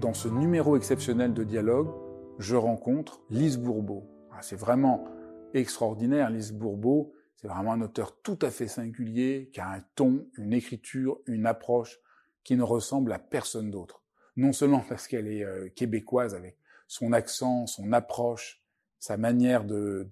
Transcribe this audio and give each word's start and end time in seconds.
dans 0.00 0.14
ce 0.14 0.28
numéro 0.28 0.76
exceptionnel 0.76 1.34
de 1.34 1.44
dialogue, 1.44 1.90
je 2.38 2.56
rencontre 2.56 3.20
Lise 3.28 3.58
Bourbeau. 3.58 4.08
Ah, 4.32 4.40
c'est 4.40 4.56
vraiment 4.56 5.04
extraordinaire, 5.52 6.30
Lise 6.30 6.52
Bourbeau. 6.52 7.12
C'est 7.36 7.48
vraiment 7.48 7.74
un 7.74 7.82
auteur 7.82 8.16
tout 8.22 8.38
à 8.40 8.50
fait 8.50 8.66
singulier, 8.66 9.50
qui 9.52 9.60
a 9.60 9.68
un 9.68 9.80
ton, 9.94 10.26
une 10.38 10.54
écriture, 10.54 11.20
une 11.26 11.46
approche 11.46 12.00
qui 12.44 12.56
ne 12.56 12.62
ressemble 12.62 13.12
à 13.12 13.18
personne 13.18 13.70
d'autre. 13.70 14.02
Non 14.36 14.52
seulement 14.52 14.82
parce 14.88 15.06
qu'elle 15.06 15.28
est 15.28 15.44
euh, 15.44 15.68
québécoise 15.68 16.34
avec 16.34 16.56
son 16.88 17.12
accent, 17.12 17.66
son 17.66 17.92
approche, 17.92 18.62
sa 18.98 19.18
manière 19.18 19.64
de, 19.64 20.08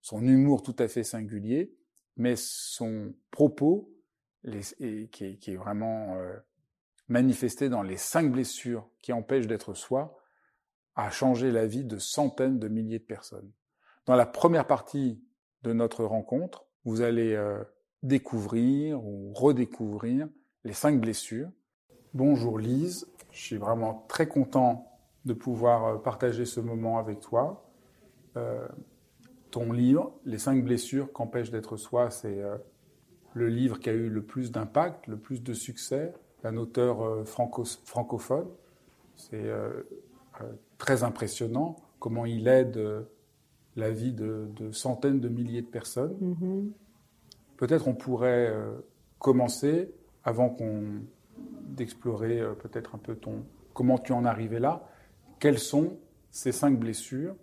son 0.00 0.22
humour 0.22 0.62
tout 0.62 0.76
à 0.78 0.86
fait 0.86 1.04
singulier, 1.04 1.74
mais 2.16 2.34
son 2.36 3.14
propos 3.32 3.92
qui, 4.42 5.50
est 5.50 5.56
vraiment 5.56 6.14
euh, 6.16 6.36
manifesté 7.08 7.68
dans 7.68 7.82
les 7.82 7.96
cinq 7.96 8.30
blessures 8.30 8.88
qui 9.02 9.12
empêchent 9.12 9.46
d'être 9.46 9.74
soi, 9.74 10.18
a 10.94 11.10
changé 11.10 11.50
la 11.50 11.66
vie 11.66 11.84
de 11.84 11.98
centaines 11.98 12.58
de 12.58 12.68
milliers 12.68 12.98
de 12.98 13.04
personnes. 13.04 13.50
Dans 14.06 14.16
la 14.16 14.26
première 14.26 14.66
partie 14.66 15.22
de 15.62 15.72
notre 15.72 16.04
rencontre, 16.04 16.66
vous 16.84 17.00
allez 17.00 17.34
euh, 17.34 17.62
découvrir 18.02 19.04
ou 19.04 19.32
redécouvrir 19.32 20.28
les 20.64 20.72
cinq 20.72 21.00
blessures. 21.00 21.50
Bonjour 22.14 22.58
Lise, 22.58 23.06
je 23.30 23.38
suis 23.38 23.56
vraiment 23.56 24.06
très 24.08 24.26
content 24.26 24.90
de 25.24 25.34
pouvoir 25.34 25.84
euh, 25.84 25.98
partager 25.98 26.44
ce 26.44 26.60
moment 26.60 26.98
avec 26.98 27.20
toi. 27.20 27.70
Euh, 28.36 28.66
ton 29.50 29.72
livre, 29.72 30.18
Les 30.24 30.38
cinq 30.38 30.62
blessures 30.64 31.12
qu'empêche 31.12 31.50
d'être 31.50 31.76
soi, 31.76 32.10
c'est 32.10 32.42
le 33.32 33.48
livre 33.48 33.80
qui 33.80 33.88
a 33.88 33.94
eu 33.94 34.10
le 34.10 34.22
plus 34.22 34.52
d'impact, 34.52 35.06
le 35.06 35.16
plus 35.16 35.42
de 35.42 35.54
succès, 35.54 36.12
un 36.44 36.56
auteur 36.56 37.02
euh, 37.02 37.24
francophone. 37.24 38.46
C'est 39.16 39.36
euh, 39.36 39.82
euh, 40.40 40.44
très 40.78 41.02
impressionnant 41.02 41.76
comment 41.98 42.24
il 42.24 42.46
aide 42.46 42.80
la 43.74 43.90
vie 43.90 44.12
de, 44.12 44.48
centaines 44.70 45.20
de 45.20 45.28
milliers 45.28 45.62
de 45.62 45.66
personnes. 45.66 46.16
Mm-hmm. 46.22 46.70
Peut-être 47.56 47.88
on 47.88 47.94
pourrait 47.94 48.54
commencer, 49.18 49.92
avant 50.22 50.48
qu'on 50.48 50.84
d'explorer 51.66 52.40
peut-être 52.60 52.94
un 52.94 52.98
peu 52.98 53.16
ton 53.16 53.44
comment 53.74 53.98
tu 53.98 54.12
en 54.12 54.24
es 54.24 54.28
arrivé 54.28 54.60
là, 54.60 54.88
quelles 55.40 55.58
sont 55.58 55.98
ces 56.30 56.52
cinq 56.52 56.78
blessures 56.78 57.34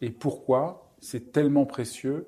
et 0.00 0.10
pourquoi 0.10 0.92
c'est 1.00 1.32
tellement 1.32 1.66
précieux, 1.66 2.26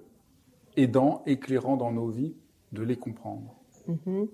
aidant, 0.76 1.22
éclairant 1.26 1.76
dans 1.76 1.92
nos 1.92 2.08
vies 2.08 2.34
de 2.72 2.82
les 2.82 2.96
comprendre? 2.96 3.54
Mm-hmm. 3.88 4.28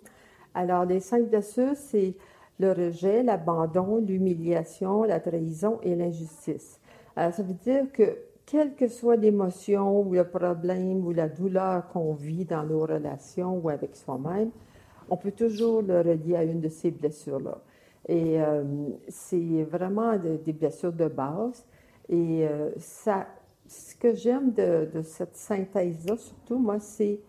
Alors, 0.55 0.85
les 0.85 1.01
cinq 1.01 1.29
blessures, 1.29 1.77
c'est 1.77 2.15
le 2.59 2.73
rejet, 2.73 3.23
l'abandon, 3.23 3.97
l'humiliation, 3.97 5.05
la 5.05 5.21
trahison 5.21 5.79
et 5.83 5.95
l'injustice. 5.95 6.81
Alors, 7.17 7.33
ça 7.33 7.43
veut 7.43 7.55
dire 7.55 7.91
que 7.93 8.17
quelle 8.47 8.75
que 8.75 8.89
soit 8.89 9.17
l'émotion 9.17 10.01
ou 10.01 10.13
le 10.13 10.25
problème 10.25 11.07
ou 11.07 11.13
la 11.13 11.29
douleur 11.29 11.89
qu'on 11.89 12.13
vit 12.13 12.45
dans 12.45 12.65
nos 12.65 12.81
relations 12.81 13.59
ou 13.59 13.69
avec 13.69 13.97
soi-même, 13.97 14.51
on 15.09 15.17
peut 15.17 15.33
toujours 15.33 15.83
le 15.83 16.01
relier 16.01 16.37
à 16.37 16.45
une 16.45 16.61
de 16.61 16.69
ces 16.69 16.91
blessures-là. 16.91 17.59
Et 18.09 18.43
euh, 18.43 18.65
c'est 19.09 19.63
vraiment 19.63 20.17
des 20.17 20.53
blessures 20.53 20.93
de 20.93 21.09
base. 21.09 21.65
Et 22.09 22.47
euh, 22.47 22.71
ce 22.79 23.95
que 23.99 24.15
j'aime 24.15 24.53
de, 24.53 24.89
de, 24.93 25.03
cette 25.03 25.37
synthèse-là, 25.37 26.17
surtout, 26.17 26.59
moi, 26.59 26.81
c'est 26.81 27.21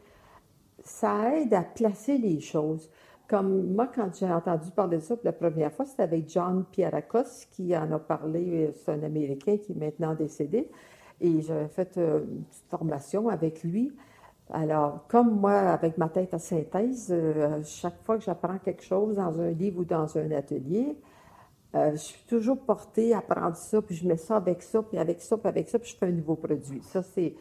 ça 0.84 1.38
aide 1.38 1.54
à 1.54 1.64
placer 1.64 2.18
les 2.18 2.40
choses. 2.40 2.90
Comme 3.34 3.74
moi, 3.74 3.88
quand 3.88 4.16
j'ai 4.16 4.32
entendu 4.32 4.70
parler 4.70 4.98
de 4.98 5.02
ça 5.02 5.16
pour 5.16 5.26
la 5.26 5.34
première 5.34 5.74
fois, 5.74 5.88
c'était 5.88 6.04
avec 6.04 6.30
John 6.30 6.66
Pierrakos 6.72 7.48
qui 7.50 7.76
en 7.76 7.92
a 7.92 7.98
parlé. 7.98 8.72
C'est 8.76 8.92
un 8.92 9.02
Américain 9.02 9.58
qui 9.58 9.72
est 9.72 9.76
maintenant 9.76 10.14
décédé. 10.14 10.70
Et 11.20 11.42
j'avais 11.42 11.68
fait 11.68 11.98
euh, 11.98 12.20
une 12.20 12.44
petite 12.44 12.70
formation 12.70 13.30
avec 13.30 13.64
lui. 13.64 13.92
Alors, 14.52 15.08
comme 15.08 15.40
moi, 15.40 15.54
avec 15.54 15.98
ma 15.98 16.10
tête 16.10 16.36
à 16.36 16.38
synthèse, 16.38 17.08
euh, 17.10 17.60
chaque 17.64 18.04
fois 18.04 18.20
que 18.20 18.24
j'apprends 18.24 18.60
quelque 18.60 18.84
chose 18.84 19.16
dans 19.16 19.42
un 19.42 19.50
livre 19.50 19.80
ou 19.80 19.86
dans 19.86 20.16
un 20.16 20.30
atelier, 20.30 20.96
euh, 21.74 21.94
je 21.94 21.98
suis 21.98 22.24
toujours 22.28 22.60
portée 22.60 23.16
à 23.16 23.22
prendre 23.22 23.56
ça, 23.56 23.82
puis 23.82 23.96
je 23.96 24.08
mets 24.08 24.16
ça 24.16 24.36
avec 24.36 24.62
ça, 24.62 24.84
puis 24.84 25.00
avec 25.00 25.20
ça, 25.24 25.38
puis 25.40 25.48
avec 25.48 25.70
ça, 25.70 25.80
puis 25.80 25.90
je 25.90 25.98
fais 25.98 26.06
un 26.06 26.12
nouveau 26.12 26.36
produit. 26.36 26.84
Ça, 26.84 27.02
c'est, 27.02 27.34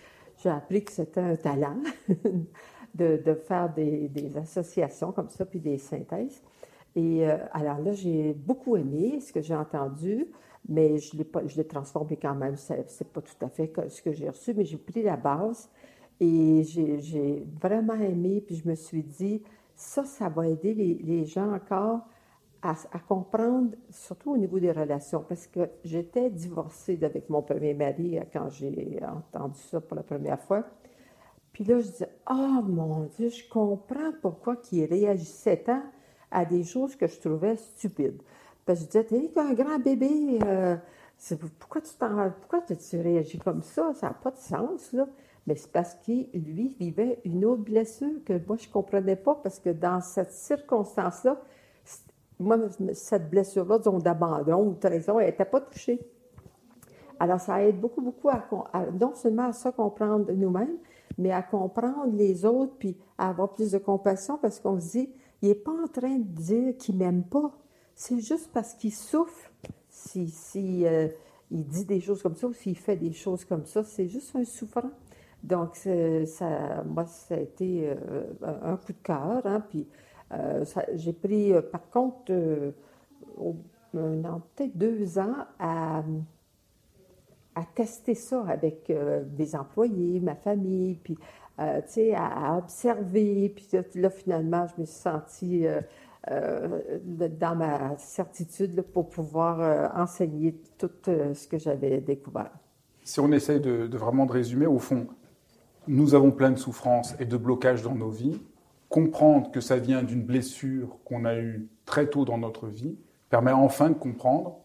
j'ai 0.42 0.48
appris 0.48 0.84
que 0.84 0.90
c'était 0.90 1.20
un 1.20 1.36
talent. 1.36 1.76
de, 2.94 3.34
faire 3.34 3.72
des, 3.72 4.36
associations 4.36 5.12
comme 5.12 5.28
ça, 5.28 5.44
puis 5.44 5.60
des 5.60 5.78
synthèses. 5.78 6.42
Et 6.94 7.26
euh, 7.26 7.38
alors 7.52 7.78
là, 7.78 7.92
j'ai 7.92 8.34
beaucoup 8.34 8.76
aimé 8.76 9.20
ce 9.20 9.32
que 9.32 9.40
j'ai 9.40 9.54
entendu, 9.54 10.28
mais 10.68 10.98
je 10.98 11.16
l'ai, 11.16 11.64
transformé 11.64 12.16
quand 12.16 12.34
même. 12.34 12.56
Ce 12.56 12.74
n'est 12.74 13.10
pas 13.12 13.22
tout 13.22 13.44
à 13.44 13.48
fait 13.48 13.72
ce 13.88 14.02
que 14.02 14.12
j'ai 14.12 14.28
reçu, 14.28 14.52
mais 14.54 14.64
j'ai 14.64 14.76
pris 14.76 15.02
la 15.02 15.16
base 15.16 15.70
et 16.20 16.62
j'ai, 16.64 17.46
vraiment 17.60 17.94
aimé, 17.94 18.42
puis 18.46 18.56
je 18.56 18.68
me 18.68 18.74
suis 18.74 19.02
dit, 19.02 19.42
ça, 19.74 20.04
ça 20.04 20.28
va 20.28 20.46
aider 20.48 20.74
les, 20.74 21.24
gens 21.24 21.52
encore 21.52 22.00
à, 22.60 22.74
à, 22.92 22.98
comprendre, 23.00 23.70
surtout 23.90 24.32
au 24.32 24.36
niveau 24.36 24.60
des 24.60 24.70
relations, 24.70 25.24
parce 25.26 25.46
que 25.46 25.68
j'étais 25.82 26.30
divorcée 26.30 27.02
avec 27.02 27.28
mon 27.28 27.42
premier 27.42 27.74
mari 27.74 28.20
quand 28.32 28.50
j'ai 28.50 29.00
entendu 29.02 29.58
ça 29.58 29.80
pour 29.80 29.96
la 29.96 30.04
première 30.04 30.40
fois. 30.40 30.64
Puis 31.52 31.64
là, 31.64 31.80
je 31.80 31.86
disais, 31.86 32.08
oh 32.30 32.62
mon 32.62 33.04
Dieu, 33.16 33.28
je 33.28 33.48
comprends 33.48 34.12
pourquoi 34.20 34.56
il 34.72 34.84
réagissait 34.86 35.58
tant 35.58 35.82
à 36.30 36.44
des 36.44 36.64
choses 36.64 36.96
que 36.96 37.06
je 37.06 37.20
trouvais 37.20 37.56
stupides. 37.56 38.22
Parce 38.64 38.80
que 38.80 38.84
je 38.84 39.04
disais, 39.04 39.28
t'es 39.28 39.40
un 39.40 39.52
grand 39.52 39.78
bébé, 39.78 40.38
euh, 40.44 40.76
pourquoi, 41.58 41.80
tu 41.80 41.92
pourquoi 42.40 42.62
tu 42.62 43.00
réagis 43.00 43.38
comme 43.38 43.62
ça? 43.62 43.92
Ça 43.94 44.08
n'a 44.08 44.14
pas 44.14 44.30
de 44.30 44.38
sens, 44.38 44.92
là. 44.92 45.06
Mais 45.46 45.56
c'est 45.56 45.72
parce 45.72 45.94
qu'il, 45.96 46.28
lui, 46.32 46.76
vivait 46.78 47.20
une 47.24 47.44
autre 47.44 47.62
blessure 47.62 48.22
que 48.24 48.34
moi, 48.46 48.56
je 48.56 48.68
ne 48.68 48.72
comprenais 48.72 49.16
pas, 49.16 49.34
parce 49.34 49.58
que 49.58 49.70
dans 49.70 50.00
cette 50.00 50.30
circonstance-là, 50.30 51.40
moi, 52.38 52.58
cette 52.92 53.28
blessure-là, 53.28 53.78
disons, 53.78 53.98
d'abandon 53.98 54.68
ou 54.68 54.74
de 54.74 54.78
trahison, 54.78 55.18
elle 55.18 55.26
n'était 55.26 55.44
pas 55.44 55.60
touchée. 55.60 56.00
Alors, 57.18 57.40
ça 57.40 57.62
aide 57.62 57.80
beaucoup, 57.80 58.00
beaucoup 58.00 58.28
à, 58.28 58.42
non 58.98 59.14
seulement 59.14 59.48
à 59.48 59.52
ça 59.52 59.72
comprendre 59.72 60.32
nous-mêmes, 60.32 60.76
mais 61.18 61.30
à 61.30 61.42
comprendre 61.42 62.12
les 62.14 62.44
autres, 62.44 62.74
puis 62.78 62.96
à 63.18 63.28
avoir 63.28 63.52
plus 63.52 63.72
de 63.72 63.78
compassion, 63.78 64.38
parce 64.40 64.60
qu'on 64.60 64.80
se 64.80 64.90
dit, 64.90 65.10
il 65.42 65.48
n'est 65.48 65.54
pas 65.54 65.72
en 65.72 65.88
train 65.88 66.18
de 66.18 66.24
dire 66.24 66.76
qu'il 66.76 66.96
m'aime 66.96 67.24
pas. 67.24 67.52
C'est 67.94 68.20
juste 68.20 68.50
parce 68.52 68.74
qu'il 68.74 68.92
souffre. 68.92 69.50
Si, 69.88 70.28
si 70.28 70.86
euh, 70.86 71.08
il 71.50 71.64
dit 71.64 71.84
des 71.84 72.00
choses 72.00 72.22
comme 72.22 72.36
ça 72.36 72.46
ou 72.46 72.52
s'il 72.52 72.76
fait 72.76 72.96
des 72.96 73.12
choses 73.12 73.44
comme 73.44 73.66
ça, 73.66 73.84
c'est 73.84 74.08
juste 74.08 74.34
un 74.34 74.44
souffrant. 74.44 74.90
Donc, 75.42 75.74
ça, 75.76 76.84
moi, 76.84 77.04
ça 77.06 77.34
a 77.34 77.38
été 77.38 77.90
euh, 77.90 78.24
un 78.42 78.76
coup 78.76 78.92
de 78.92 79.02
cœur. 79.02 79.44
Hein, 79.44 79.60
puis, 79.68 79.88
euh, 80.32 80.64
j'ai 80.94 81.12
pris, 81.12 81.52
par 81.72 81.90
contre, 81.90 82.32
peut-être 83.92 84.76
deux 84.76 85.18
ans 85.18 85.44
à 85.58 86.04
à 87.54 87.64
tester 87.64 88.14
ça 88.14 88.44
avec 88.48 88.88
euh, 88.90 89.22
des 89.24 89.54
employés, 89.54 90.20
ma 90.20 90.34
famille, 90.34 90.94
puis, 91.02 91.16
euh, 91.60 91.80
tu 91.82 91.92
sais, 91.92 92.14
à, 92.14 92.56
observer. 92.56 93.52
Puis 93.54 93.68
là, 94.00 94.10
finalement, 94.10 94.66
je 94.66 94.80
me 94.80 94.86
suis 94.86 95.00
sentie 95.00 95.66
euh, 95.66 95.80
dans 97.40 97.56
ma 97.56 97.96
certitude 97.98 98.82
pour 98.92 99.08
pouvoir 99.08 99.92
enseigner 99.96 100.56
tout 100.78 100.90
ce 101.04 101.46
que 101.46 101.58
j'avais 101.58 102.00
découvert. 102.00 102.52
Si 103.02 103.20
on 103.20 103.32
essaye 103.32 103.60
de, 103.60 103.88
vraiment 103.96 104.26
de 104.26 104.32
résumer, 104.32 104.66
au 104.66 104.78
fond, 104.78 105.08
nous 105.88 106.14
avons 106.14 106.30
plein 106.30 106.52
de 106.52 106.58
souffrances 106.58 107.16
et 107.18 107.24
de 107.24 107.36
blocages 107.36 107.82
dans 107.82 107.94
nos 107.94 108.10
vies, 108.10 108.40
comprendre 108.88 109.50
que 109.50 109.60
ça 109.60 109.76
vient 109.78 110.02
d'une 110.02 110.22
blessure 110.22 110.98
qu'on 111.04 111.24
a 111.24 111.34
eue 111.36 111.68
très 111.84 112.06
tôt 112.06 112.24
dans 112.24 112.38
notre 112.38 112.68
vie 112.68 112.96
permet 113.28 113.52
enfin 113.52 113.88
de 113.88 113.94
comprendre 113.94 114.58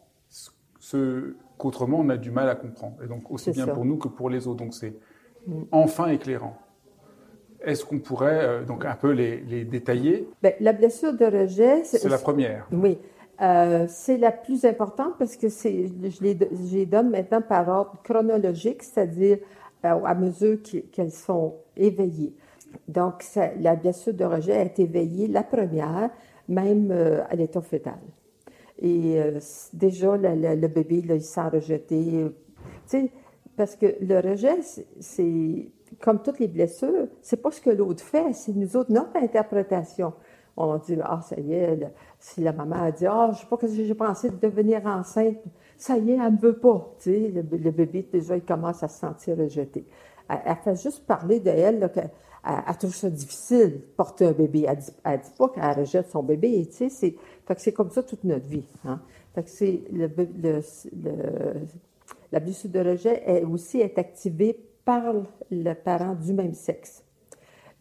ce 0.80 1.36
qu'autrement 1.58 2.00
on 2.00 2.10
a 2.10 2.18
du 2.18 2.32
mal 2.32 2.50
à 2.50 2.56
comprendre. 2.56 2.98
Et 3.04 3.08
donc 3.08 3.32
aussi 3.32 3.52
bien 3.52 3.68
pour 3.68 3.86
nous 3.86 3.98
que 3.98 4.08
pour 4.08 4.30
les 4.30 4.48
autres. 4.48 4.64
Donc 4.64 4.74
c'est 4.74 4.94
mm. 5.48 5.64
enfin 5.72 6.08
éclairant. 6.08 6.58
Est-ce 7.62 7.86
qu'on 7.86 8.00
pourrait 8.00 8.40
euh, 8.44 8.64
donc 8.64 8.86
un 8.86 8.96
peu 8.96 9.12
les, 9.12 9.66
détailler? 9.66 10.30
Ben, 10.42 10.54
La 10.60 10.74
blessure 10.74 11.14
de 11.14 11.26
rejet, 11.26 11.84
c'est 11.84 12.08
la 12.08 12.18
première. 12.18 12.68
Oui, 12.72 12.98
euh, 13.42 13.86
c'est 13.90 14.18
la 14.18 14.32
plus 14.32 14.64
importante 14.66 15.14
parce 15.18 15.36
que 15.36 15.50
je 15.50 16.24
les, 16.24 16.38
je 16.40 16.76
les 16.76 16.86
donne 16.86 17.10
maintenant 17.10 17.42
par 17.42 17.68
ordre 17.68 17.98
chronologique, 18.04 18.84
c'est-à-dire 18.84 19.40
euh, 19.86 20.04
à 20.04 20.16
mesure 20.16 20.60
qu'elles 20.92 21.12
sont 21.12 21.56
éveillées. 21.76 22.36
Donc, 22.88 23.24
la 23.60 23.76
blessure 23.76 24.14
de 24.14 24.26
rejet 24.26 24.54
est 24.54 24.80
éveillée, 24.80 25.28
la 25.28 25.44
première, 25.44 26.10
même 26.48 26.92
à 27.30 27.36
l'état 27.36 27.62
fœtal. 27.62 27.98
Et 28.80 29.20
déjà, 29.74 30.18
le, 30.18 30.68
bébé, 30.68 31.04
il 31.10 31.22
sent 31.22 31.48
rejeté. 31.52 32.26
parce 33.56 33.76
que 33.76 33.96
le 34.02 34.20
rejet, 34.20 34.60
c'est 35.00 35.72
comme 36.02 36.22
toutes 36.22 36.40
les 36.40 36.48
blessures, 36.48 37.08
c'est 37.22 37.42
pas 37.42 37.52
ce 37.52 37.62
que 37.62 37.70
l'autre 37.70 38.04
fait, 38.04 38.34
c'est 38.34 38.54
nous 38.54 38.76
autres, 38.78 38.92
notre 38.92 39.16
interprétation. 39.18 40.14
On 40.60 40.78
dit, 40.78 40.98
ah, 41.04 41.22
ça 41.22 41.40
y 41.40 41.54
est, 41.54 41.80
si 42.20 42.42
la 42.42 42.52
maman 42.52 42.84
a 42.84 42.92
dit, 42.92 43.06
ah, 43.06 43.30
je 43.32 43.40
sais 43.40 43.46
pas 43.46 43.58
que 43.58 43.68
j'ai 43.68 43.94
pensé 43.94 44.30
de 44.30 44.36
devenir 44.36 44.86
enceinte, 44.86 45.38
ça 45.78 45.98
y 45.98 46.12
est, 46.12 46.18
elle 46.18 46.34
ne 46.34 46.40
veut 46.40 46.58
pas. 46.58 46.96
Tu 47.00 47.12
sais, 47.12 47.32
le, 47.34 47.72
bébé, 47.72 48.08
déjà, 48.12 48.36
il 48.36 48.44
commence 48.44 48.82
à 48.82 48.88
se 48.88 49.00
sentir 49.00 49.38
rejeté. 49.38 49.86
Elle, 50.28 50.56
fait 50.64 50.76
juste 50.76 51.06
parler 51.06 51.40
d'elle, 51.40 51.92
qu'elle 51.94 52.10
elle, 52.68 52.78
trouve 52.78 52.96
ça 52.96 53.10
difficile 53.10 53.74
de 53.74 53.78
porter 53.96 54.26
un 54.26 54.32
bébé. 54.32 54.66
Elle 54.68 54.78
dit, 54.78 54.92
dit 54.92 55.32
pas 55.38 55.50
qu'elle 55.50 55.80
rejette 55.80 56.10
son 56.10 56.24
bébé, 56.24 56.66
tu 56.68 56.76
sais, 56.76 56.90
c'est, 56.90 57.16
c'est 57.58 57.74
comme 57.74 57.92
ça 57.92 58.04
toute 58.04 58.24
notre 58.24 58.48
vie. 58.48 58.68
Hein. 58.86 59.02
Fait 59.36 59.44
que 59.44 59.50
c'est 59.50 59.82
le, 59.92 60.10
la 62.32 62.40
blessure 62.40 62.70
de 62.70 62.80
rejet 62.80 63.24
est 63.26 63.44
aussi 63.44 63.80
est 63.80 63.98
activée 63.98 64.60
par 64.86 65.14
le 65.52 65.74
parent 65.74 66.16
du 66.16 66.34
même 66.34 66.54
sexe. 66.54 67.04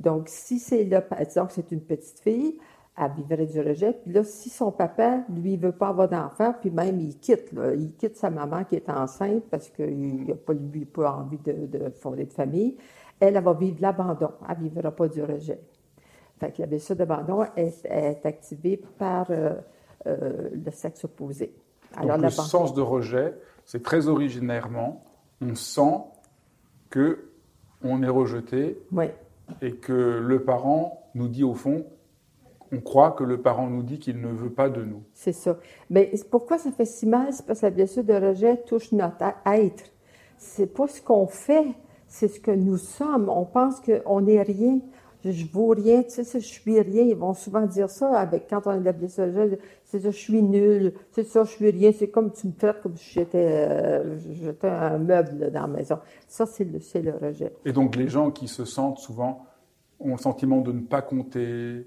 Donc, 0.01 0.29
si 0.29 0.59
c'est 0.59 0.85
là, 0.85 1.01
par 1.01 1.21
exemple, 1.21 1.53
c'est 1.55 1.71
une 1.73 1.81
petite 1.81 2.19
fille, 2.19 2.59
elle 2.99 3.13
vivrait 3.13 3.47
du 3.47 3.61
rejet. 3.61 3.93
Puis 3.93 4.13
là, 4.13 4.25
si 4.25 4.51
son 4.51 4.73
papa, 4.73 5.25
lui, 5.35 5.57
veut 5.57 5.73
pas 5.73 5.89
avoir 5.89 6.09
d'enfant, 6.09 6.55
puis 6.61 6.71
même 6.71 6.99
il 7.01 7.19
quitte, 7.19 7.51
il 7.77 7.93
quitte 7.97 8.17
sa 8.17 8.31
maman 8.31 8.65
qui 8.65 8.77
est 8.77 8.89
enceinte 8.89 9.45
parce 9.51 9.69
qu'il 9.69 10.27
n'a 10.27 10.35
pas, 10.35 10.55
pas 10.93 11.13
envie 11.13 11.39
de, 11.39 11.91
fonder 12.01 12.25
de 12.25 12.33
famille, 12.33 12.77
elle, 13.21 13.37
elle 13.37 13.43
va 13.43 13.53
vivre 13.53 13.79
l'abandon. 13.81 14.31
Elle 14.49 14.59
ne 14.59 14.69
vivra 14.69 14.91
pas 14.91 15.09
du 15.09 15.23
rejet. 15.23 15.61
Fait 16.39 16.53
que 16.53 16.61
la 16.61 16.67
blessure 16.67 16.97
d'abandon 16.97 17.45
est, 17.57 18.27
activée 18.27 18.77
par 18.99 19.27
euh, 19.31 19.55
euh, 20.07 20.51
le 20.53 20.71
sexe 20.71 21.05
opposé. 21.05 21.55
Alors, 21.97 22.19
le 22.19 22.31
sens 22.31 22.75
de 22.75 22.83
rejet, 22.83 23.35
c'est 23.65 23.83
très 23.83 24.09
originairement, 24.09 25.03
on 25.41 25.55
sent 25.55 26.01
que 26.91 27.31
on 27.83 28.03
est 28.03 28.09
rejeté 28.09 28.79
et 29.63 29.77
que 29.77 29.93
le 29.93 30.43
parent 30.43 31.09
nous 31.15 31.29
dit 31.29 31.45
au 31.45 31.55
fond, 31.55 31.85
on 32.73 32.81
croit 32.81 33.13
que 33.13 33.25
le 33.25 33.41
parent 33.41 33.69
nous 33.69 33.83
dit 33.83 33.99
qu'il 33.99 34.21
ne 34.21 34.29
veut 34.29 34.51
pas 34.51 34.69
de 34.69 34.83
nous. 34.83 35.03
C'est 35.15 35.33
ça. 35.33 35.59
Mais 35.89 36.13
pourquoi 36.31 36.59
ça 36.59 36.73
fait 36.73 36.85
si 36.85 37.07
mal? 37.07 37.33
C'est 37.33 37.47
parce 37.47 37.61
que 37.61 37.67
la 37.67 37.71
blessure 37.71 38.05
de 38.05 38.15
rejet 38.15 38.57
touche 38.67 38.93
notre 38.93 39.25
être. 39.47 39.85
C'est 40.37 40.67
pas 40.67 40.89
ce 40.89 41.01
qu'on 41.01 41.27
fait, 41.27 41.67
c'est 42.07 42.29
ce 42.29 42.41
que 42.41 42.51
nous 42.51 42.79
sommes. 42.79 43.29
On 43.29 43.45
pense 43.45 43.81
qu'on 43.81 44.21
n'est 44.21 44.43
rien 44.43 44.81
je 45.33 45.47
vaux 45.47 45.69
rien, 45.69 46.03
tu 46.03 46.25
sais, 46.25 46.41
je 46.41 46.47
suis 46.47 46.81
rien. 46.81 47.03
Ils 47.03 47.17
vont 47.17 47.35
souvent 47.35 47.67
dire 47.67 47.91
ça 47.91 48.19
avec, 48.19 48.47
quand 48.49 48.67
on 48.67 48.73
est 48.73 48.81
de 48.81 48.85
la 48.85 48.93
blessure, 48.93 49.27
c'est 49.85 50.01
ça, 50.01 50.11
je 50.11 50.17
suis 50.17 50.43
nul, 50.43 50.93
c'est 51.13 51.25
ça, 51.25 51.45
je 51.45 51.51
suis 51.51 51.71
rien. 51.71 51.93
C'est 51.93 52.09
comme 52.09 52.33
tu 52.33 52.47
me 52.49 52.53
traites 52.53 52.81
comme 52.83 52.97
si 52.97 53.13
j'étais, 53.13 53.47
euh, 53.49 54.53
un 54.63 54.99
meuble 54.99 55.51
dans 55.51 55.63
la 55.63 55.67
maison. 55.67 55.99
Ça, 56.29 56.47
c'est 56.47 56.65
le, 56.65 56.79
le 57.03 57.17
rejet. 57.17 57.53
Et 57.65 57.73
donc, 57.73 57.97
les 57.97 58.09
gens 58.09 58.31
qui 58.31 58.49
se 58.49 58.65
sentent 58.65 58.99
souvent 58.99 59.47
ont 59.99 60.13
le 60.13 60.19
sentiment 60.19 60.61
de 60.61 60.73
ne 60.73 60.81
pas 60.81 61.03
compter, 61.03 61.87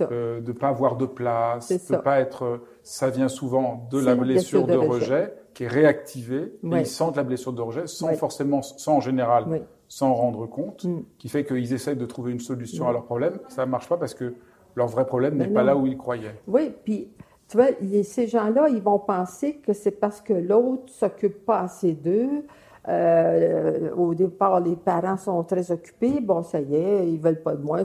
euh, 0.00 0.40
de 0.40 0.48
ne 0.48 0.56
pas 0.56 0.68
avoir 0.68 0.96
de 0.96 1.06
place, 1.06 1.68
de 1.68 1.96
ne 1.96 2.00
pas 2.00 2.20
être. 2.20 2.60
Ça 2.82 3.10
vient 3.10 3.28
souvent 3.28 3.88
de 3.90 3.98
la 3.98 4.14
blessure, 4.14 4.66
de, 4.66 4.76
rejet, 4.76 5.34
qui 5.54 5.64
est 5.64 5.68
réactivée. 5.68 6.52
Et 6.62 6.78
ils 6.78 6.86
sentent 6.86 7.16
la 7.16 7.24
blessure 7.24 7.52
de 7.52 7.62
rejet 7.62 7.86
sans 7.86 8.12
forcément, 8.14 8.62
sans 8.62 8.96
en 8.96 9.00
général 9.00 9.62
sans 9.88 10.12
rendre 10.12 10.46
compte, 10.46 10.84
mm. 10.84 11.00
qui 11.18 11.28
fait 11.28 11.44
qu'ils 11.44 11.72
essayent 11.72 11.96
de 11.96 12.06
trouver 12.06 12.32
une 12.32 12.40
solution 12.40 12.86
à 12.86 12.90
mm. 12.90 12.92
leur 12.92 13.04
problème. 13.04 13.38
Ça 13.48 13.64
ne 13.64 13.70
marche 13.70 13.88
pas 13.88 13.96
parce 13.96 14.14
que 14.14 14.34
leur 14.76 14.86
vrai 14.86 15.06
problème 15.06 15.36
n'est 15.36 15.48
pas 15.48 15.64
là 15.64 15.76
où 15.76 15.86
ils 15.86 15.96
croyaient. 15.96 16.38
Oui, 16.46 16.72
puis 16.84 17.08
tu 17.48 17.56
vois, 17.56 17.68
ces 18.04 18.26
gens-là, 18.26 18.68
ils 18.68 18.82
vont 18.82 18.98
penser 18.98 19.56
que 19.56 19.72
c'est 19.72 19.92
parce 19.92 20.20
que 20.20 20.34
l'autre 20.34 20.92
s'occupe 20.92 21.44
pas 21.44 21.60
assez 21.60 21.94
d'eux. 21.94 22.44
Euh, 22.88 23.90
au 23.96 24.14
départ, 24.14 24.60
les 24.60 24.76
parents 24.76 25.16
sont 25.16 25.42
très 25.44 25.72
occupés. 25.72 26.20
Bon, 26.20 26.42
ça 26.42 26.60
y 26.60 26.76
est, 26.76 27.08
ils 27.08 27.18
veulent 27.18 27.42
pas 27.42 27.54
de 27.54 27.62
moi. 27.62 27.80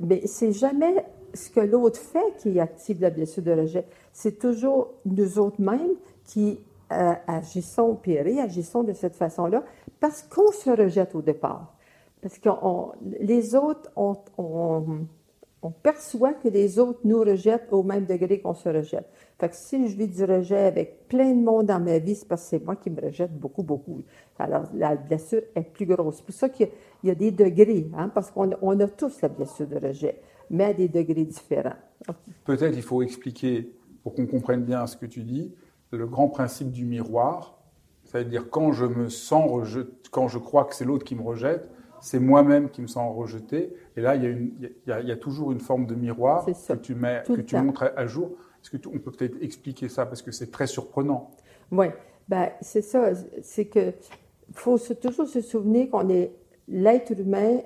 Mais 0.00 0.26
c'est 0.26 0.52
jamais 0.52 1.04
ce 1.38 1.50
que 1.50 1.60
l'autre 1.60 2.00
fait 2.00 2.36
qui 2.38 2.60
active 2.60 3.00
la 3.00 3.10
blessure 3.10 3.42
de 3.42 3.52
rejet. 3.52 3.84
C'est 4.12 4.38
toujours 4.38 4.94
nous 5.04 5.38
autres 5.38 5.60
mêmes 5.60 5.94
qui 6.24 6.60
euh, 6.90 7.12
agissons, 7.26 7.98
puis 8.00 8.18
réagissons 8.20 8.82
de 8.82 8.92
cette 8.92 9.14
façon-là 9.14 9.62
parce 10.00 10.22
qu'on 10.22 10.50
se 10.52 10.70
rejette 10.70 11.14
au 11.14 11.22
départ. 11.22 11.74
Parce 12.22 12.38
que 12.38 12.48
les 13.20 13.54
autres, 13.54 13.90
on, 13.96 14.16
perçoit 15.82 16.32
que 16.32 16.48
les 16.48 16.78
autres 16.78 17.00
nous 17.04 17.20
rejettent 17.20 17.68
au 17.72 17.82
même 17.82 18.06
degré 18.06 18.40
qu'on 18.40 18.54
se 18.54 18.68
rejette. 18.68 19.06
Fait 19.38 19.48
que 19.48 19.54
si 19.54 19.86
je 19.88 19.96
vis 19.96 20.08
du 20.08 20.24
rejet 20.24 20.66
avec 20.66 21.06
plein 21.08 21.32
de 21.32 21.42
monde 21.42 21.66
dans 21.66 21.78
ma 21.78 21.98
vie, 21.98 22.14
c'est 22.14 22.26
parce 22.26 22.42
que 22.42 22.48
c'est 22.48 22.64
moi 22.64 22.74
qui 22.74 22.90
me 22.90 23.00
rejette 23.00 23.38
beaucoup, 23.38 23.62
beaucoup. 23.62 24.02
Alors, 24.38 24.64
la 24.74 24.96
blessure 24.96 25.42
est 25.54 25.62
plus 25.62 25.86
grosse. 25.86 26.16
C'est 26.16 26.24
pour 26.24 26.34
ça 26.34 26.48
qu'il 26.48 26.68
y, 27.04 27.10
a 27.10 27.14
des 27.14 27.30
degrés, 27.30 27.88
hein, 27.96 28.10
parce 28.12 28.30
qu'on 28.30 28.50
on 28.62 28.80
a 28.80 28.88
tous 28.88 29.20
la 29.20 29.28
blessure 29.28 29.66
de 29.66 29.76
rejet, 29.76 30.20
mais 30.50 30.64
à 30.64 30.74
des 30.74 30.88
degrés 30.88 31.24
différents. 31.24 31.76
Peut-être 32.44 32.76
il 32.76 32.82
faut 32.82 33.02
expliquer, 33.02 33.72
pour 34.02 34.14
qu'on 34.14 34.26
comprenne 34.26 34.62
bien 34.62 34.86
ce 34.86 34.96
que 34.96 35.06
tu 35.06 35.22
dis, 35.22 35.54
le 35.90 36.06
grand 36.06 36.28
principe 36.28 36.70
du 36.70 36.84
miroir, 36.84 37.58
c'est-à-dire 38.04 38.48
quand 38.50 38.72
je 38.72 38.84
me 38.84 39.08
sens 39.08 39.50
rejeté, 39.50 39.90
quand 40.10 40.28
je 40.28 40.38
crois 40.38 40.64
que 40.64 40.74
c'est 40.74 40.84
l'autre 40.84 41.04
qui 41.04 41.14
me 41.14 41.22
rejette, 41.22 41.68
c'est 42.00 42.20
moi-même 42.20 42.70
qui 42.70 42.80
me 42.80 42.86
sens 42.86 43.14
rejeté. 43.14 43.74
Et 43.96 44.00
là, 44.00 44.16
il 44.16 44.22
y 44.22 44.26
a, 44.26 44.30
une, 44.30 44.52
il 44.86 45.08
y 45.08 45.12
a, 45.12 45.16
toujours 45.16 45.52
une 45.52 45.60
forme 45.60 45.86
de 45.86 45.94
miroir 45.94 46.46
que 46.46 46.74
tu, 46.74 46.94
mets, 46.94 47.22
que 47.26 47.40
tu 47.40 47.56
montres 47.56 47.90
à 47.96 48.06
jour. 48.06 48.30
Est-ce 48.62 48.70
que 48.70 48.88
on 48.88 48.98
peut 48.98 49.10
peut-être 49.10 49.36
expliquer 49.42 49.88
ça 49.88 50.06
parce 50.06 50.22
que 50.22 50.30
c'est 50.30 50.50
très 50.50 50.66
surprenant. 50.66 51.30
Oui, 51.70 51.86
ben, 52.28 52.50
c'est 52.60 52.82
ça. 52.82 53.10
C'est 53.42 53.66
que 53.66 53.92
faut 54.52 54.78
toujours 54.78 55.26
se 55.26 55.40
souvenir 55.40 55.90
qu'on 55.90 56.08
est 56.08 56.32
l'être 56.68 57.12
humain 57.18 57.60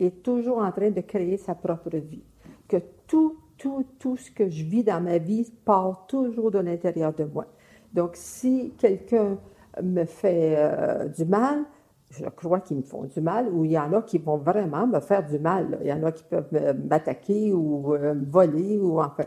est 0.00 0.22
toujours 0.22 0.58
en 0.58 0.70
train 0.72 0.90
de 0.90 1.00
créer 1.00 1.36
sa 1.36 1.54
propre 1.54 1.96
vie. 1.96 2.22
Que 2.68 2.76
tout, 3.06 3.36
tout, 3.58 3.84
tout 3.98 4.16
ce 4.16 4.30
que 4.30 4.48
je 4.48 4.64
vis 4.64 4.84
dans 4.84 5.00
ma 5.00 5.18
vie 5.18 5.50
part 5.64 6.06
toujours 6.06 6.50
de 6.50 6.58
l'intérieur 6.58 7.12
de 7.14 7.24
moi. 7.24 7.46
Donc, 7.92 8.12
si 8.14 8.74
quelqu'un 8.78 9.38
me 9.82 10.04
fait 10.04 10.54
euh, 10.58 11.08
du 11.08 11.24
mal, 11.24 11.64
je 12.10 12.24
crois 12.26 12.60
qu'ils 12.60 12.78
me 12.78 12.82
font 12.82 13.04
du 13.04 13.20
mal, 13.20 13.48
ou 13.52 13.64
il 13.64 13.72
y 13.72 13.78
en 13.78 13.92
a 13.92 14.02
qui 14.02 14.18
vont 14.18 14.36
vraiment 14.36 14.86
me 14.86 15.00
faire 15.00 15.26
du 15.26 15.38
mal. 15.38 15.78
Il 15.82 15.88
y 15.88 15.92
en 15.92 16.02
a 16.04 16.12
qui 16.12 16.24
peuvent 16.24 16.76
m'attaquer 16.88 17.52
ou 17.52 17.94
euh, 17.94 18.14
me 18.14 18.24
voler, 18.24 18.78
ou 18.78 19.00
enfin. 19.00 19.24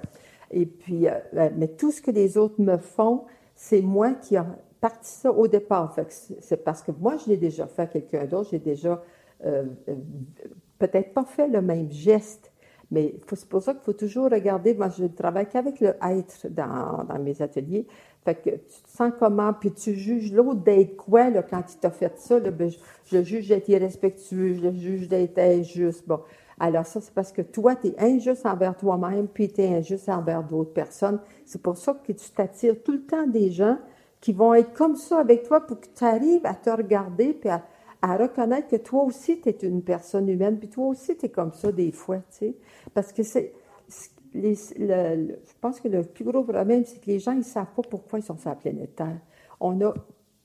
Et 0.51 0.65
puis, 0.65 1.07
euh, 1.07 1.49
mais 1.57 1.67
tout 1.67 1.91
ce 1.91 2.01
que 2.01 2.11
les 2.11 2.37
autres 2.37 2.59
me 2.59 2.77
font, 2.77 3.25
c'est 3.55 3.81
moi 3.81 4.13
qui 4.13 4.35
ai 4.35 4.41
parti 4.79 5.09
ça 5.09 5.31
au 5.31 5.47
départ. 5.47 5.95
c'est 6.07 6.63
parce 6.63 6.81
que 6.81 6.91
moi, 6.91 7.17
je 7.17 7.31
l'ai 7.31 7.37
déjà 7.37 7.67
fait 7.67 7.81
à 7.83 7.87
quelqu'un 7.87 8.25
d'autre, 8.25 8.49
j'ai 8.51 8.59
déjà 8.59 9.01
peut-être 10.79 11.13
pas 11.13 11.25
fait 11.25 11.47
le 11.47 11.61
même 11.61 11.91
geste, 11.91 12.51
mais 12.91 13.15
c'est 13.33 13.47
pour 13.47 13.61
ça 13.61 13.73
qu'il 13.73 13.83
faut 13.83 13.93
toujours 13.93 14.31
regarder. 14.31 14.73
Moi, 14.73 14.89
je 14.89 15.05
travaille 15.05 15.47
qu'avec 15.47 15.79
le 15.79 15.93
être 16.01 16.47
dans, 16.49 17.05
mes 17.19 17.39
ateliers. 17.41 17.85
Fait 18.25 18.35
que 18.35 18.49
tu 18.49 18.81
te 18.83 18.89
sens 18.89 19.13
comment, 19.19 19.53
puis 19.53 19.71
tu 19.71 19.93
juges 19.93 20.33
l'autre 20.33 20.61
d'être 20.61 20.97
quoi 20.97 21.31
quand 21.43 21.63
il 21.71 21.77
t'a 21.79 21.91
fait 21.91 22.17
ça. 22.17 22.39
Là, 22.39 22.49
ben, 22.49 22.71
je, 23.05 23.17
le 23.17 23.23
juge 23.23 23.49
d'être 23.49 23.69
irrespectueux, 23.69 24.55
je 24.55 24.61
le 24.61 24.73
juge 24.73 25.07
d'être 25.07 25.37
injuste. 25.37 26.07
Bon. 26.07 26.19
Alors 26.59 26.85
ça, 26.85 26.99
c'est 26.99 27.13
parce 27.13 27.31
que 27.31 27.43
toi, 27.43 27.75
tu 27.75 27.87
es 27.87 27.95
injuste 27.99 28.45
envers 28.45 28.75
toi-même, 28.75 29.27
puis 29.27 29.49
tu 29.49 29.61
es 29.61 29.67
injuste 29.67 30.09
envers 30.09 30.43
d'autres 30.43 30.73
personnes. 30.73 31.19
C'est 31.45 31.61
pour 31.61 31.77
ça 31.77 31.93
que 31.93 32.11
tu 32.11 32.29
t'attires 32.31 32.81
tout 32.83 32.93
le 32.93 33.03
temps 33.03 33.27
des 33.27 33.51
gens 33.51 33.77
qui 34.19 34.33
vont 34.33 34.53
être 34.53 34.73
comme 34.73 34.95
ça 34.95 35.19
avec 35.19 35.43
toi 35.43 35.61
pour 35.61 35.79
que 35.79 35.87
tu 35.95 36.03
arrives 36.03 36.45
à 36.45 36.55
te 36.55 36.69
regarder, 36.69 37.33
puis 37.33 37.49
à, 37.49 37.63
à 38.01 38.17
reconnaître 38.17 38.67
que 38.67 38.77
toi 38.77 39.03
aussi, 39.03 39.41
tu 39.41 39.49
es 39.49 39.57
une 39.63 39.83
personne 39.83 40.29
humaine, 40.29 40.57
puis 40.57 40.69
toi 40.69 40.87
aussi, 40.87 41.17
tu 41.17 41.25
es 41.25 41.29
comme 41.29 41.53
ça 41.53 41.71
des 41.71 41.91
fois, 41.91 42.17
tu 42.17 42.37
sais. 42.37 42.55
Parce 42.93 43.11
que 43.11 43.23
c'est 43.23 43.53
je 44.33 45.53
pense 45.59 45.79
que 45.79 45.87
le 45.87 46.03
plus 46.03 46.23
gros 46.23 46.43
problème, 46.43 46.83
c'est 46.85 46.99
que 47.01 47.07
les 47.07 47.19
gens, 47.19 47.31
ils 47.31 47.39
ne 47.39 47.43
savent 47.43 47.73
pas 47.75 47.81
pourquoi 47.81 48.19
ils 48.19 48.23
sont 48.23 48.37
sur 48.37 48.49
la 48.49 48.55
planète 48.55 48.95
Terre. 48.95 49.19
On 49.59 49.81
a 49.81 49.93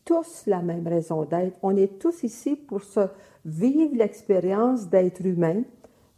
tous 0.05 0.45
la 0.47 0.63
même 0.63 0.87
raison 0.87 1.25
d'être. 1.25 1.59
On 1.63 1.77
est 1.77 1.99
tous 1.99 2.23
ici 2.23 2.57
pour 2.57 2.83
se 2.83 3.01
vivre 3.45 3.95
l'expérience 3.95 4.89
d'être 4.89 5.25
humain. 5.25 5.63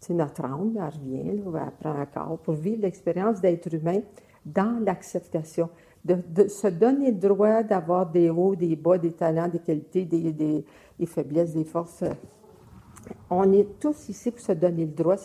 C'est 0.01 0.15
notre 0.15 0.45
âme, 0.45 0.77
elle 0.77 0.85
revient, 0.85 1.43
là, 1.45 1.67
elle 1.67 1.73
prend 1.81 1.99
un 1.99 2.07
corps 2.07 2.39
pour 2.39 2.55
vivre 2.55 2.83
l'expérience 2.83 3.41
d'être 3.41 3.73
humain 3.73 4.01
dans 4.45 4.79
l'acceptation. 4.85 5.69
De, 6.07 6.47
se 6.47 6.69
donner 6.69 7.11
le 7.11 7.19
droit 7.19 7.65
d'avoir 7.65 8.07
des 8.09 8.31
hauts, 8.31 8.55
des 8.55 8.77
bas, 8.77 8.97
des 8.97 9.11
talents, 9.11 9.49
des 9.49 9.59
qualités, 9.59 10.05
des, 10.05 10.33
des, 10.33 11.07
faiblesses, 11.07 11.53
des 11.53 11.65
forces. 11.65 12.05
On 13.29 13.53
est 13.53 13.81
tous 13.81 14.09
ici 14.09 14.31
pour 14.31 14.41
se 14.41 14.53
donner 14.53 14.85
le 14.85 14.93
droit. 14.93 15.17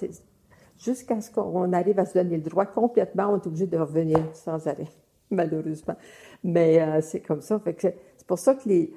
Jusqu'à 0.79 1.21
ce 1.21 1.29
qu'on 1.29 1.71
arrive 1.73 1.99
à 1.99 2.05
se 2.05 2.15
donner 2.15 2.37
le 2.37 2.43
droit 2.43 2.65
complètement, 2.65 3.27
on 3.29 3.35
est 3.35 3.45
obligé 3.45 3.67
de 3.67 3.77
revenir 3.77 4.17
sans 4.33 4.67
arrêt, 4.67 4.89
malheureusement. 5.29 5.95
Mais 6.43 6.81
euh, 6.81 7.01
c'est 7.01 7.21
comme 7.21 7.41
ça. 7.41 7.61
c'est 7.77 8.25
pour 8.25 8.39
ça 8.39 8.55
que 8.55 8.67
les, 8.67 8.91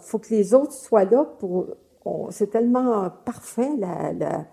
faut 0.00 0.18
que 0.18 0.28
les 0.30 0.52
autres 0.52 0.72
soient 0.72 1.04
là 1.04 1.24
pour. 1.38 1.68
c'est 2.30 2.50
tellement 2.50 3.10
parfait 3.24 3.70
la, 3.78 4.12
la, 4.12 4.46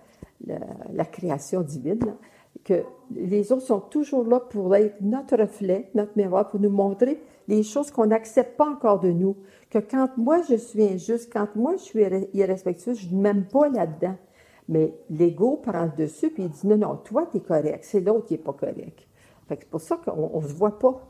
la, 0.93 1.05
création 1.05 1.61
divine 1.61 2.15
que 2.63 2.83
les 3.11 3.51
autres 3.51 3.63
sont 3.63 3.79
toujours 3.79 4.25
là 4.25 4.39
pour 4.39 4.75
être 4.75 4.95
notre 5.01 5.37
reflet, 5.37 5.89
notre 5.95 6.11
miroir, 6.15 6.47
pour 6.47 6.59
nous 6.59 6.69
montrer 6.69 7.21
les 7.47 7.63
choses 7.63 7.91
qu'on 7.91 8.07
n'accepte 8.07 8.57
pas 8.57 8.69
encore 8.69 8.99
de 8.99 9.11
nous. 9.11 9.35
Que 9.69 9.79
quand 9.79 10.09
moi 10.17 10.41
je 10.49 10.55
suis 10.55 10.83
injuste, 10.83 11.31
quand 11.31 11.55
moi 11.55 11.73
je 11.77 11.83
suis 11.83 12.03
irrespectueuse, 12.33 12.99
je 12.99 13.13
ne 13.13 13.21
m'aime 13.21 13.45
pas 13.45 13.69
là-dedans. 13.69 14.15
Mais 14.69 14.93
l'ego 15.09 15.57
prend 15.57 15.85
le 15.85 15.91
dessus 15.97 16.29
puis 16.29 16.43
il 16.43 16.49
dit 16.49 16.67
non, 16.67 16.77
non, 16.77 16.95
toi 16.95 17.27
tu 17.29 17.37
es 17.37 17.39
correct, 17.41 17.83
c'est 17.83 17.99
l'autre 17.99 18.27
qui 18.27 18.35
n'est 18.35 18.39
pas 18.39 18.53
correct. 18.53 19.05
c'est 19.49 19.65
pour 19.65 19.81
ça 19.81 19.97
qu'on 19.97 20.39
ne 20.41 20.47
se 20.47 20.53
voit 20.53 20.79
pas. 20.79 21.01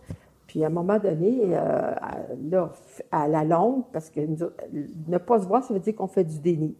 Puis 0.47 0.63
à 0.63 0.67
un 0.67 0.71
moment 0.71 0.99
donné, 0.99 1.39
euh, 1.55 2.65
à 3.11 3.27
la 3.27 3.43
longue, 3.43 3.83
parce 3.91 4.09
que 4.09 4.21
ne 4.21 5.17
pas 5.17 5.39
se 5.39 5.47
voir, 5.47 5.63
ça 5.63 5.73
veut 5.73 5.79
dire 5.79 5.95
qu'on 5.95 6.07
fait 6.07 6.23
du 6.23 6.39
déni. 6.39 6.75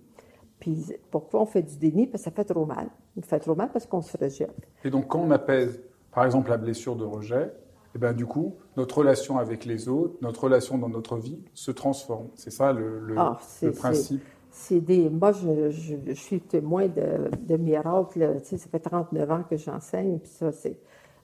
Puis 0.59 0.93
pourquoi 1.11 1.41
on 1.41 1.45
fait 1.45 1.61
du 1.61 1.77
déni? 1.77 2.07
Parce 2.07 2.23
que 2.23 2.29
ça 2.29 2.35
fait 2.35 2.45
trop 2.45 2.65
mal. 2.65 2.89
On 3.17 3.21
fait 3.21 3.39
trop 3.39 3.55
mal 3.55 3.69
parce 3.71 3.85
qu'on 3.85 4.01
se 4.01 4.17
rejette. 4.17 4.55
Et 4.83 4.89
donc 4.89 5.07
quand 5.07 5.19
on 5.19 5.31
apaise, 5.31 5.81
par 6.11 6.25
exemple, 6.25 6.49
la 6.49 6.57
blessure 6.57 6.95
de 6.95 7.05
rejet, 7.05 7.51
et 7.95 7.97
eh 7.97 7.99
ben 7.99 8.13
du 8.13 8.25
coup, 8.25 8.55
notre 8.75 8.99
relation 8.99 9.37
avec 9.37 9.65
les 9.65 9.87
autres, 9.87 10.15
notre 10.21 10.45
relation 10.45 10.79
dans 10.79 10.89
notre 10.89 11.17
vie 11.17 11.37
se 11.53 11.69
transforme. 11.69 12.29
C'est 12.33 12.49
ça 12.49 12.73
le, 12.73 12.99
le, 12.99 13.15
ah, 13.19 13.39
principe. 13.75 14.23
C'est 14.49 14.79
des, 14.79 15.09
moi, 15.11 15.31
je, 15.31 15.69
je, 15.69 16.13
suis 16.13 16.39
témoin 16.39 16.87
de, 16.87 17.29
de 17.39 17.55
miracles. 17.55 18.37
Tu 18.41 18.49
sais, 18.49 18.57
ça 18.57 18.67
fait 18.69 18.79
39 18.79 19.31
ans 19.31 19.43
que 19.47 19.57
j'enseigne, 19.57 20.17
puis 20.17 20.31
ça, 20.31 20.51
c'est 20.51 20.77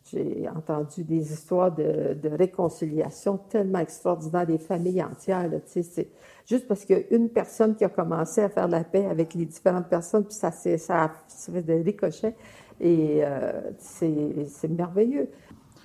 j'ai 0.06 0.48
entendu 0.56 1.04
des 1.04 1.32
histoires 1.34 1.72
de, 1.72 2.18
réconciliation 2.24 3.38
tellement 3.50 3.80
extraordinaires 3.80 4.48
des 4.48 4.58
familles 4.58 5.04
entières. 5.04 5.50
c'est 5.66 6.10
juste 6.46 6.68
parce 6.68 6.86
qu'il 6.86 6.98
y 6.98 7.00
a 7.00 7.16
une 7.16 7.30
personne 7.30 7.76
qui 7.76 7.84
a 7.84 7.90
commencé 7.90 8.42
à 8.42 8.50
faire 8.50 8.68
la 8.68 8.84
paix 8.84 9.06
avec 9.06 9.34
les 9.34 9.46
différentes 9.46 9.88
personnes, 9.88 10.24
puis 10.24 10.34
ça, 10.34 10.52
ça, 10.52 10.78
ça 10.78 11.52
fait 11.52 11.62
des 11.62 11.82
ricochets. 11.82 12.36
Et 12.82 13.20
euh, 13.24 13.72
c'est 13.78 14.70
merveilleux. 14.70 15.30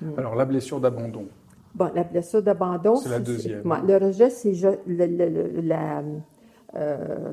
Hmm. 0.00 0.18
Alors, 0.18 0.34
la 0.34 0.44
blessure 0.44 0.80
d'abandon. 0.80 1.26
Bon, 1.74 1.90
la 1.92 2.04
blessure 2.04 2.42
d'abandon. 2.42 2.96
C'est 2.96 3.08
la 3.08 3.20
deuxième. 3.20 3.62
le 3.64 3.96
rejet, 3.96 4.30
c'est 4.30 4.52
la, 4.86 6.02
euh, 6.76 7.32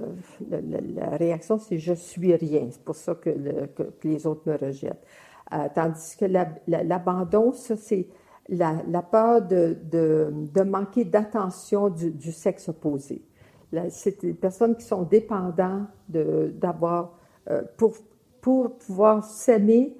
la, 0.49 1.09
réaction, 1.17 1.59
c'est 1.59 1.77
je 1.77 1.93
suis 1.93 2.35
rien. 2.35 2.67
C'est 2.71 2.83
pour 2.83 2.95
ça 2.95 3.15
que, 3.15 3.29
que, 3.75 4.07
les 4.07 4.25
autres 4.25 4.41
me 4.45 4.57
rejettent. 4.57 5.05
Euh, 5.53 5.67
tandis 5.73 6.15
que 6.17 6.25
l'abandon, 6.67 7.51
ça, 7.51 7.75
c'est 7.75 8.07
la, 8.49 9.01
peur 9.01 9.41
de, 9.41 10.63
manquer 10.63 11.05
d'attention 11.05 11.89
du, 11.89 12.31
sexe 12.31 12.69
opposé. 12.69 13.21
C'est 13.89 14.21
des 14.21 14.33
personnes 14.33 14.75
qui 14.75 14.85
sont 14.85 15.03
dépendantes 15.03 15.87
d'avoir, 16.09 17.17
euh, 17.49 17.63
pour, 17.77 17.95
pour 18.41 18.77
pouvoir 18.77 19.23
s'aimer, 19.23 19.95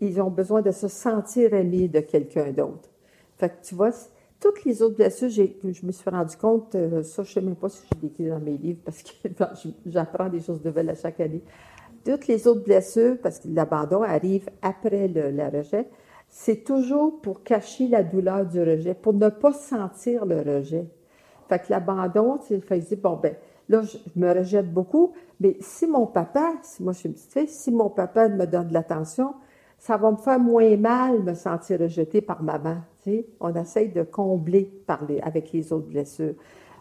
ils 0.00 0.20
ont 0.20 0.30
besoin 0.30 0.62
de 0.62 0.72
se 0.72 0.88
sentir 0.88 1.54
aimés 1.54 1.88
de 1.88 2.00
quelqu'un 2.00 2.50
d'autre. 2.50 2.88
Fait 3.36 3.48
que 3.48 3.64
tu 3.64 3.74
vois, 3.74 3.90
toutes 4.40 4.64
les 4.64 4.82
autres 4.82 4.96
blessures, 4.96 5.30
je 5.30 5.86
me 5.86 5.92
suis 5.92 6.10
rendu 6.10 6.36
compte, 6.36 6.74
euh, 6.74 7.02
ça, 7.04 7.22
je 7.22 7.30
ne 7.30 7.34
sais 7.34 7.40
même 7.40 7.54
pas 7.54 7.68
si 7.68 7.86
je 7.86 8.22
l'ai 8.24 8.28
dans 8.28 8.40
mes 8.40 8.56
livres 8.56 8.80
parce 8.84 9.02
que 9.02 9.28
j'apprends 9.86 10.28
des 10.28 10.40
choses 10.40 10.64
nouvelles 10.64 10.90
à 10.90 10.96
chaque 10.96 11.20
année 11.20 11.42
toutes 12.04 12.26
les 12.26 12.46
autres 12.46 12.64
blessures, 12.64 13.16
parce 13.22 13.38
que 13.38 13.48
l'abandon 13.48 14.02
arrive 14.02 14.48
après 14.62 15.08
le, 15.08 15.56
rejet, 15.56 15.88
c'est 16.28 16.64
toujours 16.64 17.20
pour 17.20 17.42
cacher 17.42 17.88
la 17.88 18.02
douleur 18.02 18.46
du 18.46 18.60
rejet, 18.60 18.94
pour 18.94 19.12
ne 19.14 19.28
pas 19.28 19.52
sentir 19.52 20.24
le 20.24 20.40
rejet. 20.40 20.86
Fait 21.48 21.58
que 21.58 21.66
l'abandon, 21.70 22.38
c'est 22.40 22.58
dire, 22.78 22.98
bon, 23.02 23.18
ben, 23.22 23.34
là, 23.68 23.82
je 23.82 23.98
me 24.16 24.32
rejette 24.32 24.72
beaucoup, 24.72 25.12
mais 25.40 25.56
si 25.60 25.86
mon 25.86 26.06
papa, 26.06 26.54
si 26.62 26.82
moi 26.82 26.92
je 26.92 26.98
suis 26.98 27.08
une 27.08 27.14
petite 27.14 27.32
fille, 27.32 27.48
si 27.48 27.70
mon 27.70 27.90
papa 27.90 28.28
me 28.28 28.46
donne 28.46 28.68
de 28.68 28.74
l'attention, 28.74 29.34
ça 29.78 29.96
va 29.96 30.12
me 30.12 30.16
faire 30.16 30.38
moins 30.38 30.76
mal 30.76 31.22
me 31.22 31.34
sentir 31.34 31.80
rejetée 31.80 32.20
par 32.20 32.42
maman. 32.42 32.76
On 33.40 33.52
essaye 33.54 33.88
de 33.88 34.04
combler 34.04 34.70
avec 35.22 35.52
les 35.52 35.72
autres 35.72 35.88
blessures. 35.88 36.34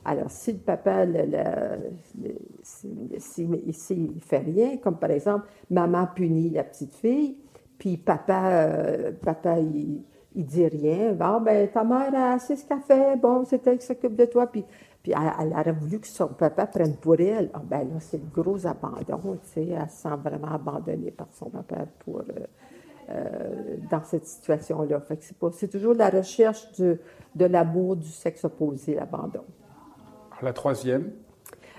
Alors, 0.03 0.31
si 0.31 0.53
le 0.53 0.57
papa, 0.59 1.05
s'il 2.63 3.49
ne 3.49 4.19
fait 4.19 4.37
rien, 4.39 4.77
comme 4.77 4.97
par 4.97 5.11
exemple, 5.11 5.45
maman 5.69 6.07
punit 6.07 6.49
la 6.49 6.63
petite 6.63 6.95
fille, 6.95 7.37
puis 7.77 7.97
papa, 7.97 8.51
euh, 8.51 9.11
papa 9.21 9.59
il, 9.59 10.03
il, 10.35 10.45
dit 10.45 10.67
rien, 10.67 11.13
bon, 11.13 11.41
ben, 11.41 11.69
ta 11.69 11.83
mère 11.83 12.13
assez 12.15 12.55
ce 12.55 12.65
qu'elle 12.65 12.79
fait, 12.79 13.15
bon, 13.17 13.45
c'est 13.45 13.65
elle 13.67 13.77
qui 13.77 13.85
s'occupe 13.85 14.15
de 14.15 14.25
toi, 14.25 14.47
puis, 14.47 14.65
puis 15.03 15.13
elle, 15.13 15.51
aurait 15.53 15.71
voulu 15.71 15.99
que 15.99 16.07
son 16.07 16.29
papa 16.29 16.65
prenne 16.65 16.95
pour 16.95 17.19
elle. 17.19 17.51
Ah, 17.53 17.61
ben 17.63 17.81
là, 17.81 17.99
c'est 17.99 18.17
le 18.17 18.41
gros 18.41 18.65
abandon, 18.65 19.37
tu 19.43 19.49
sais, 19.49 19.67
elle 19.67 19.89
se 19.89 19.97
sent 19.97 20.15
vraiment 20.23 20.51
abandonnée 20.53 21.11
par 21.11 21.27
son 21.31 21.49
papa 21.51 21.85
pour, 21.99 22.21
euh, 22.21 22.23
euh, 23.09 23.77
dans 23.91 24.03
cette 24.03 24.25
situation-là. 24.25 24.99
Fait 25.01 25.17
que 25.17 25.23
c'est 25.51 25.67
toujours 25.67 25.93
la 25.93 26.09
recherche 26.09 26.71
de 26.79 26.97
l'amour 27.45 27.97
du 27.97 28.09
sexe 28.09 28.45
opposé, 28.45 28.95
l'abandon. 28.95 29.43
La 30.41 30.53
troisième 30.53 31.11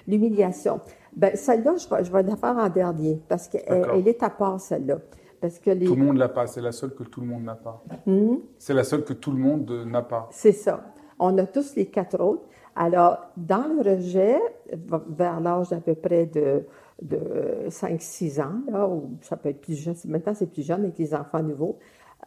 L'humiliation. 0.07 0.81
Ben, 1.15 1.37
celle-là, 1.37 1.77
je 1.77 1.89
vais, 1.89 2.05
je 2.05 2.13
vais 2.13 2.23
la 2.23 2.37
faire 2.37 2.57
en 2.57 2.69
dernier 2.69 3.21
parce 3.29 3.49
qu'elle 3.49 3.87
elle 3.95 4.09
est 4.09 4.23
à 4.23 4.31
part, 4.31 4.61
celle-là. 4.61 4.99
Parce 5.41 5.59
que 5.59 5.71
Tout 5.85 5.97
le 5.97 6.05
monde 6.05 6.19
l'a 6.19 6.29
pas, 6.29 6.47
c'est 6.47 6.61
la 6.61 6.71
seule 6.71 6.95
que 6.95 7.03
tout 7.03 7.21
le 7.21 7.27
monde 7.27 7.43
n'a 7.43 7.57
pas. 7.57 7.83
Hmm? 8.07 8.37
C'est 8.59 8.75
la 8.75 8.85
seule 8.85 9.05
que 9.05 9.13
tout 9.13 9.33
le 9.33 9.39
monde 9.39 9.71
n'a 9.87 10.03
pas. 10.03 10.29
C'est 10.31 10.53
ça. 10.53 10.85
On 11.19 11.37
a 11.39 11.47
tous 11.47 11.75
les 11.75 11.87
quatre 11.87 12.21
autres. 12.21 12.45
Alors, 12.77 13.19
dans 13.37 13.67
le 13.69 13.97
rejet, 13.97 14.39
vers 14.71 15.41
l'âge 15.41 15.69
d'à 15.71 15.81
peu 15.81 15.95
près 15.95 16.27
de, 16.27 16.65
de 17.03 17.69
5-6 17.69 18.41
ans, 18.41 18.61
là, 18.71 18.87
ou 18.87 19.11
ça 19.21 19.37
peut 19.37 19.49
être 19.49 19.61
plus 19.61 19.75
jeune, 19.75 19.97
maintenant 20.07 20.33
c'est 20.35 20.47
plus 20.47 20.65
jeune 20.65 20.85
avec 20.85 20.99
les 20.99 21.13
enfants 21.13 21.43
nouveaux, 21.43 21.79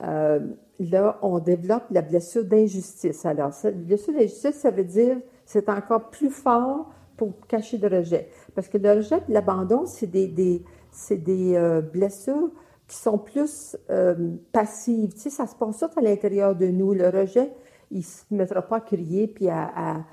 euh, 0.01 0.39
là, 0.79 1.17
on 1.21 1.39
développe 1.39 1.85
la 1.89 2.01
blessure 2.01 2.43
d'injustice. 2.43 3.25
Alors, 3.25 3.51
la 3.63 3.71
blessure 3.71 4.13
d'injustice, 4.13 4.55
ça 4.55 4.71
veut 4.71 4.83
dire 4.83 5.17
c'est 5.45 5.69
encore 5.69 6.09
plus 6.09 6.29
fort 6.29 6.91
pour 7.17 7.33
cacher 7.47 7.77
le 7.77 7.87
rejet. 7.87 8.29
Parce 8.53 8.67
que 8.67 8.77
le 8.77 8.91
rejet 8.91 9.21
et 9.29 9.31
l'abandon, 9.31 9.85
c'est 9.85 10.07
des, 10.07 10.27
des, 10.27 10.63
euh, 11.55 11.81
blessures 11.81 12.49
qui 12.87 12.97
sont 12.97 13.17
plus 13.17 13.77
euh, 13.89 14.35
passives. 14.51 15.13
Tu 15.13 15.21
sais, 15.21 15.29
ça 15.29 15.47
se 15.47 15.55
passe 15.55 15.79
tout 15.79 15.99
à 15.99 16.01
l'intérieur 16.01 16.55
de 16.55 16.67
nous. 16.67 16.93
Le 16.93 17.09
rejet, 17.09 17.51
il 17.91 17.99
ne 17.99 18.03
se 18.03 18.23
mettra 18.31 18.61
pas 18.61 18.77
à 18.77 18.81
crier 18.81 19.27
puis 19.27 19.49
à, 19.49 20.03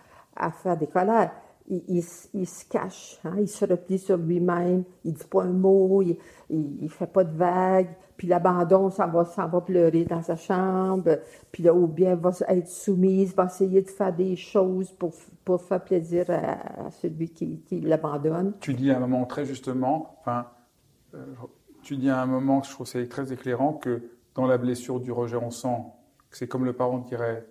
faire 0.62 0.76
des 0.76 0.86
colères. 0.86 1.32
Il, 1.68 2.02
il, 2.34 2.46
se 2.46 2.64
cache, 2.68 3.20
hein? 3.24 3.36
il 3.38 3.48
se 3.48 3.64
replie 3.64 3.98
sur 3.98 4.16
lui-même, 4.16 4.82
il 5.04 5.12
ne 5.12 5.16
dit 5.16 5.24
pas 5.24 5.44
un 5.44 5.52
mot, 5.52 6.02
il 6.02 6.18
ne 6.50 6.88
fait 6.88 7.06
pas 7.06 7.22
de 7.22 7.34
vagues, 7.34 7.94
puis 8.22 8.28
l'abandon, 8.28 8.88
ça 8.88 9.08
va, 9.08 9.24
ça 9.24 9.48
va 9.48 9.60
pleurer 9.60 10.04
dans 10.04 10.22
sa 10.22 10.36
chambre, 10.36 11.18
puis 11.50 11.64
là, 11.64 11.74
ou 11.74 11.88
bien 11.88 12.14
va 12.14 12.30
être 12.46 12.68
soumise, 12.68 13.34
va 13.34 13.46
essayer 13.46 13.82
de 13.82 13.90
faire 13.90 14.14
des 14.14 14.36
choses 14.36 14.92
pour, 14.92 15.12
pour 15.44 15.60
faire 15.60 15.82
plaisir 15.82 16.26
à, 16.28 16.88
celui 16.92 17.30
qui, 17.30 17.58
qui 17.66 17.80
l'abandonne. 17.80 18.52
Tu 18.60 18.74
dis 18.74 18.92
à 18.92 18.98
un 18.98 19.00
moment 19.00 19.24
très 19.24 19.44
justement, 19.44 20.14
enfin, 20.20 20.46
euh, 21.14 21.34
tu 21.82 21.96
dis 21.96 22.10
à 22.10 22.22
un 22.22 22.26
moment, 22.26 22.62
je 22.62 22.70
trouve 22.70 22.86
c'est 22.86 23.08
très 23.08 23.32
éclairant, 23.32 23.72
que 23.72 24.02
dans 24.36 24.46
la 24.46 24.56
blessure 24.56 25.00
du 25.00 25.10
rejet, 25.10 25.36
on 25.36 25.50
sent 25.50 25.82
que 26.30 26.36
c'est 26.36 26.46
comme 26.46 26.64
le 26.64 26.74
parent 26.74 26.98
dirait, 26.98 27.44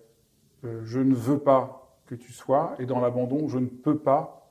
euh, 0.64 0.80
je 0.86 1.00
ne 1.00 1.14
veux 1.14 1.38
pas 1.38 1.98
que 2.06 2.14
tu 2.14 2.32
sois, 2.32 2.76
et 2.78 2.86
dans 2.86 2.98
l'abandon, 2.98 3.46
je 3.46 3.58
ne 3.58 3.66
peux 3.66 3.98
pas 3.98 4.50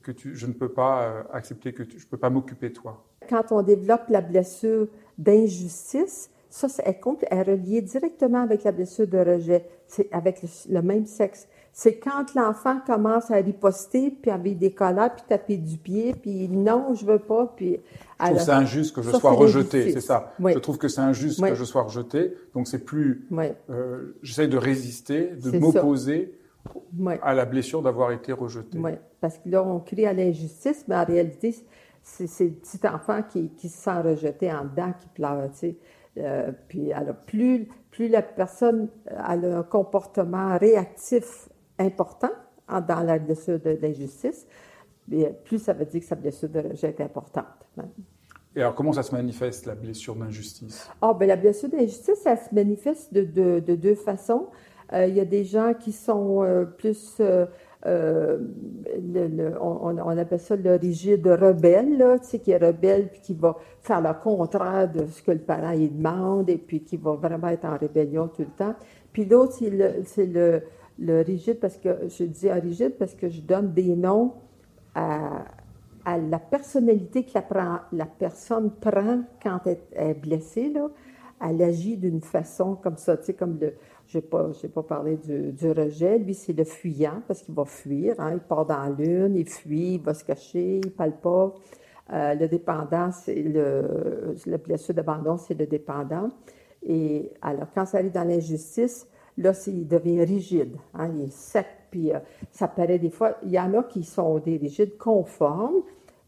que 0.00 0.12
tu, 0.12 0.34
je 0.34 0.46
ne 0.46 0.54
peux 0.54 0.70
pas 0.70 1.02
euh, 1.02 1.22
accepter 1.30 1.74
que 1.74 1.82
tu, 1.82 1.98
je 1.98 2.06
peux 2.06 2.16
pas 2.16 2.30
m'occuper 2.30 2.70
de 2.70 2.74
toi. 2.74 3.04
Quand 3.28 3.52
on 3.52 3.60
développe 3.60 4.08
la 4.08 4.22
blessure 4.22 4.88
d'injustice, 5.18 6.30
ça, 6.50 6.66
est, 6.84 7.00
est 7.30 7.42
relié 7.42 7.82
directement 7.82 8.42
avec 8.42 8.64
la 8.64 8.72
blessure 8.72 9.06
de 9.06 9.18
rejet, 9.18 9.64
c'est 9.86 10.08
avec 10.12 10.40
le, 10.68 10.82
même 10.82 11.06
sexe. 11.06 11.46
C'est 11.72 11.98
quand 11.98 12.34
l'enfant 12.34 12.80
commence 12.84 13.30
à 13.30 13.36
riposter, 13.36 14.10
puis 14.10 14.30
avec 14.30 14.58
des 14.58 14.72
colères, 14.72 15.14
puis 15.14 15.24
taper 15.28 15.56
du 15.56 15.76
pied, 15.76 16.14
puis 16.14 16.48
non, 16.48 16.94
je 16.94 17.04
veux 17.04 17.18
pas, 17.18 17.52
puis... 17.54 17.78
Je 18.20 18.26
trouve 18.26 18.40
c'est 18.40 18.50
injuste 18.50 18.96
que 18.96 19.02
je 19.02 19.10
sois 19.10 19.30
rejeté, 19.32 19.92
c'est 19.92 20.00
ça. 20.00 20.32
Je 20.40 20.58
trouve 20.58 20.78
que 20.78 20.88
c'est 20.88 21.00
injuste 21.00 21.40
que 21.40 21.54
je 21.54 21.64
sois 21.64 21.82
rejeté, 21.82 22.34
donc 22.54 22.66
c'est 22.66 22.84
plus... 22.84 23.26
Euh, 23.70 24.16
J'essaie 24.22 24.48
de 24.48 24.56
résister, 24.56 25.32
de 25.36 25.58
m'opposer 25.58 26.34
à 27.22 27.34
la 27.34 27.44
blessure 27.44 27.82
d'avoir 27.82 28.12
été 28.12 28.32
rejeté. 28.32 28.78
Oui, 28.78 28.92
parce 29.20 29.38
que 29.38 29.48
là, 29.48 29.62
on 29.62 29.78
crie 29.80 30.06
à 30.06 30.12
l'injustice, 30.12 30.84
mais 30.88 30.96
en 30.96 31.04
réalité, 31.04 31.54
c'est 32.08 32.44
le 32.44 32.52
petit 32.52 32.86
enfant 32.86 33.22
qui, 33.22 33.50
qui, 33.50 33.68
se 33.68 33.78
sent 33.78 34.00
rejeté 34.00 34.52
en 34.52 34.64
dedans, 34.64 34.92
qui 34.98 35.08
pleure. 35.08 35.50
Tu 35.52 35.58
sais. 35.58 35.76
Euh, 36.18 36.52
puis 36.68 36.92
alors, 36.92 37.16
plus, 37.26 37.68
plus 37.90 38.08
la 38.08 38.22
personne 38.22 38.88
a 39.16 39.34
un 39.34 39.62
comportement 39.62 40.58
réactif 40.58 41.48
important 41.78 42.30
dans 42.68 43.02
la 43.02 43.18
blessure 43.18 43.60
de 43.60 43.78
l'injustice, 43.80 44.46
plus 45.44 45.58
ça 45.58 45.72
veut 45.72 45.86
dire 45.86 46.00
que 46.00 46.06
sa 46.06 46.16
blessure 46.16 46.48
de 46.48 46.60
rejet 46.60 46.88
est 46.88 47.00
importante. 47.00 47.46
Et 48.54 48.60
alors, 48.60 48.74
comment 48.74 48.92
ça 48.92 49.02
se 49.02 49.14
manifeste, 49.14 49.66
la 49.66 49.74
blessure 49.74 50.16
d'injustice? 50.16 50.90
Ah, 51.00 51.14
ben, 51.14 51.28
la 51.28 51.36
blessure 51.36 51.68
d'injustice, 51.68 52.20
ça 52.22 52.36
se 52.36 52.54
manifeste 52.54 53.14
de, 53.14 53.22
de, 53.22 53.60
de 53.60 53.74
deux 53.74 53.94
façons. 53.94 54.48
Euh, 54.92 55.06
il 55.06 55.14
y 55.14 55.20
a 55.20 55.24
des 55.24 55.44
gens 55.44 55.74
qui 55.74 55.92
sont 55.92 56.42
euh, 56.42 56.64
plus, 56.64 57.20
euh, 57.86 58.38
on, 59.60 60.18
appelle 60.18 60.40
ça 60.40 60.56
le 60.56 60.74
rigide 60.74 61.26
rebelle, 61.26 62.18
tu 62.20 62.26
sais, 62.26 62.38
qui 62.40 62.50
est 62.50 62.58
rebelle 62.58 63.08
puis 63.08 63.20
qui 63.20 63.34
va 63.34 63.56
faire 63.82 64.00
le 64.00 64.12
contraire 64.20 64.90
de 64.90 65.06
ce 65.06 65.22
que 65.22 65.30
le 65.30 65.38
parent 65.38 65.74
demande 65.74 66.50
et 66.50 66.58
puis 66.58 66.82
qui 66.82 66.96
va 66.96 67.12
vraiment 67.12 67.48
être 67.48 67.66
en 67.66 67.76
rébellion 67.76 68.28
tout 68.28 68.42
le 68.42 68.56
temps. 68.56 68.74
Puis 69.12 69.26
l'autre, 69.26 69.54
c'est 70.04 70.26
le, 70.26 70.62
rigide 71.22 71.60
parce 71.60 71.76
que, 71.76 72.08
je 72.08 72.24
dis 72.24 72.50
rigide 72.50 72.96
parce 72.98 73.14
que 73.14 73.28
je 73.28 73.40
donne 73.40 73.72
des 73.72 73.94
noms 73.94 74.32
à, 74.94 75.44
la 76.04 76.38
personnalité 76.38 77.22
que 77.22 77.32
la, 77.34 77.86
la, 77.92 78.06
personne 78.06 78.72
prend 78.72 79.20
quand 79.42 79.60
elle 79.66 79.78
est 79.92 80.14
blessée. 80.14 80.72
Elle 81.40 81.62
agit 81.62 81.96
d'une 81.96 82.22
façon 82.22 82.74
comme 82.76 82.96
ça, 82.96 83.16
tu 83.18 83.26
sais, 83.26 83.34
comme 83.34 83.58
le, 83.60 83.74
je 84.08 84.18
n'ai 84.18 84.22
pas, 84.22 84.50
pas 84.74 84.82
parlé 84.82 85.16
du, 85.16 85.70
rejet. 85.70 86.18
Lui, 86.18 86.34
c'est 86.34 86.52
le 86.52 86.64
fuyant 86.64 87.22
parce 87.26 87.42
qu'il 87.42 87.54
va 87.54 87.64
fuir. 87.64 88.14
Hein. 88.18 88.32
Il 88.34 88.40
part 88.40 88.66
dans 88.66 88.88
l'une, 88.96 89.36
il 89.36 89.48
fuit, 89.48 89.94
il 89.94 90.00
va 90.00 90.14
se 90.14 90.24
cacher, 90.24 90.78
il 90.78 90.86
ne 90.86 90.90
parle 90.90 91.16
pas. 91.20 91.54
Le 92.10 92.46
dépendant, 92.46 93.10
c'est 93.12 93.34
le, 93.34 94.34
la 94.46 94.56
blessure 94.56 94.94
d'abandon, 94.94 95.36
c'est 95.36 95.52
le 95.52 95.66
dépendant. 95.66 96.30
Et 96.82 97.30
alors, 97.42 97.66
quand 97.74 97.84
ça 97.84 97.98
arrive 97.98 98.12
dans 98.12 98.26
l'injustice, 98.26 99.06
là, 99.36 99.52
il 99.66 99.86
devient 99.86 100.24
rigide. 100.24 100.76
Hein. 100.94 101.10
Il 101.14 101.24
est 101.24 101.32
sec, 101.32 101.66
puis 101.90 102.12
euh, 102.12 102.18
ça 102.50 102.68
paraît 102.68 102.98
des 102.98 103.10
fois. 103.10 103.36
Il 103.44 103.50
y 103.50 103.60
en 103.60 103.74
a 103.74 103.82
qui 103.84 104.04
sont 104.04 104.38
des 104.38 104.56
rigides 104.56 104.96
conformes. 104.98 105.82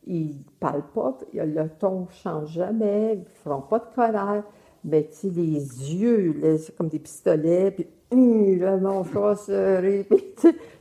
Ils 0.06 0.38
ne 0.38 0.42
parlent 0.58 0.90
pas, 0.94 1.18
le 1.34 1.68
ton 1.78 2.00
ne 2.00 2.10
change 2.10 2.52
jamais, 2.52 3.14
ils 3.14 3.20
ne 3.20 3.24
feront 3.24 3.60
pas 3.60 3.78
de 3.78 3.94
colère 3.94 4.44
mais 4.84 5.08
tu 5.10 5.16
sais, 5.16 5.28
les 5.28 5.94
yeux, 5.94 6.58
c'est 6.58 6.74
comme 6.76 6.88
des 6.88 6.98
pistolets, 6.98 7.70
puis 7.70 7.86
hum, 8.10 8.58
le 8.58 8.80
mâchoire 8.80 9.38
serré, 9.38 10.06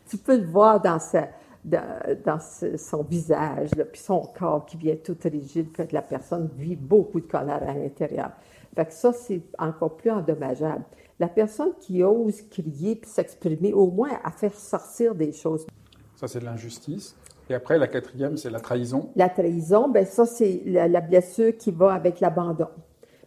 tu, 0.10 0.18
peux 0.18 0.38
le 0.38 0.48
voir 0.48 0.82
dans, 0.82 1.00
sa, 1.00 1.29
dans, 1.63 2.39
son 2.77 3.03
visage, 3.03 3.75
là, 3.75 3.86
puis 3.86 4.01
son 4.01 4.22
corps 4.38 4.65
qui 4.65 4.77
vient 4.77 4.96
tout 4.96 5.18
rigide, 5.24 5.72
que 5.72 5.84
la 5.91 6.01
personne 6.01 6.50
vit 6.58 6.75
beaucoup 6.75 7.20
de 7.20 7.27
colère 7.27 7.62
à 7.68 7.74
l'intérieur. 7.74 8.32
Fait 8.75 8.86
que 8.86 8.94
ça, 8.94 9.12
c'est 9.12 9.41
encore 9.58 9.98
plus 9.98 10.12
endommageable. 10.12 10.84
La 11.20 11.27
personne 11.27 11.74
qui 11.82 12.01
ose 12.01 12.41
crier 12.50 12.96
puis 12.96 13.10
s'exprimer, 13.10 13.74
au 13.74 13.88
moins 13.88 14.12
à 14.24 14.32
faire 14.32 14.53
sortir 14.53 15.15
des 15.15 15.34
choses. 15.34 15.68
Ça, 16.15 16.27
c'est 16.27 16.39
de 16.39 16.46
l'injustice. 16.46 17.15
Et 17.50 17.56
après, 17.56 17.77
la 17.77 17.88
quatrième, 17.88 18.38
c'est 18.38 18.50
la 18.50 18.60
trahison. 18.60 19.10
La 19.15 19.27
trahison, 19.27 19.89
ben 19.89 20.06
ça, 20.06 20.25
c'est 20.25 20.62
la 20.65 21.01
blessure 21.01 21.58
qui 21.58 21.72
va 21.72 21.94
avec 21.94 22.20
l'abandon. 22.20 22.70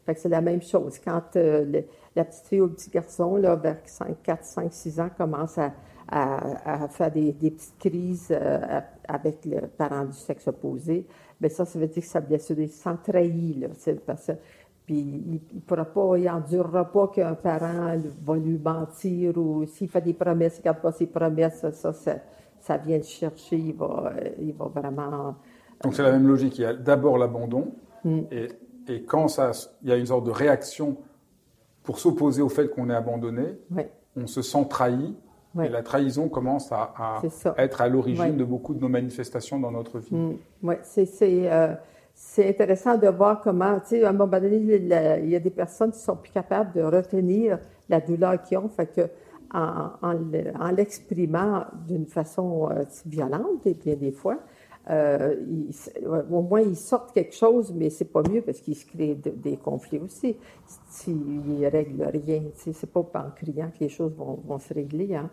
Fait 0.05 0.15
que 0.15 0.21
c'est 0.21 0.29
la 0.29 0.41
même 0.41 0.63
chose. 0.63 0.99
Quand 0.99 1.37
euh, 1.37 1.83
la 2.17 2.25
petite 2.25 2.47
fille 2.47 2.61
ou 2.61 2.67
le 2.67 2.73
petit 2.73 2.91
garçon, 2.91 3.37
là, 3.37 3.55
vers 3.57 3.79
5, 3.85 4.23
4, 4.23 4.45
5, 4.45 4.73
6 4.73 5.01
ans, 5.01 5.11
commence 5.17 5.59
à, 5.59 5.73
à, 6.09 6.89
faire 6.89 7.11
des, 7.11 7.33
des, 7.33 7.51
petites 7.51 7.79
crises 7.79 8.29
euh, 8.31 8.81
avec 9.09 9.45
le 9.45 9.67
parent 9.67 10.05
du 10.05 10.13
sexe 10.13 10.49
opposé, 10.49 11.07
bien 11.41 11.49
ça, 11.49 11.65
ça 11.65 11.79
veut 11.79 11.87
dire 11.87 12.03
que 12.03 12.09
sa 12.09 12.21
blessure 12.21 12.59
est 12.59 12.69
sans 12.69 12.97
trahi, 12.97 13.55
là. 13.55 13.69
Parce 14.07 14.27
que, 14.27 14.33
puis 14.85 14.99
il 14.99 15.41
ne 15.55 15.61
pourra 15.61 15.85
pas, 15.85 16.19
il 16.19 16.25
n'endurera 16.25 16.91
pas 16.91 17.09
qu'un 17.09 17.35
parent 17.35 17.97
va 18.25 18.37
lui 18.37 18.59
mentir 18.59 19.39
ou 19.39 19.65
s'il 19.67 19.89
fait 19.89 20.01
des 20.01 20.13
promesses, 20.13 20.59
il 20.59 20.63
garde 20.63 20.81
pas 20.81 20.93
ses 20.93 21.07
promesses, 21.07 21.61
ça, 21.61 21.93
ça, 21.93 22.17
ça, 22.61 22.77
vient 22.79 22.99
le 22.99 23.05
chercher, 23.05 23.57
il 23.57 23.75
va, 23.75 24.13
euh, 24.17 24.29
il 24.41 24.53
va 24.53 24.67
vraiment... 24.67 25.37
Donc 25.83 25.95
c'est 25.95 26.03
la 26.03 26.13
même 26.13 26.27
logique, 26.27 26.59
il 26.59 26.63
y 26.63 26.65
a 26.65 26.75
d'abord 26.75 27.17
l'abandon, 27.17 27.73
hmm. 28.05 28.21
et 28.31 28.49
et 28.89 29.03
quand 29.03 29.29
ça, 29.29 29.53
il 29.83 29.89
y 29.89 29.93
a 29.93 29.97
une 29.97 30.07
sorte 30.07 30.25
de 30.25 30.31
réaction 30.31 30.97
pour 31.83 31.99
s'opposer 31.99 32.43
au 32.43 32.49
fait 32.49 32.69
qu'on 32.69 32.91
est 32.91 32.95
abandonné, 32.95 33.59
on 34.17 34.27
se 34.27 34.43
sent 34.43 34.67
trahi. 34.69 35.15
Et 35.63 35.69
la 35.69 35.83
trahison 35.83 36.31
commence 36.31 36.73
à, 36.73 37.21
être 37.59 37.83
à 37.83 37.89
l'origine 37.89 38.37
de 38.37 38.45
beaucoup 38.45 38.73
de 38.73 38.81
nos 38.81 38.89
manifestations 38.89 39.61
dans 39.61 39.71
notre 39.71 39.99
vie. 39.99 40.15
Mm. 40.15 40.37
Oui, 40.63 40.75
euh, 41.23 41.75
c'est 42.15 42.49
intéressant 42.49 42.97
de 42.97 43.09
voir 43.09 43.43
comment, 43.43 43.79
tu 43.81 43.89
sais, 43.89 44.05
à 44.05 44.09
un 44.09 44.13
moment 44.13 44.41
donné, 44.41 44.57
il 44.57 45.29
y 45.29 45.37
a 45.37 45.41
des 45.41 45.51
personnes 45.51 45.93
qui 45.93 45.99
sont 45.99 46.17
plus 46.17 46.33
capables 46.33 46.73
de 46.73 46.83
retenir 46.83 47.59
la 47.91 48.01
douleur 48.01 48.43
qu'ils 48.43 48.57
ont, 48.59 48.69
fait 48.69 48.87
que 48.87 49.03
en, 49.53 49.91
en 50.01 50.71
l'exprimant 50.71 51.67
d'une 51.87 52.07
façon 52.07 52.71
euh, 52.71 52.85
violente, 53.05 53.67
et 53.67 53.75
bien 53.75 53.97
des 53.97 54.13
fois, 54.13 54.39
euh, 54.91 55.37
au 56.31 56.43
moins 56.43 56.61
ils 56.61 56.77
sortent 56.77 57.13
quelque 57.13 57.35
chose, 57.35 57.73
mais 57.73 57.89
c'est 57.91 58.07
pas 58.07 58.23
mieux 58.29 58.43
parce 58.43 58.61
qu'ils 58.61 58.77
se 58.77 58.85
créent 58.85 59.15
des 59.15 59.57
conflits 59.57 59.99
aussi. 59.99 60.37
S'ils 60.89 61.17
ne 61.17 61.71
règlent 61.71 62.11
rien, 62.13 62.43
c'est 62.55 62.91
pas 62.91 63.01
en 63.15 63.31
criant 63.31 63.71
que 63.71 63.85
les 63.85 63.89
choses 63.89 64.13
vont, 64.15 64.59
se 64.59 64.75
régler. 64.75 65.15
Hein. 65.15 65.31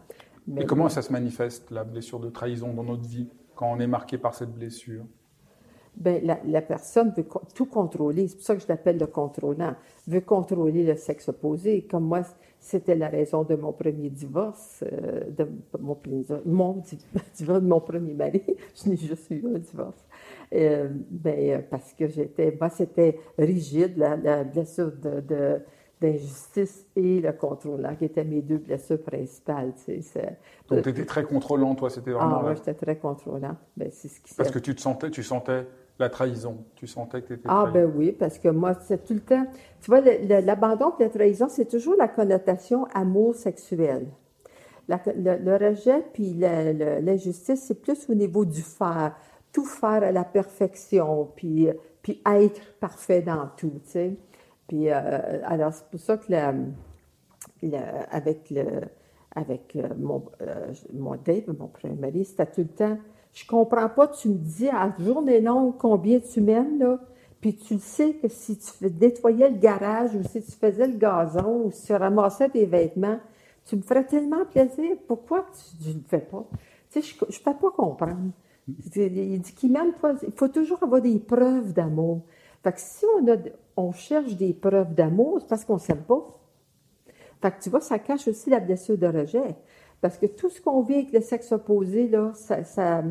Mais, 0.47 0.65
comment 0.65 0.89
ça 0.89 1.01
se 1.01 1.12
manifeste, 1.12 1.71
la 1.71 1.83
blessure 1.83 2.19
de 2.19 2.29
trahison 2.29 2.73
dans 2.73 2.83
notre 2.83 3.07
vie, 3.07 3.27
quand 3.55 3.71
on 3.71 3.79
est 3.79 3.88
marqué 3.88 4.17
par 4.17 4.35
cette 4.35 4.53
blessure? 4.53 5.05
Ben, 5.95 6.23
la, 6.23 6.39
la, 6.45 6.62
personne 6.62 7.12
veut 7.17 7.25
tout 7.55 7.65
contrôler. 7.65 8.27
C'est 8.27 8.35
pour 8.35 8.45
ça 8.45 8.55
que 8.55 8.62
je 8.62 8.67
l'appelle 8.67 8.97
le 8.97 9.07
contrôlant. 9.07 9.75
Veut 10.07 10.21
contrôler 10.21 10.83
le 10.85 10.95
sexe 10.95 11.27
opposé. 11.27 11.85
Comme 11.89 12.05
moi, 12.05 12.21
c'était 12.60 12.95
la 12.95 13.08
raison 13.08 13.43
de 13.43 13.56
mon 13.56 13.72
premier 13.72 14.10
divorce, 14.10 14.84
euh, 14.91 15.22
de 15.30 15.48
mon, 15.80 15.98
mon 16.45 16.84
divorce 17.36 17.62
de 17.62 17.67
mon 17.67 17.80
premier 17.80 18.13
mari. 18.13 18.43
je 18.76 18.89
n'ai 18.89 18.98
juste 18.98 19.30
eu 19.32 19.43
un 19.56 19.60
divorce. 19.60 20.06
Euh, 20.54 20.89
ben, 21.10 21.63
parce 21.69 21.93
que 21.93 22.08
j'étais, 22.08 22.56
moi, 22.60 22.69
c'était 22.69 23.19
rigide, 23.38 23.98
la, 23.98 24.17
la 24.17 24.43
blessure 24.43 24.91
de, 24.91 25.62
d'injustice 26.02 26.86
et 26.95 27.22
le 27.22 27.32
contrôlant, 27.34 27.95
qui 27.95 28.06
étaient 28.06 28.24
mes 28.24 28.41
deux 28.41 28.58
blessures 28.58 29.02
principales. 29.02 29.74
Tu 29.86 30.02
sais, 30.02 30.38
Donc, 30.67 30.82
tu 30.84 30.89
étais 30.89 31.06
très 31.06 31.24
contrôlant, 31.24 31.76
toi, 31.76 31.89
c'était 31.89 32.12
vraiment... 32.12 32.41
Ah, 32.41 32.45
oui, 32.48 32.56
j'étais 32.56 32.74
très 32.74 32.98
contrôlant. 32.98 33.56
Ben, 33.78 33.89
c'est 33.91 34.10
ce 34.10 34.19
qui 34.19 34.34
Parce 34.36 34.52
que 34.52 34.60
tu 34.60 34.76
te 34.76 34.82
sentais, 34.82 35.10
tu 35.10 35.24
sentais 35.24 35.65
la 35.99 36.09
trahison. 36.09 36.65
Tu 36.75 36.88
sentais 36.88 37.21
que 37.21 37.27
tu 37.27 37.33
étais 37.33 37.47
Ah, 37.47 37.69
ben 37.71 37.91
oui, 37.93 38.12
parce 38.12 38.39
que 38.39 38.47
moi, 38.49 38.73
c'est 38.81 39.05
tout 39.05 39.13
le 39.13 39.19
temps. 39.19 39.45
Tu 39.81 39.91
vois, 39.91 40.01
l'abandon 40.01 40.93
et 40.99 41.03
la 41.03 41.09
trahison, 41.09 41.47
c'est 41.49 41.67
toujours 41.67 41.95
la 41.97 42.07
connotation 42.07 42.85
amour 42.93 43.35
sexuel. 43.35 44.07
le, 44.88 45.57
rejet 45.57 46.03
puis 46.13 46.33
l'injustice, 46.33 47.63
c'est 47.67 47.81
plus 47.81 48.09
au 48.09 48.13
niveau 48.13 48.45
du 48.45 48.62
faire. 48.62 49.15
Tout 49.51 49.65
faire 49.65 50.03
à 50.03 50.12
la 50.12 50.23
perfection, 50.23 51.31
puis, 51.35 51.67
puis 52.03 52.21
être 52.25 52.62
parfait 52.79 53.21
dans 53.23 53.47
tout, 53.57 53.81
tu 53.83 53.89
sais. 53.89 54.15
Puis, 54.67 54.91
euh, 54.91 55.39
alors, 55.43 55.73
c'est 55.73 55.88
pour 55.89 55.99
ça 55.99 56.17
que 56.17 56.31
avec, 58.12 58.51
le, 58.51 58.63
avec 59.35 59.75
euh, 59.75 59.89
mon, 59.97 60.23
euh, 60.41 60.71
mon 60.93 61.15
Dave, 61.15 61.45
mon 61.57 61.67
premier 61.67 61.95
mari, 61.95 62.25
c'était 62.25 62.45
tout 62.45 62.62
le 62.62 62.67
temps 62.67 62.97
je 63.34 63.46
comprends 63.46 63.89
pas, 63.89 64.08
tu 64.08 64.30
me 64.30 64.38
dis 64.38 64.70
à 64.70 64.94
journée 65.00 65.42
longue 65.42 65.78
combien 65.78 66.20
tu 66.20 66.42
mènes, 66.42 66.80
là, 66.80 67.00
puis 67.42 67.56
tu 67.56 67.80
sais 67.80 68.13
que 68.13 68.28
si 68.28 68.58
tu 68.58 68.86
nettoyais 69.00 69.50
le 69.50 69.58
garage 69.58 70.13
ou 70.15 70.24
si 70.24 70.42
tu 70.42 70.52
faisais 70.52 70.88
le 70.88 70.98
gazon 70.98 71.63
ou 71.65 71.72
si 71.72 71.86
tu 71.86 71.94
ramassais 71.94 72.50
tes 72.50 72.65
vêtements, 72.65 73.20
tu 73.65 73.78
me 73.78 73.82
ferais 73.82 74.06
tellement 74.06 74.46
plaisir. 74.46 74.98
Pourquoi 75.08 75.46
tu 75.80 75.89
ne 75.89 75.94
le 75.94 76.04
fais 76.08 76.20
pas? 76.20 76.46
Tu 76.92 77.02
sais, 77.02 77.15
je 77.30 77.39
ne 77.39 77.44
peux 77.44 77.60
pas 77.60 77.72
comprendre. 77.72 78.32
Il 78.68 79.42
dit 79.42 79.54
qu'il 79.54 79.72
m'aime 79.72 79.94
pas. 79.94 80.13
Il 80.28 80.34
faut 80.34 80.48
toujours 80.48 80.84
avoir 80.84 81.02
des 81.02 81.20
preuves 81.20 81.72
d'amour. 81.74 82.24
Fait 82.63 82.74
que 82.74 82.80
si 82.80 83.06
on, 83.18 83.28
a, 83.32 83.38
on 83.78 83.92
cherche 83.94 84.36
des 84.36 84.54
preuves 84.54 84.94
d'amour, 84.94 85.39
c'est 85.39 85.48
parce 85.48 85.63
qu'on 85.63 85.76
ne 85.76 85.80
s'aime 85.80 86.04
pas. 86.04 86.39
Fait 87.42 87.52
que 87.52 87.62
tu 87.62 87.70
vois, 87.70 87.80
ça 87.80 88.00
cache 88.00 88.28
aussi 88.28 88.50
la 88.50 88.60
blessure 88.60 88.98
de 88.98 89.08
rejet. 89.08 89.56
Parce 90.01 90.17
que 90.17 90.25
tout 90.25 90.49
ce 90.49 90.62
qu'on 90.62 90.81
vit 90.81 90.95
avec 90.95 91.12
le 91.12 91.21
sexe 91.21 91.51
opposé, 91.51 92.07
là, 92.07 92.31
ça, 92.33 92.63
ça, 92.63 93.03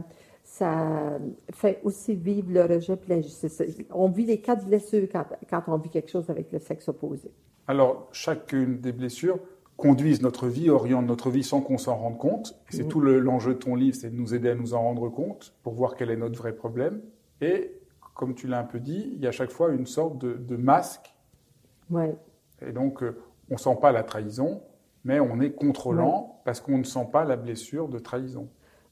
fait 1.53 1.81
aussi 1.85 2.15
vivre 2.15 2.51
le 2.51 2.63
rejet 2.63 2.95
et 2.95 3.09
l'injustice. 3.09 3.63
On 3.91 4.09
vit 4.09 4.25
les 4.25 4.41
quatre 4.41 4.65
blessures 4.65 5.07
quand, 5.11 5.25
quand, 5.49 5.63
on 5.67 5.77
vit 5.77 5.91
quelque 5.91 6.11
chose 6.11 6.31
avec 6.31 6.51
le 6.53 6.59
sexe 6.59 6.89
opposé. 6.89 7.31
Alors, 7.67 8.09
chacune 8.13 8.81
des 8.81 8.93
blessures 8.93 9.39
conduisent 9.79 10.23
notre 10.23 10.49
vie, 10.49 10.71
orientent 10.71 11.07
notre 11.07 11.31
vie 11.31 11.45
sans 11.45 11.61
qu'on 11.61 11.79
s'en 11.79 11.97
rende 11.97 12.19
compte. 12.19 12.61
C'est 12.69 12.85
mm. 12.85 12.89
tout 12.89 13.01
l'enjeu 13.01 13.55
de 13.55 13.59
ton 13.59 13.77
livre, 13.77 13.97
c'est 13.97 14.11
de 14.11 14.17
nous 14.17 14.35
aider 14.35 14.51
à 14.51 14.55
nous 14.55 14.75
en 14.75 14.83
rendre 14.83 15.09
compte 15.09 15.55
pour 15.63 15.75
voir 15.75 15.95
quel 15.95 16.11
est 16.11 16.17
notre 16.17 16.37
vrai 16.37 16.53
problème. 16.53 17.01
Et, 17.41 17.79
comme 18.15 18.35
tu 18.35 18.49
l'as 18.49 18.59
un 18.59 18.65
peu 18.65 18.81
dit, 18.81 19.13
il 19.15 19.21
y 19.21 19.27
a 19.27 19.29
à 19.29 19.33
chaque 19.33 19.53
fois 19.53 19.71
une 19.71 19.87
sorte 19.87 20.19
de, 20.19 20.57
masque. 20.57 21.15
Ouais. 21.91 22.17
Et 22.61 22.73
donc, 22.73 23.03
euh, 23.05 23.17
on 23.51 23.55
ne 23.55 23.59
sent 23.59 23.77
pas 23.81 23.93
la 23.93 24.03
trahison, 24.03 24.61
mais 25.09 25.21
on 25.21 25.41
est 25.41 25.53
contrôlant 25.53 26.39
parce 26.45 26.61
qu'on 26.61 26.77
ne 26.77 26.85
sent 26.85 27.09
pas 27.11 27.25
la 27.25 27.37
blessure 27.37 27.89
de 27.89 27.99
trahison. 27.99 28.47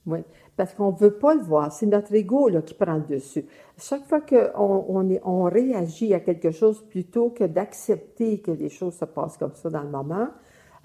Oui, 0.06 0.20
parce 0.56 0.72
qu'on 0.72 0.92
ne 0.92 0.96
veut 0.96 1.18
pas 1.18 1.34
le 1.34 1.42
voir. 1.42 1.70
C'est 1.72 1.84
notre 1.84 2.14
ego 2.14 2.48
là, 2.48 2.62
qui 2.62 2.72
prend 2.72 2.94
le 2.94 3.02
dessus. 3.02 3.44
Chaque 3.76 4.06
fois 4.06 4.22
qu'on 4.22 4.86
on, 4.88 5.18
on 5.24 5.42
réagit 5.44 6.14
à 6.14 6.20
quelque 6.20 6.52
chose 6.52 6.80
plutôt 6.88 7.28
que 7.28 7.44
d'accepter 7.44 8.40
que 8.40 8.50
les 8.50 8.70
choses 8.70 8.94
se 8.94 9.04
passent 9.04 9.36
comme 9.36 9.54
ça 9.54 9.68
dans 9.68 9.82
le 9.82 9.90
moment, 9.90 10.28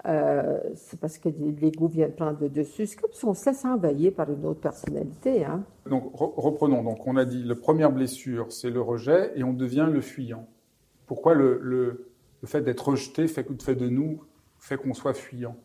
euh, 0.04 0.58
c'est 0.74 1.00
parce 1.00 1.16
que 1.16 1.30
l'ego 1.30 1.86
vient 1.86 2.08
de 2.08 2.12
prendre 2.12 2.38
le 2.38 2.50
dessus. 2.50 2.84
C'est 2.86 3.00
comme 3.00 3.12
si 3.12 3.24
on 3.24 3.32
se 3.32 3.48
laisse 3.48 3.64
envahir 3.64 4.12
par 4.12 4.30
une 4.30 4.44
autre 4.44 4.60
personnalité. 4.60 5.46
Hein? 5.46 5.64
Donc, 5.88 6.10
reprenons. 6.14 6.82
Donc, 6.82 7.06
on 7.06 7.16
a 7.16 7.24
dit, 7.24 7.42
la 7.42 7.54
première 7.54 7.90
blessure, 7.90 8.52
c'est 8.52 8.70
le 8.70 8.82
rejet 8.82 9.32
et 9.36 9.44
on 9.44 9.54
devient 9.54 9.88
le 9.90 10.02
fuyant. 10.02 10.46
Pourquoi 11.06 11.32
le, 11.32 11.58
le, 11.62 12.10
le 12.42 12.48
fait 12.48 12.60
d'être 12.60 12.88
rejeté 12.88 13.28
fait, 13.28 13.46
fait 13.62 13.76
de 13.76 13.88
nous, 13.88 14.20
fait 14.62 14.76
qu'on 14.76 14.94
soit 14.94 15.14
fuyant? 15.14 15.56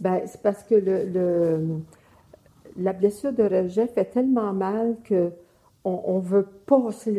Ben, 0.00 0.22
c'est 0.26 0.40
parce 0.42 0.64
que 0.64 0.74
le, 0.74 1.80
la 2.78 2.92
blessure 2.92 3.32
de 3.32 3.42
rejet 3.42 3.86
fait 3.86 4.06
tellement 4.06 4.52
mal 4.52 4.96
que 5.04 5.32
on, 5.88 6.18
veut 6.18 6.48
pas, 6.66 6.90
c'est 6.90 7.12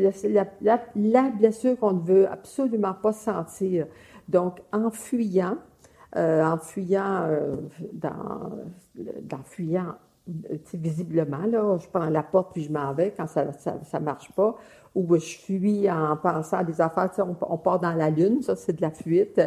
la, 0.59 1.29
blessure 1.29 1.79
qu'on 1.79 1.93
ne 1.93 2.01
veut 2.01 2.29
absolument 2.29 2.93
pas 2.93 3.13
sentir. 3.13 3.87
Donc, 4.27 4.59
en 4.73 4.91
fuyant, 4.91 5.55
euh, 6.17 6.43
en 6.43 6.57
fuyant, 6.57 7.23
euh, 7.29 7.55
dans, 7.93 9.43
fuyant 9.45 9.95
visiblement, 10.73 11.45
là, 11.49 11.77
je 11.77 11.87
prends 11.87 12.09
la 12.09 12.23
porte 12.23 12.51
puis 12.51 12.63
je 12.63 12.71
m'en 12.73 12.93
vais 12.93 13.13
quand 13.15 13.27
ça 13.27 13.45
ne 13.45 14.03
marche 14.03 14.33
pas, 14.33 14.57
ou 14.93 15.15
je 15.15 15.37
fuis 15.37 15.89
en 15.89 16.17
pensant 16.17 16.57
à 16.57 16.63
des 16.65 16.81
affaires, 16.81 17.09
on, 17.19 17.57
part 17.57 17.79
dans 17.79 17.93
la 17.93 18.09
lune, 18.09 18.41
ça 18.41 18.57
c'est 18.57 18.73
de 18.73 18.81
la 18.81 18.91
fuite, 18.91 19.39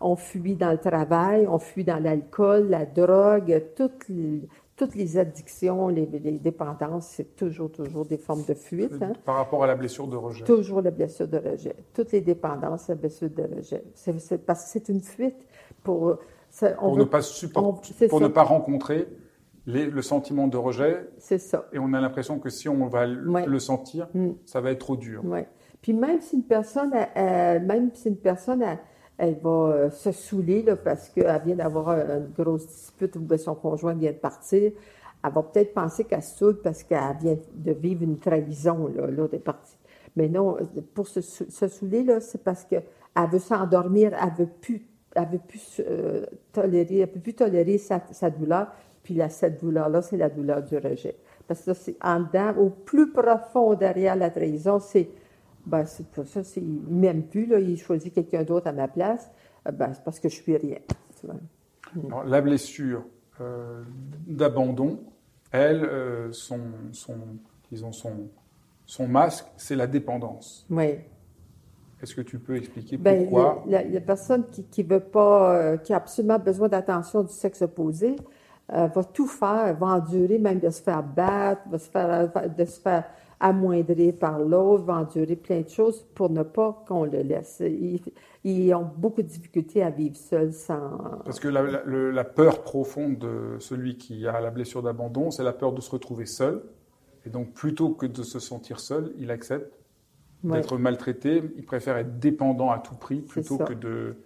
on 0.00 0.16
fuit 0.16 0.54
dans 0.54 0.70
le 0.70 0.78
travail, 0.78 1.46
on 1.48 1.58
fuit 1.58 1.84
dans 1.84 2.02
l'alcool, 2.02 2.68
la 2.68 2.86
drogue, 2.86 3.62
toutes 3.76 4.08
les, 4.08 4.48
toutes 4.76 4.94
les 4.94 5.18
addictions, 5.18 5.88
les, 5.88 6.06
dépendances, 6.06 7.08
c'est 7.08 7.36
toujours, 7.36 7.70
toujours 7.70 8.06
des 8.06 8.16
formes 8.16 8.44
de 8.46 8.54
fuite. 8.54 9.02
Hein. 9.02 9.12
Par 9.24 9.36
rapport 9.36 9.64
à 9.64 9.66
la 9.66 9.74
blessure 9.74 10.06
de 10.06 10.16
rejet. 10.16 10.44
Toujours 10.44 10.82
la 10.82 10.90
blessure 10.90 11.26
de 11.26 11.38
rejet. 11.38 11.74
Toutes 11.92 12.12
les 12.12 12.20
dépendances, 12.20 12.88
la 12.88 12.94
blessure 12.94 13.30
de 13.30 13.42
rejet. 13.42 13.82
C'est, 13.94 14.44
parce 14.46 14.64
que 14.64 14.70
c'est 14.70 14.88
une 14.88 15.00
fuite 15.00 15.46
pour... 15.82 16.18
pour 16.78 16.96
ne 16.96 17.04
pas 17.04 17.22
supporter, 17.22 18.08
pour 18.08 18.20
ne 18.20 18.28
pas 18.28 18.44
rencontrer 18.44 19.08
le 19.66 20.00
sentiment 20.00 20.46
de 20.46 20.56
rejet. 20.56 21.08
C'est 21.18 21.38
ça. 21.38 21.66
Et 21.72 21.78
on 21.78 21.92
a 21.92 22.00
l'impression 22.00 22.38
que 22.38 22.48
si 22.48 22.68
on 22.68 22.86
va 22.86 23.06
le 23.06 23.58
sentir, 23.58 24.08
mm. 24.14 24.30
ça 24.46 24.60
va 24.60 24.70
être 24.70 24.78
trop 24.78 24.96
dur. 24.96 25.22
Oui. 25.24 25.40
Puis 25.82 25.92
même 25.92 26.20
si 26.20 26.36
une 26.36 26.44
personne, 26.44 26.92
même 27.16 27.90
si 27.94 28.08
une 28.08 28.16
personne 28.16 28.62
a, 28.62 28.78
elle 29.18 29.36
va 29.42 29.50
euh, 29.50 29.90
se 29.90 30.12
saouler 30.12 30.62
là, 30.62 30.76
parce 30.76 31.08
qu'elle 31.08 31.42
vient 31.44 31.56
d'avoir 31.56 31.90
une 31.90 32.30
grosse 32.36 32.66
dispute 32.68 33.16
ou 33.16 33.36
son 33.36 33.56
conjoint 33.56 33.94
vient 33.94 34.12
de 34.12 34.16
partir. 34.16 34.72
Elle 35.24 35.32
va 35.32 35.42
peut-être 35.42 35.74
penser 35.74 36.04
qu'elle 36.04 36.22
se 36.22 36.38
saoule 36.38 36.60
parce 36.62 36.84
qu'elle 36.84 37.16
vient 37.20 37.36
de 37.52 37.72
vivre 37.72 38.04
une 38.04 38.18
trahison, 38.18 38.88
l'autre 39.10 39.34
est 39.34 39.40
partie. 39.40 39.76
Mais 40.14 40.28
non, 40.28 40.56
pour 40.94 41.08
se, 41.08 41.20
saouler, 41.20 42.20
c'est 42.20 42.42
parce 42.42 42.64
qu'elle 42.64 42.84
veut 43.30 43.40
s'endormir, 43.40 44.12
elle 44.14 44.46
veut 44.46 44.50
plus, 44.60 44.86
elle 45.14 45.28
veut 45.28 45.40
plus 45.46 45.82
euh, 45.84 46.24
tolérer, 46.52 47.00
elle 47.00 47.10
peut 47.10 47.20
plus 47.20 47.34
tolérer 47.34 47.78
sa, 47.78 48.00
sa 48.12 48.30
douleur. 48.30 48.68
Puis 49.02 49.14
là, 49.14 49.28
cette 49.28 49.60
douleur-là, 49.60 50.02
c'est 50.02 50.16
la 50.16 50.28
douleur 50.28 50.62
du 50.62 50.76
rejet. 50.76 51.16
Parce 51.48 51.62
que 51.62 51.74
c'est 51.74 51.96
en 52.02 52.20
dedans, 52.20 52.54
au 52.58 52.70
plus 52.70 53.10
profond 53.10 53.74
derrière 53.74 54.14
la 54.14 54.30
trahison, 54.30 54.78
c'est 54.78 55.08
ben, 55.68 55.84
c'est 55.84 56.06
pour 56.08 56.26
ça, 56.26 56.42
s'il 56.42 56.64
ne 56.64 57.00
m'aime 57.00 57.22
plus, 57.24 57.46
là, 57.46 57.60
il 57.60 57.76
choisit 57.76 58.12
quelqu'un 58.12 58.42
d'autre 58.42 58.66
à 58.66 58.72
ma 58.72 58.88
place, 58.88 59.30
euh, 59.66 59.70
ben, 59.70 59.92
c'est 59.92 60.02
parce 60.02 60.18
que 60.18 60.28
je 60.28 60.34
suis 60.34 60.56
rien. 60.56 60.78
la 62.24 62.40
blessure 62.40 63.04
euh, 63.40 63.82
d'abandon, 64.26 65.00
elle, 65.52 65.84
euh, 65.84 66.32
son, 66.32 66.60
son, 66.92 67.16
disons 67.70 67.92
son, 67.92 68.30
son 68.86 69.08
masque, 69.08 69.46
c'est 69.56 69.76
la 69.76 69.86
dépendance. 69.86 70.66
Oui. 70.70 70.96
Est-ce 72.00 72.14
que 72.14 72.22
tu 72.22 72.38
peux 72.38 72.56
expliquer 72.56 72.96
ben, 72.96 73.24
pourquoi? 73.24 73.64
La, 73.66 74.00
personne 74.00 74.48
qui, 74.50 74.64
qui 74.64 74.82
veut 74.82 75.00
pas, 75.00 75.76
qui 75.78 75.92
a 75.92 75.96
absolument 75.96 76.38
besoin 76.38 76.68
d'attention 76.68 77.24
du 77.24 77.32
sexe 77.32 77.60
opposé, 77.60 78.14
va 78.68 79.04
tout 79.12 79.26
faire, 79.26 79.76
va 79.76 79.86
endurer 79.86 80.38
même 80.38 80.60
de 80.60 80.70
se 80.70 80.80
faire 80.80 81.02
battre, 81.02 81.62
va 81.68 81.78
se 81.78 81.90
faire, 81.90 82.30
de 82.56 82.64
se 82.64 82.80
faire 82.80 83.04
amoindrir 83.40 84.14
par 84.16 84.38
l'autre, 84.38 84.84
va 84.84 84.94
endurer 84.94 85.36
plein 85.36 85.60
de 85.60 85.68
choses 85.68 86.04
pour 86.14 86.30
ne 86.30 86.42
pas 86.42 86.84
qu'on 86.86 87.04
le 87.04 87.22
laisse. 87.22 87.62
Ils, 88.44 88.74
ont 88.74 88.90
beaucoup 88.96 89.22
de 89.22 89.28
difficultés 89.28 89.82
à 89.82 89.90
vivre 89.90 90.16
seuls 90.16 90.52
sans... 90.52 91.20
Parce 91.24 91.40
que 91.40 91.48
la, 91.48 92.24
peur 92.24 92.62
profonde 92.62 93.18
de 93.18 93.56
celui 93.58 93.96
qui 93.96 94.26
a 94.26 94.40
la 94.40 94.50
blessure 94.50 94.82
d'abandon, 94.82 95.30
c'est 95.30 95.44
la 95.44 95.52
peur 95.52 95.72
de 95.72 95.80
se 95.80 95.90
retrouver 95.90 96.26
seul. 96.26 96.62
Et 97.26 97.30
donc, 97.30 97.52
plutôt 97.52 97.90
que 97.90 98.06
de 98.06 98.22
se 98.22 98.38
sentir 98.38 98.80
seul, 98.80 99.12
il 99.18 99.30
accepte 99.30 99.72
d'être 100.42 100.78
maltraité. 100.78 101.42
Il 101.56 101.64
préfère 101.64 101.96
être 101.96 102.18
dépendant 102.18 102.70
à 102.70 102.78
tout 102.78 102.94
prix 102.94 103.20
plutôt 103.20 103.58
que 103.58 103.74
de... 103.74 104.16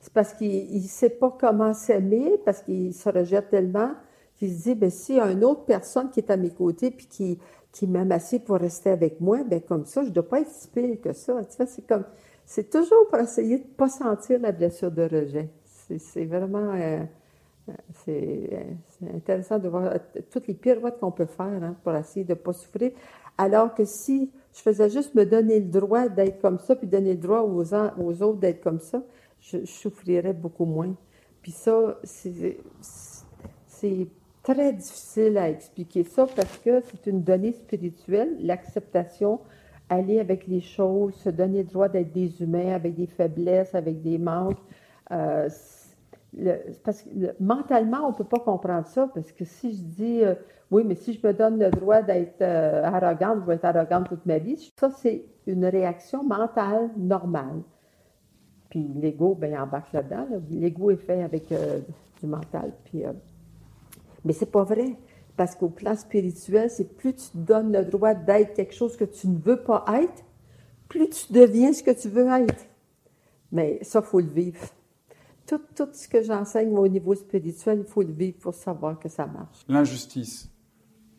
C'est 0.00 0.12
parce 0.12 0.32
qu'il 0.34 0.74
ne 0.74 0.88
sait 0.88 1.10
pas 1.10 1.36
comment 1.38 1.74
s'aimer, 1.74 2.38
parce 2.44 2.62
qu'il 2.62 2.94
se 2.94 3.08
rejette 3.08 3.50
tellement 3.50 3.92
qu'il 4.40 4.50
se 4.56 4.62
dit, 4.62 4.74
ben, 4.74 4.90
a 5.20 5.30
une 5.30 5.44
autre 5.44 5.64
personne 5.66 6.10
qui 6.10 6.20
est 6.20 6.30
à 6.30 6.36
mes 6.38 6.50
côtés, 6.50 6.90
puis 6.90 7.06
qui 7.06 7.38
qui 7.72 7.86
m'aime 7.86 8.12
assez 8.12 8.40
pour 8.40 8.56
rester 8.56 8.90
avec 8.90 9.20
moi, 9.20 9.44
ben 9.44 9.60
comme 9.60 9.84
ça, 9.84 10.02
je 10.02 10.08
ne 10.08 10.14
dois 10.14 10.28
pas 10.28 10.40
être 10.40 10.50
si 10.50 10.68
pire 10.68 11.00
que 11.00 11.12
ça. 11.12 11.44
Tu 11.44 11.56
sais, 11.56 11.66
c'est 11.66 11.86
comme, 11.86 12.04
c'est 12.44 12.68
toujours 12.68 13.06
pour 13.08 13.18
essayer 13.18 13.58
de 13.58 13.64
ne 13.64 13.68
pas 13.68 13.88
sentir 13.88 14.40
la 14.40 14.52
blessure 14.52 14.90
de 14.90 15.02
rejet. 15.02 15.48
C'est 15.98 16.24
vraiment, 16.24 16.72
euh, 16.74 17.00
euh, 17.68 17.72
c'est 18.98 19.14
intéressant 19.14 19.58
de 19.58 19.68
voir 19.68 19.94
toutes 20.30 20.46
les 20.46 20.54
pirouettes 20.54 20.98
qu'on 20.98 21.10
peut 21.10 21.26
faire 21.26 21.46
hein, 21.46 21.76
pour 21.82 21.94
essayer 21.94 22.24
de 22.24 22.32
ne 22.32 22.38
pas 22.38 22.52
souffrir. 22.52 22.92
Alors 23.38 23.74
que 23.74 23.84
si 23.84 24.30
je 24.52 24.60
faisais 24.60 24.90
juste 24.90 25.14
me 25.14 25.24
donner 25.24 25.60
le 25.60 25.66
droit 25.66 26.08
d'être 26.08 26.40
comme 26.40 26.58
ça, 26.58 26.76
puis 26.76 26.86
donner 26.86 27.14
le 27.14 27.20
droit 27.20 27.40
aux, 27.40 27.74
aux 27.74 28.22
autres 28.22 28.38
d'être 28.38 28.62
comme 28.62 28.80
ça, 28.80 29.02
je, 29.40 29.58
je 29.58 29.70
souffrirais 29.70 30.32
beaucoup 30.32 30.64
moins. 30.64 30.94
Puis 31.42 31.52
ça, 31.52 31.98
c'est 32.04 32.58
très 34.42 34.72
difficile 34.72 35.38
à 35.38 35.48
expliquer 35.48 36.04
ça 36.04 36.26
parce 36.34 36.58
que 36.58 36.80
c'est 36.80 37.06
une 37.06 37.22
donnée 37.22 37.52
spirituelle, 37.52 38.36
l'acceptation, 38.40 39.40
aller 39.88 40.20
avec 40.20 40.46
les 40.46 40.60
choses, 40.60 41.14
se 41.14 41.30
donner 41.30 41.62
le 41.62 41.68
droit 41.68 41.88
d'être 41.88 42.12
des 42.12 42.42
humains 42.42 42.72
avec 42.74 42.94
des 42.94 43.06
faiblesses, 43.06 43.74
avec 43.74 44.02
des 44.02 44.18
manques. 44.18 44.58
Euh, 45.10 45.48
parce 46.84 47.02
que 47.02 47.08
mentalement, 47.40 48.06
on 48.06 48.10
ne 48.10 48.14
peut 48.14 48.24
pas 48.24 48.38
comprendre 48.38 48.86
ça 48.86 49.10
parce 49.12 49.32
que 49.32 49.44
si 49.44 49.72
je 49.72 49.82
dis 49.82 50.24
euh, 50.24 50.34
oui, 50.70 50.84
mais 50.86 50.94
si 50.94 51.12
je 51.12 51.26
me 51.26 51.32
donne 51.32 51.58
le 51.58 51.70
droit 51.70 52.02
d'être 52.02 52.40
euh, 52.40 52.84
arrogante, 52.84 53.40
je 53.40 53.46
vais 53.46 53.54
être 53.56 53.64
arrogante 53.64 54.08
toute 54.08 54.24
ma 54.26 54.38
vie, 54.38 54.72
ça 54.78 54.90
c'est 54.90 55.24
une 55.48 55.66
réaction 55.66 56.22
mentale 56.22 56.90
normale. 56.96 57.62
Puis 58.68 58.88
l'ego, 58.94 59.34
ben, 59.34 59.60
embarque 59.60 59.92
là-dedans. 59.92 60.28
L'ego 60.48 60.92
est 60.92 60.96
fait 60.96 61.24
avec 61.24 61.52
du 62.20 62.26
mental. 62.28 62.72
Puis 62.84 63.02
mais 64.24 64.32
c'est 64.32 64.50
pas 64.50 64.64
vrai. 64.64 64.96
Parce 65.36 65.54
qu'au 65.54 65.68
plan 65.68 65.96
spirituel, 65.96 66.70
c'est 66.70 66.96
plus 66.96 67.14
tu 67.14 67.30
te 67.30 67.38
donnes 67.38 67.72
le 67.72 67.84
droit 67.84 68.14
d'être 68.14 68.54
quelque 68.54 68.74
chose 68.74 68.96
que 68.96 69.04
tu 69.04 69.28
ne 69.28 69.38
veux 69.38 69.62
pas 69.62 69.84
être, 70.02 70.24
plus 70.88 71.08
tu 71.08 71.32
deviens 71.32 71.72
ce 71.72 71.82
que 71.82 71.92
tu 71.92 72.08
veux 72.08 72.28
être. 72.28 72.66
Mais 73.52 73.78
ça, 73.82 74.00
il 74.04 74.06
faut 74.06 74.20
le 74.20 74.26
vivre. 74.26 74.60
Tout, 75.46 75.60
tout 75.74 75.88
ce 75.92 76.06
que 76.06 76.22
j'enseigne 76.22 76.76
au 76.76 76.86
niveau 76.86 77.14
spirituel, 77.14 77.80
il 77.80 77.84
faut 77.84 78.02
le 78.02 78.12
vivre 78.12 78.38
pour 78.38 78.54
savoir 78.54 78.98
que 78.98 79.08
ça 79.08 79.26
marche. 79.26 79.64
L'injustice, 79.68 80.50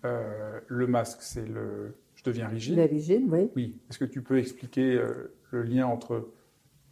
euh, 0.05 0.59
le 0.67 0.87
masque, 0.87 1.21
c'est 1.21 1.45
le 1.45 1.95
je 2.21 2.29
deviens 2.29 2.47
rigide. 2.47 2.77
Le 2.77 2.83
rigide, 2.83 3.23
oui. 3.29 3.49
Oui. 3.55 3.79
Est-ce 3.89 3.97
que 3.97 4.05
tu 4.05 4.21
peux 4.21 4.37
expliquer 4.37 4.93
euh, 4.93 5.33
le 5.49 5.63
lien 5.63 5.87
entre 5.87 6.29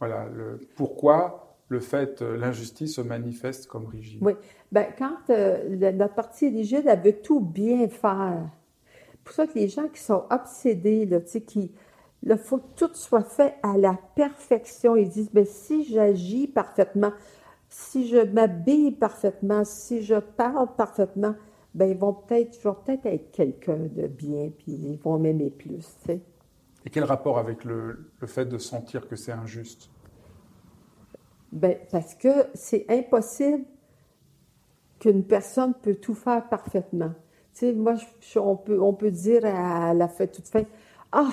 voilà 0.00 0.28
le 0.28 0.58
pourquoi 0.74 1.49
le 1.70 1.78
fait, 1.78 2.20
euh, 2.20 2.36
l'injustice 2.36 2.96
se 2.96 3.00
manifeste 3.00 3.68
comme 3.68 3.86
rigide. 3.86 4.18
Oui. 4.20 4.32
Ben, 4.72 4.86
quand 4.98 5.30
euh, 5.30 5.92
notre 5.92 6.14
partie 6.14 6.48
rigide, 6.48 6.82
elle 6.86 7.00
veut 7.00 7.22
tout 7.22 7.40
bien 7.40 7.88
faire. 7.88 8.50
pour 9.24 9.32
ça 9.32 9.46
que 9.46 9.54
les 9.54 9.68
gens 9.68 9.86
qui 9.88 10.00
sont 10.00 10.24
obsédés, 10.30 11.06
là, 11.06 11.20
qui, 11.20 11.72
il 12.24 12.36
faut 12.36 12.58
que 12.58 12.74
tout 12.74 12.90
soit 12.94 13.22
fait 13.22 13.54
à 13.62 13.78
la 13.78 13.96
perfection. 14.16 14.96
Ils 14.96 15.08
disent, 15.08 15.30
ben, 15.32 15.46
si 15.46 15.84
j'agis 15.84 16.48
parfaitement, 16.48 17.12
si 17.68 18.08
je 18.08 18.18
m'habille 18.18 18.90
parfaitement, 18.90 19.64
si 19.64 20.02
je 20.02 20.16
parle 20.16 20.74
parfaitement, 20.76 21.36
ben, 21.72 21.88
ils 21.88 21.96
vont 21.96 22.14
peut-être, 22.14 22.58
je 22.60 22.68
vais 22.68 22.74
peut-être 22.84 23.06
être, 23.06 23.30
quelqu'un 23.30 23.78
de 23.78 24.08
bien, 24.08 24.50
puis 24.58 24.72
ils 24.72 24.98
vont 24.98 25.20
m'aimer 25.20 25.50
plus, 25.50 25.86
Et 26.08 26.90
quel 26.90 27.04
rapport 27.04 27.38
avec 27.38 27.64
le, 27.64 28.10
le 28.18 28.26
fait 28.26 28.46
de 28.46 28.58
sentir 28.58 29.06
que 29.06 29.14
c'est 29.14 29.30
injuste? 29.30 29.88
Ben, 31.52 31.76
parce 31.90 32.14
que 32.14 32.28
c'est 32.54 32.86
impossible 32.88 33.64
qu'une 35.00 35.24
personne 35.24 35.74
peut 35.74 35.96
tout 35.96 36.14
faire 36.14 36.48
parfaitement. 36.48 37.12
Tu 37.52 37.66
sais, 37.66 37.72
moi, 37.72 37.94
on, 38.36 38.56
peut, 38.56 38.80
on 38.80 38.92
peut 38.92 39.10
dire 39.10 39.44
à 39.44 39.92
la 39.94 40.06
fin, 40.08 40.26
toute 40.26 40.46
fin, 40.46 40.62
ah, 41.10 41.28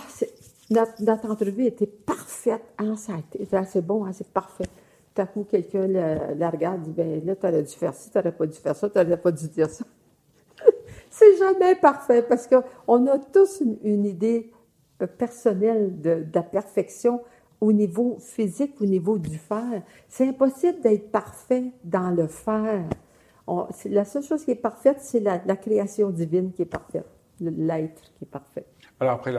notre, 0.72 1.30
entrevue 1.30 1.66
était 1.66 1.86
parfaite. 1.86 2.64
Ah, 2.78 2.96
ça 2.96 3.14
c'est 3.66 3.86
bon, 3.86 4.06
hein, 4.06 4.12
c'est 4.14 4.28
parfait. 4.28 4.66
tout 5.14 5.22
à 5.22 5.26
coup, 5.28 5.44
quelqu'un 5.44 5.88
la, 5.88 6.50
regarde, 6.50 6.82
dit, 6.82 6.92
ben 6.92 7.24
là, 7.24 7.36
tu 7.36 7.46
aurais 7.46 7.64
dû 7.64 7.74
faire 7.74 7.94
ci, 7.94 8.10
tu 8.10 8.18
n'aurais 8.18 8.32
pas 8.32 8.48
dû 8.48 8.58
faire 8.58 8.76
ça, 8.76 8.90
tu 8.90 8.98
n'aurais 8.98 9.18
pas 9.18 9.32
dû 9.32 9.48
dire 9.50 9.70
ça. 9.70 9.86
c'est 11.12 11.38
jamais 11.38 11.76
parfait 11.76 12.24
parce 12.24 12.48
qu'on 12.48 13.08
a 13.08 13.20
tous 13.20 13.62
une, 13.84 14.06
idée 14.06 14.52
euh, 15.02 15.08
personnelle 15.08 16.02
de, 16.02 16.26
la 16.34 16.44
perfection 16.44 17.22
au 17.60 17.72
niveau 17.72 18.18
physique, 18.20 18.76
au 18.82 18.86
niveau 18.86 19.18
du 19.18 19.38
faire. 19.38 19.84
C'est 20.08 20.28
impossible 20.28 20.82
d'être 20.82 21.12
parfait 21.12 21.72
dans 21.84 22.12
le 22.12 22.28
faire. 22.28 22.86
la 23.86 24.06
seule 24.06 24.24
chose 24.24 24.44
qui 24.44 24.52
est 24.52 24.56
parfaite, 24.56 24.98
c'est 25.02 25.20
la, 25.20 25.40
création 25.56 26.10
divine 26.10 26.52
qui 26.52 26.64
est 26.64 26.66
parfaite, 26.66 27.06
l'être 27.40 28.14
qui 28.18 28.26
est 28.26 28.32
parfait. 28.32 28.66
Alors 29.00 29.16
après, 29.16 29.34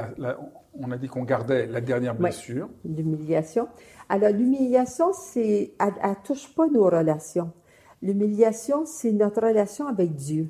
on 0.75 0.91
a 0.91 0.97
dit 0.97 1.09
qu'on 1.09 1.25
gardait 1.25 1.67
la 1.67 1.81
dernière 1.81 2.15
blessure. 2.15 2.69
l'humiliation. 2.85 3.69
Alors 4.09 4.31
l'humiliation, 4.31 5.13
c'est, 5.13 5.73
elle, 5.81 6.11
ne 6.11 6.15
touche 6.25 6.55
pas 6.55 6.67
nos 6.69 6.85
relations. 6.85 7.53
L'humiliation, 8.01 8.87
c'est 8.87 9.13
notre 9.13 9.43
relation 9.43 9.89
avec 9.89 10.15
Dieu 10.15 10.49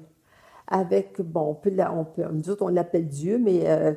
avec, 0.68 1.20
bon, 1.20 1.50
on 1.50 1.54
peut, 1.54 1.72
on 1.90 2.04
peut 2.04 2.24
nous 2.31 2.50
autres, 2.50 2.64
on 2.64 2.68
l'appelle 2.68 3.09
Dieu, 3.09 3.38
mais 3.38 3.68
euh, 3.68 3.94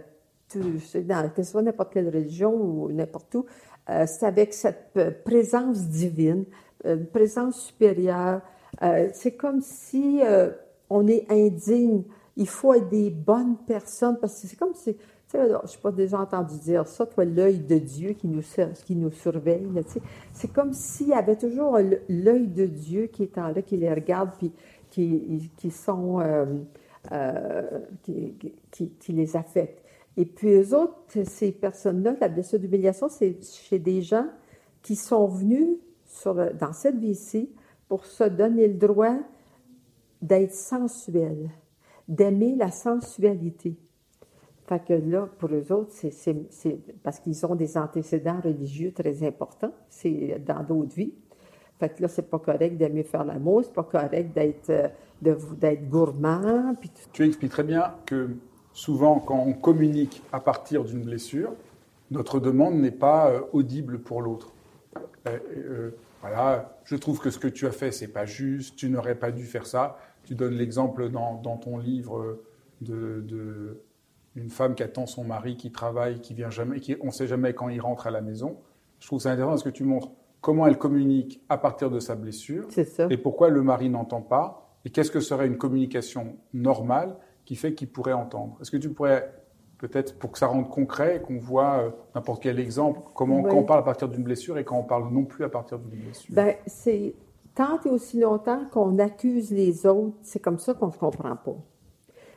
dans, 0.58 1.30
que 1.30 1.44
ce 1.44 1.52
soit 1.52 1.62
n'importe 1.62 1.94
quelle 1.94 2.08
religion 2.08 2.54
ou 2.54 2.92
n'importe 2.92 3.36
où, 3.36 3.46
euh, 3.90 4.06
c'est 4.08 4.26
avec 4.26 4.54
cette 4.54 4.92
euh, 4.98 5.12
présence 5.24 5.88
divine, 5.88 6.46
une 6.84 7.06
présence 7.06 7.62
supérieure. 7.62 8.42
c'est 9.14 9.36
comme 9.36 9.62
si 9.62 10.22
on 10.90 11.08
est 11.08 11.30
indigne. 11.30 12.02
Il 12.38 12.48
faut 12.48 12.74
être 12.74 12.90
des 12.90 13.12
bonnes 13.12 13.56
personnes 13.68 14.18
parce 14.20 14.42
que 14.42 14.48
c'est 14.48 14.56
comme 14.56 14.74
si, 14.74 14.98
je 15.34 15.38
n'ai 15.38 15.82
pas 15.82 15.92
déjà 15.92 16.20
entendu 16.20 16.58
dire 16.60 16.88
ça, 16.88 17.06
toi, 17.06 17.24
l'œil 17.24 17.60
de 17.60 17.78
Dieu 17.78 18.14
qui 18.14 18.28
nous, 18.28 18.42
qui 18.86 18.98
surveille. 19.12 19.68
C'est 20.34 20.52
comme 20.52 20.74
s'il 20.74 21.10
y 21.10 21.14
avait 21.14 21.36
toujours 21.36 21.78
l'œil 22.10 22.48
de 22.48 22.66
Dieu 22.66 23.08
qui 23.08 23.24
est 23.24 23.38
en 23.38 23.50
là, 23.50 23.62
qui 23.62 23.78
les 23.78 23.94
regarde, 23.94 24.32
puis 24.38 24.52
qui, 24.92 25.72
sont, 25.72 26.20
euh, 26.20 26.46
euh, 27.12 27.80
qui, 28.04 28.36
qui, 28.72 29.14
les 29.14 29.36
affectent. 29.36 29.81
Et 30.17 30.26
puis 30.26 30.54
eux 30.54 30.76
autres, 30.76 31.24
ces 31.24 31.52
personnes-là, 31.52 32.15
la 32.19 32.28
blessure 32.28 32.60
d'humiliation, 32.60 33.08
c'est 33.10 33.38
chez 33.43 33.80
des 33.80 34.02
gens 34.02 34.28
qui 34.82 34.95
sont 34.95 35.28
venus 35.28 35.78
dans 36.26 36.74
cette 36.74 36.97
vie-ci 36.97 37.50
pour 37.88 38.06
se 38.06 38.24
donner 38.26 38.67
le 38.67 38.76
droit 38.76 39.17
d'être 40.21 40.54
sensuels, 40.54 41.50
d'aimer 42.08 42.56
la 42.56 42.71
sensualité. 42.71 43.76
Fait 44.67 44.84
que 44.84 44.93
là, 44.93 45.28
pour 45.39 45.50
eux 45.50 45.71
autres, 45.71 45.91
c'est 45.91 46.80
parce 47.04 47.19
qu'ils 47.19 47.45
ont 47.45 47.56
des 47.56 47.78
antécédents 47.78 48.39
religieux 48.39 48.93
très 48.93 49.24
importants, 49.24 49.74
c'est 49.89 50.41
dans 50.45 50.63
d'autres 50.63 50.95
vies. 50.95 51.13
Fait 51.80 51.89
que 51.89 52.04
là, 52.04 52.08
c'est 52.08 52.30
pas 52.30 52.39
correct 52.39 52.78
d'aimer 52.78 53.04
faire 53.04 53.26
l'amour, 53.26 53.63
c'est 53.63 53.74
pas 53.74 53.84
correct 53.84 54.34
d'être 54.34 54.69
euh, 54.69 55.76
gourmand. 55.89 56.76
Tu 57.12 57.26
expliques 57.26 57.52
très 57.52 57.63
bien 57.63 57.95
que 58.06 58.30
souvent, 58.74 59.20
quand 59.20 59.40
on 59.40 59.54
communique 59.54 60.22
à 60.32 60.40
partir 60.40 60.84
d'une 60.84 61.04
blessure, 61.04 61.54
notre 62.10 62.40
demande 62.40 62.76
n'est 62.76 62.92
pas 62.92 63.30
euh, 63.30 63.42
audible 63.54 64.00
pour 64.00 64.22
l'autre. 64.22 64.54
Euh, 65.28 65.92
voilà, 66.22 66.78
je 66.84 66.96
trouve 66.96 67.20
que 67.20 67.30
ce 67.30 67.40
que 67.40 67.48
tu 67.48 67.66
as 67.68 67.72
fait, 67.72 67.92
c'est 67.92 68.08
pas 68.08 68.26
juste, 68.26 68.76
tu 68.76 68.90
n'aurais 68.90 69.16
pas 69.16 69.32
dû 69.32 69.46
faire 69.46 69.66
ça. 69.66 69.98
Tu 70.26 70.36
donnes 70.36 70.56
l'exemple 70.56 71.10
dans, 71.10 71.36
dans, 71.36 71.58
ton 71.58 71.78
livre 71.78 72.40
de, 72.82 73.22
de, 73.22 73.82
une 74.36 74.50
femme 74.50 74.76
qui 74.76 74.84
attend 74.84 75.06
son 75.06 75.24
mari, 75.24 75.58
qui 75.58 75.72
travaille, 75.72 76.20
qui 76.20 76.34
vient 76.34 76.50
jamais, 76.50 76.80
qui, 76.80 76.96
on 77.02 77.08
ne 77.08 77.12
sait 77.12 77.28
jamais 77.28 77.54
quand 77.54 77.70
il 77.70 77.82
rentre 77.82 78.08
à 78.08 78.12
la 78.12 78.22
maison. 78.22 78.58
Je 79.00 79.08
trouve 79.08 79.20
ça 79.20 79.32
intéressant 79.32 79.52
parce 79.52 79.64
que 79.64 79.70
tu 79.70 79.84
montres 79.84 80.12
comment 80.42 80.68
elle 80.68 80.78
communique 80.78 81.42
à 81.50 81.58
partir 81.58 81.90
de 81.90 82.00
sa 82.00 82.16
blessure 82.16 82.68
et 83.10 83.18
pourquoi 83.18 83.50
le 83.50 83.62
mari 83.62 83.90
n'entend 83.90 84.22
pas 84.22 84.78
et 84.86 84.90
qu'est-ce 84.90 85.12
que 85.12 85.20
serait 85.20 85.48
une 85.48 85.58
communication 85.58 86.36
normale 86.54 87.16
qui 87.52 87.58
fait 87.58 87.74
qu'il 87.74 87.90
pourrait 87.90 88.14
entendre. 88.14 88.58
Est-ce 88.62 88.72
que 88.72 88.78
tu 88.78 88.90
pourrais 88.92 89.30
peut-être 89.78 90.18
pour 90.18 90.32
que 90.32 90.38
ça 90.38 90.48
rende 90.48 90.70
concret, 90.70 91.22
qu'on 91.22 91.38
voit 91.38 91.80
euh, 91.80 91.90
n'importe 92.16 92.42
quel 92.42 92.62
exemple, 92.62 93.02
comment 93.14 93.44
quand 93.44 93.58
on 93.58 93.64
parle 93.64 93.82
à 93.82 93.84
partir 93.84 94.08
d'une 94.08 94.24
blessure 94.24 94.58
et 94.58 94.64
quand 94.64 94.78
on 94.78 94.84
parle 94.84 95.12
non 95.12 95.26
plus 95.26 95.44
à 95.44 95.50
partir 95.50 95.78
d'une 95.78 96.00
blessure? 96.00 96.34
Ben, 96.34 96.56
c'est 96.66 97.14
tant 97.54 97.78
et 97.86 97.90
aussi 97.90 98.22
longtemps 98.22 98.64
qu'on 98.72 98.98
accuse 99.00 99.52
les 99.52 99.86
autres, 99.86 100.16
c'est 100.22 100.40
comme 100.40 100.60
ça 100.60 100.74
qu'on 100.74 100.88
ne 100.88 100.92
se 100.94 100.98
comprend 100.98 101.36
pas. 101.36 101.58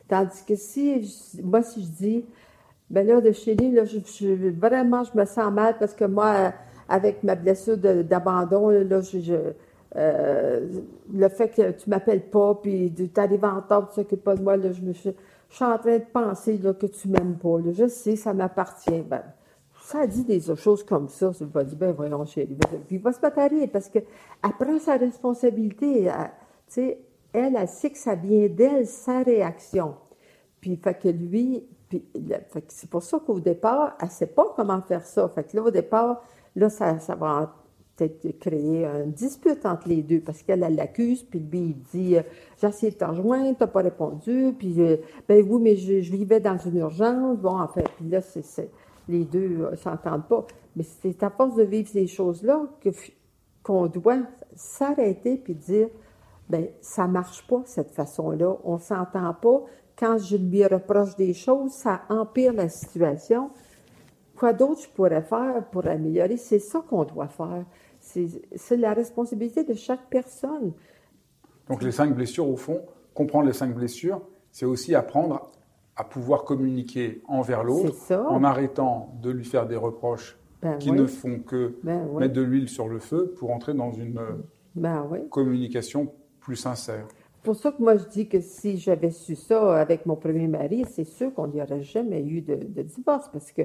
Tandis 0.09 0.43
que 0.45 0.57
si, 0.57 1.09
moi, 1.41 1.63
si 1.63 1.85
je 1.85 1.91
dis, 1.91 2.25
ben 2.89 3.07
là, 3.07 3.21
de 3.21 3.31
chez 3.31 3.55
lui, 3.55 3.71
là, 3.71 3.85
je, 3.85 4.49
vraiment, 4.49 5.05
je 5.05 5.17
me 5.17 5.23
sens 5.23 5.49
mal 5.49 5.77
parce 5.79 5.93
que 5.93 6.03
moi, 6.03 6.51
avec 6.89 7.23
ma 7.23 7.35
blessure 7.35 7.77
d'abandon, 7.77 8.67
là, 8.67 8.99
je, 8.99 9.53
euh, 9.95 10.67
le 11.13 11.29
fait 11.29 11.49
que 11.49 11.71
tu 11.71 11.89
m'appelles 11.89 12.29
pas, 12.29 12.55
puis 12.55 12.93
tu 12.93 13.19
arrives 13.19 13.45
en 13.45 13.57
retard, 13.57 13.89
tu 13.89 13.95
s'occupes 13.95 14.23
pas 14.23 14.35
de 14.35 14.41
moi, 14.41 14.57
là, 14.57 14.71
je, 14.71 14.91
suis, 14.91 15.13
en 15.61 15.77
train 15.77 15.97
de 15.97 16.05
penser 16.11 16.57
que 16.57 16.85
tu 16.85 17.07
m'aimes 17.07 17.37
pas. 17.37 17.59
Là. 17.59 17.71
Je 17.71 17.87
sais, 17.87 18.15
ça 18.15 18.33
m'appartient. 18.33 19.01
Ben, 19.01 19.23
ça 19.81 20.05
dit 20.07 20.23
des 20.23 20.41
choses 20.55 20.83
comme 20.83 21.07
ça. 21.07 21.31
Ça 21.33 21.45
va 21.45 21.63
dire, 21.63 21.77
ben 21.77 21.91
voyons, 21.91 22.25
chérie. 22.25 22.57
Puis 22.87 22.95
il 22.95 23.01
va 23.01 23.13
se 23.13 23.21
mettre 23.21 23.39
à 23.39 23.47
rire 23.47 23.69
parce 23.71 23.87
qu'elle 23.87 24.05
prend 24.41 24.79
sa 24.79 24.97
responsabilité. 24.97 26.03
Tu 26.05 26.11
sais, 26.67 26.99
elle, 27.31 27.55
elle 27.55 27.67
sait 27.67 27.91
que 27.91 27.97
ça 27.97 28.15
vient 28.15 28.47
d'elle, 28.47 28.87
sa 28.87 29.21
réaction. 29.21 29.95
Puis, 30.59 30.75
fait 30.77 30.95
que 30.95 31.09
lui, 31.09 31.67
c'est 32.67 32.89
pour 32.89 33.03
ça 33.03 33.19
qu'au 33.19 33.39
départ, 33.39 33.95
elle 33.99 34.07
ne 34.07 34.11
sait 34.11 34.27
pas 34.27 34.51
comment 34.55 34.81
faire 34.81 35.05
ça. 35.05 35.29
Fait 35.29 35.43
que 35.43 35.57
au 35.59 35.69
départ, 35.69 36.23
Là, 36.55 36.69
ça, 36.69 36.99
ça 36.99 37.15
va 37.15 37.53
peut-être 37.95 38.39
créer 38.39 38.85
une 38.85 39.11
dispute 39.11 39.65
entre 39.65 39.87
les 39.87 40.01
deux 40.01 40.19
parce 40.19 40.43
qu'elle 40.43 40.59
l'accuse, 40.59 41.23
puis 41.23 41.39
lui, 41.39 41.59
il 41.59 41.79
dit 41.93 42.17
euh, 42.17 42.21
J'ai 42.59 42.67
essayé 42.67 42.91
de 42.91 42.97
t'en 42.97 43.09
rejoindre, 43.09 43.57
t'as 43.57 43.67
pas 43.67 43.81
répondu, 43.81 44.53
puis 44.57 44.81
euh, 44.81 44.97
ben 45.27 45.45
oui, 45.47 45.61
mais 45.61 45.75
je, 45.75 46.11
vivais 46.11 46.39
dans 46.39 46.57
une 46.57 46.77
urgence. 46.77 47.37
Bon, 47.37 47.59
en 47.59 47.67
fait, 47.67 47.87
puis 47.97 48.09
là, 48.09 48.21
c'est, 48.21 48.69
les 49.07 49.23
deux 49.23 49.61
euh, 49.61 49.75
s'entendent 49.75 50.27
pas. 50.27 50.45
Mais 50.75 50.83
c'est 50.83 51.23
à 51.23 51.29
force 51.29 51.55
de 51.55 51.63
vivre 51.63 51.87
ces 51.87 52.07
choses-là 52.07 52.63
qu'on 53.63 53.87
doit 53.87 54.19
s'arrêter 54.55 55.37
puis 55.37 55.55
dire 55.55 55.87
ben 56.49 56.67
ça 56.81 57.07
marche 57.07 57.45
pas 57.47 57.61
cette 57.65 57.91
façon-là, 57.91 58.57
on 58.63 58.77
s'entend 58.77 59.33
pas. 59.33 59.63
Quand 59.97 60.17
je 60.17 60.35
lui 60.35 60.65
reproche 60.65 61.15
des 61.15 61.33
choses, 61.33 61.71
ça 61.71 62.01
empire 62.09 62.53
la 62.53 62.69
situation. 62.69 63.49
Quoi 64.37 64.53
d'autre 64.53 64.81
je 64.81 64.89
pourrais 64.89 65.21
faire 65.21 65.63
pour 65.71 65.85
améliorer? 65.87 66.37
C'est 66.37 66.59
ça 66.59 66.83
qu'on 66.87 67.03
doit 67.03 67.27
faire. 67.27 67.65
C'est 67.99 68.77
la 68.77 68.93
responsabilité 68.93 69.63
de 69.63 69.73
chaque 69.73 70.09
personne. 70.09 70.73
Donc 71.67 71.81
les 71.81 71.91
cinq 71.91 72.13
blessures, 72.13 72.47
au 72.47 72.57
fond, 72.57 72.81
comprendre 73.13 73.47
les 73.47 73.53
cinq 73.53 73.73
blessures, 73.73 74.21
c'est 74.51 74.65
aussi 74.65 74.93
apprendre 74.93 75.51
à 75.95 76.03
pouvoir 76.03 76.43
communiquer 76.43 77.21
envers 77.27 77.63
l'autre 77.63 77.95
en 78.11 78.43
arrêtant 78.43 79.13
de 79.21 79.31
lui 79.31 79.45
faire 79.45 79.65
des 79.65 79.77
reproches 79.77 80.37
ben 80.61 80.77
qui 80.77 80.91
ne 80.91 81.05
font 81.05 81.39
que 81.39 81.75
ben 81.83 82.05
mettre 82.17 82.33
de 82.33 82.41
l'huile 82.41 82.69
sur 82.69 82.87
le 82.87 82.99
feu 82.99 83.33
pour 83.37 83.51
entrer 83.51 83.73
dans 83.73 83.91
une 83.91 84.19
ben 84.75 85.07
communication 85.29 86.11
plus 86.41 86.57
sincère. 86.57 87.07
C'est 87.45 87.51
pour 87.51 87.61
ça 87.61 87.71
que 87.71 87.83
moi 87.83 87.95
je 87.95 88.05
dis 88.05 88.27
que 88.27 88.41
si 88.41 88.79
j'avais 88.79 89.11
su 89.11 89.35
ça 89.35 89.79
avec 89.79 90.07
mon 90.07 90.15
premier 90.15 90.47
mari, 90.47 90.83
c'est 90.89 91.03
sûr 91.03 91.31
qu'on 91.31 91.45
n'y 91.45 91.61
aurait 91.61 91.83
jamais 91.83 92.23
eu 92.23 92.41
de, 92.41 92.55
divorce 92.81 93.29
parce 93.31 93.51
que 93.51 93.61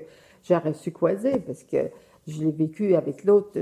j'aurais 0.46 0.74
su 0.74 0.90
dire 0.90 1.38
parce 1.46 1.62
que 1.62 1.88
je 2.28 2.44
l'ai 2.44 2.50
vécu 2.50 2.94
avec 2.94 3.24
l'autre 3.24 3.58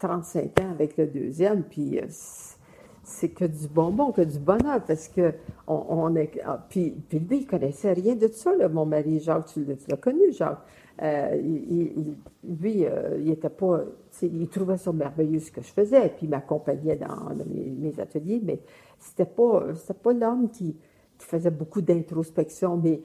35 0.00 0.40
euh, 0.42 0.60
ans, 0.60 0.70
avec 0.72 0.96
le 0.96 1.06
deuxième, 1.06 1.62
puis 1.62 2.00
euh, 2.00 2.06
c'est 3.04 3.28
que 3.28 3.44
du 3.44 3.68
bonbon, 3.68 4.10
que 4.10 4.22
du 4.22 4.40
bonheur, 4.40 4.82
parce 4.84 5.06
que 5.06 5.32
on, 5.68 6.16
est. 6.16 6.32
Ah, 6.44 6.66
puis, 6.68 6.90
puis, 7.08 7.20
lui, 7.20 7.42
il 7.42 7.46
connaissait 7.46 7.92
rien 7.92 8.16
de 8.16 8.26
ça, 8.26 8.56
là, 8.56 8.68
mon 8.68 8.86
mari 8.86 9.20
Jacques, 9.20 9.46
tu 9.54 9.64
l'as 9.86 9.96
connu, 9.96 10.32
Jacques. 10.32 10.66
Euh, 11.02 11.36
il, 11.42 12.14
lui, 12.44 12.86
pas. 13.58 13.84
Il 14.22 14.48
trouvait 14.48 14.76
ça 14.76 14.92
merveilleux 14.92 15.40
ce 15.40 15.50
que 15.50 15.60
je 15.60 15.72
faisais, 15.72 16.08
puis 16.10 16.26
il 16.26 16.28
m'accompagnait 16.28 16.96
dans, 16.96 17.34
mes, 17.46 17.98
ateliers, 17.98 18.40
mais 18.44 18.60
c'était 18.98 19.24
pas, 19.24 19.66
pas 20.02 20.12
l'homme 20.12 20.48
qui, 20.50 20.76
qui, 21.18 21.26
faisait 21.26 21.50
beaucoup 21.50 21.82
d'introspection, 21.82 22.76
mais 22.76 23.00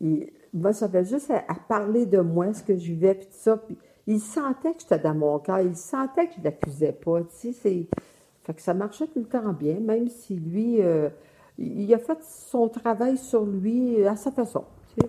il, 0.00 0.30
moi, 0.52 0.72
j'avais 0.72 1.04
juste 1.04 1.30
à, 1.30 1.54
parler 1.54 2.06
de 2.06 2.20
moi, 2.20 2.52
ce 2.52 2.62
que 2.62 2.76
je 2.76 2.86
vivais, 2.92 3.14
puis 3.14 3.26
tout 3.26 3.32
ça. 3.38 3.56
Puis 3.56 3.76
il 4.06 4.20
sentait 4.20 4.72
que 4.72 4.80
j'étais 4.80 4.98
dans 4.98 5.14
mon 5.14 5.38
cœur, 5.38 5.60
il 5.60 5.76
sentait 5.76 6.26
que 6.26 6.34
je 6.38 6.44
l'accusais 6.44 6.92
pas. 6.92 7.22
Tu 7.22 7.52
sais, 7.52 7.86
fait 8.42 8.54
que 8.54 8.60
ça 8.60 8.74
marchait 8.74 9.06
tout 9.06 9.20
le 9.20 9.26
temps 9.26 9.52
bien, 9.52 9.78
même 9.80 10.08
si 10.08 10.34
lui, 10.34 10.82
euh, 10.82 11.08
il 11.58 11.92
a 11.94 11.98
fait 11.98 12.18
son 12.22 12.68
travail 12.68 13.16
sur 13.16 13.46
lui 13.46 14.04
à 14.04 14.16
sa 14.16 14.30
façon. 14.30 14.64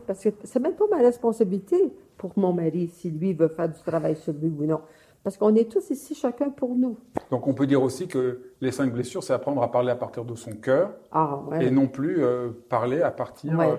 Parce 0.07 0.23
que 0.23 0.29
c'est 0.43 0.59
même 0.59 0.75
pas 0.75 0.87
ma 0.89 0.97
responsabilité 0.97 1.91
pour 2.17 2.31
mon 2.37 2.53
mari 2.53 2.87
si 2.87 3.11
lui 3.11 3.33
veut 3.33 3.47
faire 3.47 3.69
du 3.69 3.79
travail 3.81 4.15
sur 4.15 4.33
lui 4.33 4.49
ou 4.49 4.65
non. 4.65 4.81
Parce 5.23 5.37
qu'on 5.37 5.55
est 5.55 5.71
tous 5.71 5.89
ici, 5.89 6.15
chacun 6.15 6.49
pour 6.49 6.75
nous. 6.75 6.97
Donc 7.31 7.47
on 7.47 7.53
peut 7.53 7.65
dire 7.65 7.81
aussi 7.81 8.07
que 8.07 8.51
les 8.59 8.71
cinq 8.71 8.91
blessures, 8.91 9.23
c'est 9.23 9.33
apprendre 9.33 9.63
à 9.63 9.71
parler 9.71 9.91
à 9.91 9.95
partir 9.95 10.25
de 10.25 10.35
son 10.35 10.51
cœur 10.51 10.91
ah, 11.13 11.39
et 11.61 11.71
non 11.71 11.87
plus 11.87 12.21
euh, 12.21 12.49
parler 12.67 13.01
à 13.01 13.11
partir 13.11 13.57
euh, 13.59 13.75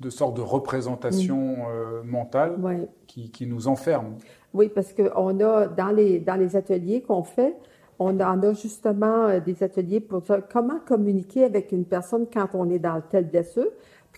de 0.00 0.08
sortes 0.08 0.36
de 0.36 0.40
représentations 0.40 1.56
mm. 1.56 1.66
euh, 1.68 2.02
mentales 2.02 2.88
qui, 3.06 3.30
qui, 3.30 3.46
nous 3.46 3.68
enferment. 3.68 4.16
Oui, 4.54 4.70
parce 4.74 4.94
qu'on 4.94 5.40
a, 5.40 5.66
dans 5.66 5.90
les, 5.90 6.18
dans 6.18 6.36
les 6.36 6.56
ateliers 6.56 7.02
qu'on 7.02 7.24
fait, 7.24 7.54
on 7.98 8.18
en 8.20 8.42
a 8.42 8.52
justement 8.54 9.38
des 9.38 9.62
ateliers 9.62 10.00
pour 10.00 10.24
ça. 10.24 10.40
Comment 10.40 10.80
communiquer 10.80 11.44
avec 11.44 11.72
une 11.72 11.84
personne 11.84 12.26
quand 12.32 12.48
on 12.54 12.70
est 12.70 12.78
dans 12.78 13.02
telle 13.02 13.28
blessure, 13.28 13.68
puis 13.68 13.74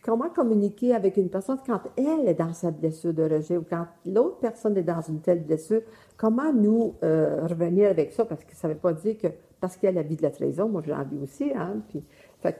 comment 0.08 0.30
communiquer 0.30 0.94
avec 0.94 1.18
une 1.18 1.28
personne 1.28 1.58
quand 1.66 1.82
elle 1.98 2.26
est 2.26 2.34
dans 2.34 2.54
sa 2.54 2.70
blessure 2.70 3.12
de 3.12 3.24
rejet 3.24 3.58
ou 3.58 3.64
quand 3.68 3.86
l'autre 4.06 4.38
personne 4.38 4.74
est 4.78 4.82
dans 4.82 5.02
une 5.02 5.20
telle 5.20 5.44
blessure? 5.44 5.82
Comment 6.16 6.50
nous 6.50 6.94
euh, 7.02 7.46
revenir 7.46 7.90
avec 7.90 8.12
ça? 8.12 8.24
Parce 8.24 8.42
que 8.42 8.56
ça 8.56 8.68
ne 8.68 8.72
veut 8.72 8.78
pas 8.78 8.94
dire 8.94 9.18
que 9.18 9.26
parce 9.60 9.76
qu'il 9.76 9.84
y 9.84 9.88
a 9.90 9.92
la 9.92 10.02
vie 10.02 10.16
de 10.16 10.22
la 10.22 10.30
trahison, 10.30 10.66
moi 10.66 10.80
j'en 10.86 11.04
vis 11.04 11.18
aussi, 11.18 11.52
hein, 11.54 11.82
puis 11.90 12.02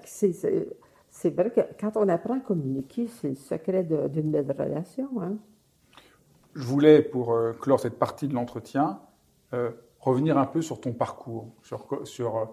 c'est, 0.04 1.30
vrai 1.30 1.50
que 1.50 1.62
quand 1.80 1.92
on 1.96 2.06
apprend 2.10 2.36
à 2.36 2.40
communiquer, 2.40 3.06
c'est 3.06 3.30
le 3.30 3.34
secret 3.34 3.82
d'une 3.82 4.30
belle 4.30 4.52
relation. 4.52 5.08
Hein. 5.22 5.38
Je 6.54 6.66
voulais, 6.66 7.00
pour 7.00 7.32
euh, 7.32 7.54
clore 7.54 7.80
cette 7.80 7.98
partie 7.98 8.28
de 8.28 8.34
l'entretien, 8.34 9.00
revenir 10.00 10.36
un 10.36 10.44
peu 10.44 10.60
sur 10.60 10.82
ton 10.82 10.92
parcours, 10.92 11.48
sur, 11.62 12.36
euh, 12.36 12.44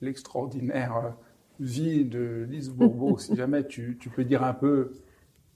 l'extraordinaire 0.00 1.12
euh, 1.60 1.64
vie 1.64 2.04
de 2.04 2.46
Lise 2.48 2.70
Bourbeau. 2.70 3.18
si 3.18 3.36
jamais 3.36 3.66
tu, 3.66 3.96
tu, 4.00 4.08
peux 4.10 4.24
dire 4.24 4.42
un 4.44 4.54
peu 4.54 4.92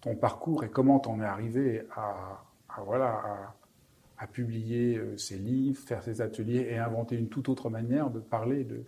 ton 0.00 0.14
parcours 0.14 0.64
et 0.64 0.68
comment 0.68 1.00
tu 1.00 1.08
en 1.08 1.20
es 1.20 1.24
arrivé 1.24 1.82
à, 1.96 2.42
voilà, 2.84 3.54
à, 4.18 4.26
publier 4.26 4.96
euh, 4.96 5.16
ces 5.16 5.36
livres, 5.36 5.78
faire 5.78 6.02
ces 6.02 6.20
ateliers 6.20 6.68
et 6.70 6.78
inventer 6.78 7.16
une 7.16 7.28
toute 7.28 7.48
autre 7.48 7.70
manière 7.70 8.10
de 8.10 8.20
parler 8.20 8.64
de. 8.64 8.84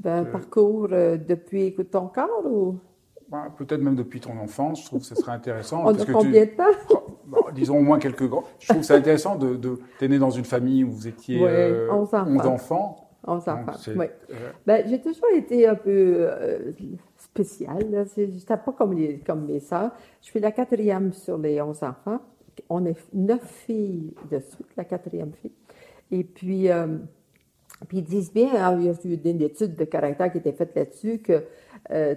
Ben, 0.00 0.24
parcours 0.24 0.88
depuis 0.88 1.74
ton 1.90 2.06
corps 2.06 2.46
ou? 2.46 2.78
Bah, 3.28 3.52
Peut-être 3.56 3.82
même 3.82 3.96
depuis 3.96 4.20
ton 4.20 4.38
enfance, 4.38 4.82
je 4.82 4.86
trouve 4.86 5.00
que 5.00 5.06
ce 5.06 5.14
serait 5.14 5.32
intéressant. 5.32 5.82
On 5.84 5.88
a 5.88 6.06
combien 6.06 6.46
de 6.46 6.50
temps 6.50 7.52
Disons 7.52 7.78
au 7.78 7.82
moins 7.82 7.98
quelques 7.98 8.26
grands. 8.26 8.44
Je 8.58 8.68
trouve 8.68 8.82
ça 8.82 8.94
intéressant 8.94 9.36
de. 9.36 9.56
de 9.56 9.78
es 10.00 10.08
né 10.08 10.18
dans 10.18 10.30
une 10.30 10.44
famille 10.44 10.84
où 10.84 10.90
vous 10.90 11.08
étiez 11.08 11.42
euh, 11.42 11.92
11 11.92 12.14
enfants. 12.14 12.26
11 12.26 12.46
enfants. 12.46 13.07
Oui. 13.96 14.06
Euh, 14.30 14.50
ben, 14.66 14.86
j'ai 14.88 15.00
toujours 15.00 15.28
été 15.34 15.66
un 15.66 15.74
peu 15.74 16.16
euh, 16.18 16.72
spéciale. 17.16 18.06
Je 18.16 18.22
n'étais 18.22 18.56
pas 18.56 18.72
comme, 18.72 18.92
les, 18.94 19.18
comme 19.18 19.46
mes 19.46 19.60
sœurs. 19.60 19.90
Je 20.22 20.26
suis 20.26 20.40
la 20.40 20.52
quatrième 20.52 21.12
sur 21.12 21.36
les 21.36 21.60
11 21.60 21.82
enfants. 21.82 22.20
On 22.68 22.84
est 22.86 22.96
neuf 23.12 23.44
filles 23.66 24.14
de 24.30 24.40
suite, 24.40 24.68
la 24.76 24.84
quatrième 24.84 25.32
fille. 25.32 25.52
Et 26.10 26.24
puis, 26.24 26.70
euh, 26.70 26.98
puis 27.86 27.98
ils 27.98 28.04
disent 28.04 28.32
bien, 28.32 28.50
hein, 28.54 28.76
il 28.80 28.86
y 28.86 28.88
a 28.88 28.92
eu 28.92 29.30
une 29.30 29.42
étude 29.42 29.76
de 29.76 29.84
caractère 29.84 30.30
qui 30.32 30.38
a 30.38 30.40
été 30.40 30.52
faite 30.52 30.74
là-dessus, 30.74 31.18
que 31.18 31.44
euh, 31.90 32.14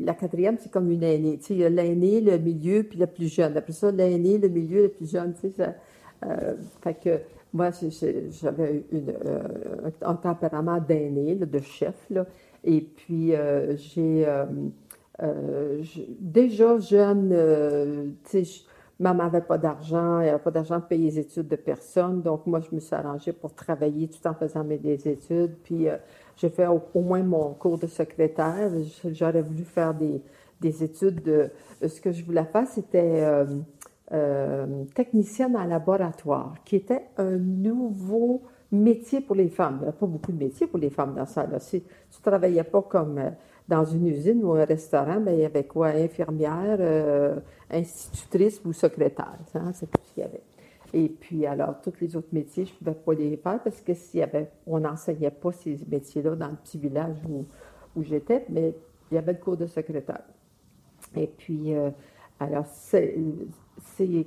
la 0.00 0.14
quatrième, 0.14 0.56
c'est 0.58 0.70
comme 0.70 0.90
une 0.90 1.02
aînée. 1.02 1.38
Il 1.48 1.56
y 1.56 1.64
a 1.64 1.68
l'aîné, 1.68 2.20
le 2.20 2.38
milieu, 2.38 2.82
puis 2.82 2.98
le 2.98 3.06
plus 3.06 3.32
jeune. 3.32 3.56
Après 3.56 3.72
ça, 3.72 3.90
l'aîné, 3.90 4.38
le 4.38 4.48
milieu, 4.48 4.82
le 4.82 4.88
plus 4.88 5.10
jeune. 5.10 5.34
Ça, 5.56 5.74
euh, 6.24 6.54
fait 6.82 6.94
que 6.94 7.20
moi, 7.52 7.70
j'avais 7.70 8.84
euh, 8.94 9.90
un 10.00 10.14
tempérament 10.14 10.80
d'aîné, 10.80 11.34
de 11.34 11.58
chef. 11.58 12.10
Et 12.64 12.80
puis, 12.80 13.34
euh, 13.34 13.76
j'ai 13.76 14.26
déjà 16.18 16.78
jeune, 16.78 18.14
maman 18.98 19.24
n'avait 19.24 19.42
pas 19.42 19.58
d'argent, 19.58 20.20
elle 20.20 20.26
n'avait 20.26 20.42
pas 20.42 20.50
d'argent 20.50 20.78
pour 20.80 20.88
payer 20.88 21.10
les 21.10 21.18
études 21.18 21.48
de 21.48 21.56
personne. 21.56 22.22
Donc, 22.22 22.46
moi, 22.46 22.60
je 22.60 22.74
me 22.74 22.80
suis 22.80 22.94
arrangée 22.94 23.32
pour 23.32 23.54
travailler 23.54 24.08
tout 24.08 24.26
en 24.26 24.34
faisant 24.34 24.64
mes 24.64 24.80
études. 24.84 25.56
Puis, 25.62 25.88
j'ai 26.36 26.48
fait 26.48 26.66
au, 26.66 26.80
moins 27.00 27.22
mon 27.22 27.52
cours 27.52 27.78
de 27.78 27.86
secrétaire. 27.86 28.70
J'aurais 29.12 29.42
voulu 29.42 29.64
faire 29.64 29.92
des, 29.92 30.22
des 30.60 30.82
études. 30.82 31.22
De, 31.22 31.50
ce 31.86 32.00
que 32.00 32.12
je 32.12 32.24
voulais 32.24 32.44
faire, 32.44 32.66
c'était 32.66 33.44
euh, 34.12 34.66
euh, 34.66 34.84
technicienne 34.94 35.56
en 35.56 35.64
laboratoire, 35.64 36.54
qui 36.64 36.76
était 36.76 37.02
un 37.16 37.36
nouveau 37.36 38.42
métier 38.70 39.20
pour 39.20 39.36
les 39.36 39.48
femmes. 39.48 39.78
Il 39.80 39.84
n'y 39.84 39.88
a 39.88 39.92
pas 39.92 40.06
beaucoup 40.06 40.32
de 40.32 40.38
métiers 40.38 40.66
pour 40.66 40.78
les 40.78 40.90
femmes 40.90 41.14
dans 41.14 41.26
ça. 41.26 41.46
Là. 41.46 41.58
tu 41.58 41.76
ne 41.76 42.22
travaillais 42.22 42.64
pas 42.64 42.82
comme 42.82 43.18
euh, 43.18 43.30
dans 43.68 43.84
une 43.84 44.06
usine 44.06 44.44
ou 44.44 44.52
un 44.52 44.64
restaurant, 44.64 45.20
mais 45.20 45.34
il 45.34 45.40
y 45.40 45.44
avait 45.44 45.64
quoi? 45.64 45.88
Infirmière, 45.88 47.40
institutrice 47.70 48.60
ou 48.64 48.72
secrétaire. 48.72 49.38
Hein, 49.54 49.70
c'est 49.72 49.90
tout 49.90 50.00
ce 50.04 50.12
qu'il 50.14 50.22
y 50.22 50.26
avait. 50.26 50.42
Et 50.92 51.08
puis, 51.08 51.46
alors, 51.46 51.80
tous 51.80 51.94
les 52.00 52.14
autres 52.16 52.28
métiers, 52.32 52.66
je 52.66 52.72
ne 52.72 52.92
pouvais 52.92 52.94
pas 52.94 53.14
les 53.14 53.36
faire 53.36 53.62
parce 53.62 53.80
que 53.80 53.94
s'il 53.94 54.28
on 54.66 54.80
n'enseignait 54.80 55.30
pas 55.30 55.52
ces 55.52 55.78
métiers-là 55.88 56.34
dans 56.34 56.48
le 56.48 56.56
petit 56.56 56.78
village 56.78 57.16
où, 57.28 58.02
j'étais, 58.02 58.44
mais 58.50 58.74
il 59.10 59.14
y 59.14 59.18
avait 59.18 59.32
le 59.32 59.38
cours 59.38 59.56
de 59.56 59.66
secrétaire. 59.66 60.24
Et 61.16 61.26
puis, 61.26 61.74
euh, 61.74 61.90
alors, 62.42 62.66
c'est 62.66 63.14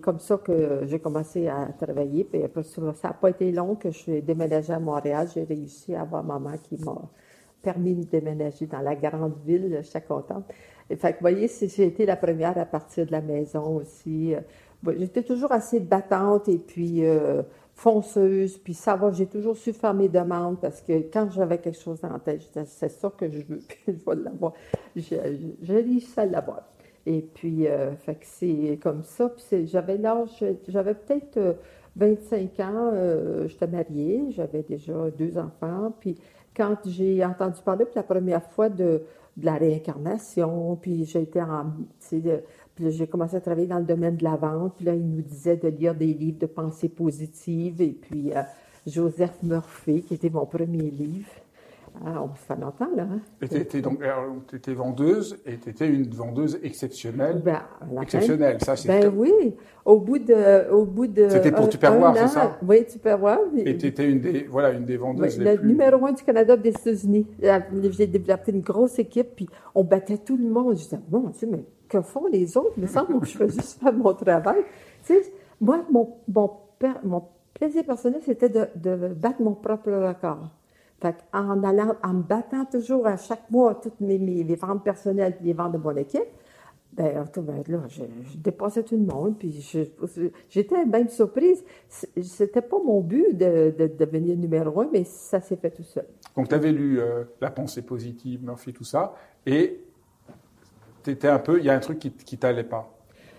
comme 0.02 0.20
ça 0.20 0.38
que 0.38 0.82
j'ai 0.86 1.00
commencé 1.00 1.48
à 1.48 1.68
travailler. 1.80 2.24
Puis 2.24 2.44
après, 2.44 2.64
ça 2.64 2.82
n'a 2.82 3.14
pas 3.14 3.30
été 3.30 3.52
long 3.52 3.76
que 3.76 3.92
je 3.92 3.98
suis 3.98 4.22
déménagée 4.22 4.74
à 4.74 4.80
Montréal. 4.80 5.28
J'ai 5.34 5.44
réussi 5.44 5.96
à 5.96 6.02
avoir 6.02 6.24
maman 6.24 6.58
qui 6.58 6.78
m'a 6.84 7.02
permis 7.62 7.96
de 7.96 8.04
déménager 8.04 8.68
dans 8.68 8.82
la 8.82 8.96
grande 8.96 9.38
ville. 9.46 9.80
Je 9.82 9.88
suis 9.88 10.02
contente. 10.02 10.46
Fait 10.90 10.98
que, 10.98 11.18
vous 11.18 11.22
voyez, 11.22 11.48
j'ai 11.48 11.86
été 11.86 12.06
la 12.06 12.16
première 12.16 12.58
à 12.58 12.66
partir 12.66 13.06
de 13.06 13.12
la 13.12 13.22
maison 13.22 13.78
aussi. 13.78 14.36
J'étais 14.98 15.24
toujours 15.24 15.52
assez 15.52 15.80
battante 15.80 16.48
et 16.48 16.60
puis 16.60 17.06
euh, 17.06 17.42
fonceuse, 17.74 18.58
puis 18.58 18.74
ça 18.74 18.96
va, 18.96 19.12
j'ai 19.12 19.26
toujours 19.26 19.58
su 19.58 19.74
faire 19.74 19.94
mes 19.94 20.10
demandes 20.10 20.60
parce 20.60 20.82
que 20.82 20.94
quand 21.12 21.30
j'avais 21.32 21.58
quelque 21.58 21.80
chose 21.80 22.00
en 22.04 22.20
tête, 22.20 22.42
c'est 22.66 22.90
ça 22.90 23.12
que 23.16 23.30
je 23.30 23.40
veux, 23.40 23.60
puis 23.68 23.80
je 23.88 23.92
vais 23.94 24.16
l'avoir. 24.16 24.54
J'ai 24.96 25.20
réussi 25.68 26.20
à 26.20 26.26
l'avoir. 26.26 26.64
Et 27.06 27.22
puis, 27.22 27.68
euh, 27.68 27.92
c'est 28.22 28.80
comme 28.82 29.04
ça. 29.04 29.30
Puis 29.30 29.68
j'avais 29.68 29.98
l'âge, 29.98 30.44
j'avais 30.68 30.96
peut-être 30.96 31.58
25 31.96 32.60
euh, 32.60 32.64
ans, 32.64 33.48
j'étais 33.48 33.68
mariée, 33.68 34.26
j'avais 34.32 34.64
déjà 34.64 34.94
deux 35.18 35.38
enfants. 35.38 35.94
Puis 36.00 36.16
quand 36.56 36.78
j'ai 36.86 37.24
entendu 37.24 37.62
parler 37.64 37.86
pour 37.86 37.96
la 37.96 38.04
première 38.04 38.44
fois 38.44 38.70
de, 38.70 39.04
de 39.38 39.46
la 39.46 39.56
réincarnation, 39.56 40.76
puis 40.78 41.06
j'ai 41.06 41.22
été 41.22 41.42
puis 42.76 42.92
j'ai 42.92 43.08
commencé 43.08 43.38
à 43.38 43.42
travailler 43.42 43.68
dans 43.68 43.80
le 43.80 43.86
domaine 43.86 44.18
de 44.18 44.24
la 44.24 44.36
vente. 44.36 44.76
Puis 44.76 44.86
là, 44.86 44.94
il 44.94 45.08
nous 45.08 45.22
disait 45.22 45.56
de 45.56 45.70
lire 45.70 45.96
des 45.96 46.14
livres 46.14 46.40
de 46.40 46.46
pensée 46.46 46.90
positive. 46.90 47.82
Et 47.82 47.92
puis, 47.94 48.36
euh, 48.36 48.42
Joseph 48.86 49.42
Murphy, 49.44 50.04
qui 50.04 50.14
était 50.16 50.30
mon 50.30 50.46
premier 50.46 50.92
livre. 50.92 51.30
Ah, 52.04 52.22
on 52.24 52.34
fait 52.34 52.56
longtemps, 52.56 52.90
là. 52.96 53.04
Hein? 53.04 53.20
Et 53.42 53.48
tu 53.48 53.58
étais, 53.58 54.74
vendeuse, 54.74 55.38
et 55.46 55.58
tu 55.58 55.70
étais 55.70 55.88
une 55.88 56.08
vendeuse 56.10 56.60
exceptionnelle. 56.64 57.42
Ben, 57.44 57.62
exceptionnelle, 58.02 58.58
ça, 58.62 58.76
c'est... 58.76 58.88
Ben 58.88 59.14
oui, 59.16 59.56
au 59.86 60.00
bout 60.00 60.20
de... 60.20 60.70
Au 60.72 60.86
bout 60.86 61.08
de 61.08 61.30
C'était 61.30 61.52
pour 61.52 61.70
Tupperware, 61.70 62.18
c'est 62.18 62.28
ça? 62.28 62.58
Oui, 62.68 62.86
Tupperware. 62.86 63.40
Et 63.58 63.78
tu 63.78 63.88
étais 63.88 64.10
une 64.10 64.20
des, 64.20 64.44
voilà, 64.44 64.72
une 64.72 64.86
des 64.86 64.98
vendeuses 64.98 65.40
les 65.40 65.54
le 65.54 65.60
plus... 65.60 65.68
numéro 65.70 66.06
un 66.06 66.12
du 66.12 66.24
Canada 66.24 66.58
des 66.58 66.70
États-Unis. 66.70 67.28
J'ai 67.92 68.08
développé 68.08 68.52
une 68.52 68.62
grosse 68.62 69.00
équipe, 69.00 69.36
puis 69.36 69.48
on 69.74 69.84
battait 69.84 70.18
tout 70.18 70.38
le 70.38 70.50
monde. 70.50 70.76
Je 70.76 70.84
disais, 70.84 71.00
mon 71.12 71.30
Dieu, 71.30 71.48
mais 71.52 71.64
que 71.88 72.02
font 72.02 72.26
les 72.28 72.58
autres? 72.58 72.74
Il 72.78 72.84
me 72.84 72.88
semble 72.88 73.20
que 73.20 73.26
je 73.26 73.38
fais 73.38 73.50
juste 73.50 73.80
faire 73.80 73.94
mon 73.94 74.14
travail. 74.14 74.64
Tu 75.06 75.14
sais, 75.14 75.22
moi, 75.62 75.84
mon, 75.92 76.16
mon, 76.28 76.52
mon 77.04 77.24
plaisir 77.54 77.84
personnel, 77.86 78.22
c'était 78.24 78.50
de, 78.50 78.68
de, 78.76 79.08
battre 79.14 79.42
mon 79.42 79.54
propre 79.54 79.92
record. 79.92 80.50
Fait 81.02 81.16
en 81.34 81.64
allant, 81.64 81.96
en 82.04 82.14
me 82.14 82.24
battant 82.24 82.66
toujours 82.66 83.06
à 83.06 83.18
chaque 83.18 83.50
mois 83.52 83.76
toutes 83.76 84.00
mes, 84.00 84.18
mes 84.18 84.44
les 84.44 84.56
ventes 84.56 84.84
personnelles 84.84 85.36
et 85.42 85.44
les 85.44 85.54
ventes 85.54 85.74
de 85.74 85.78
mon 85.78 85.96
équipe, 85.96 86.24
ben, 86.96 87.26
ben 87.38 87.64
là, 87.68 87.80
je, 87.90 88.04
dépassais 88.38 88.84
tout 88.84 88.96
le 88.96 89.04
monde, 89.04 89.38
puis 89.38 89.52
j'étais 90.50 90.86
même 90.86 91.10
surprise. 91.10 91.64
C'était 91.90 92.62
pas 92.62 92.78
mon 92.84 93.02
but 93.02 93.38
de, 93.38 93.74
de, 93.78 93.88
devenir 93.88 94.38
numéro 94.38 94.82
un, 94.82 94.90
mais 94.92 95.04
ça 95.04 95.42
s'est 95.42 95.58
fait 95.58 95.72
tout 95.72 95.84
seul. 95.84 96.06
Donc, 96.38 96.48
tu 96.48 96.56
avais 96.56 96.72
lu 96.72 97.00
euh, 97.00 97.26
La 97.42 97.52
pensée 97.52 97.82
positive, 97.82 98.44
Murphy, 98.44 98.72
tout 98.72 98.86
ça, 98.86 99.14
et 99.46 99.82
étais 101.06 101.28
un 101.28 101.40
peu, 101.40 101.60
il 101.60 101.66
y 101.66 101.70
a 101.70 101.76
un 101.76 101.80
truc 101.80 102.00
qui, 102.00 102.12
qui 102.12 102.38
t'allait 102.38 102.64
pas. 102.64 102.90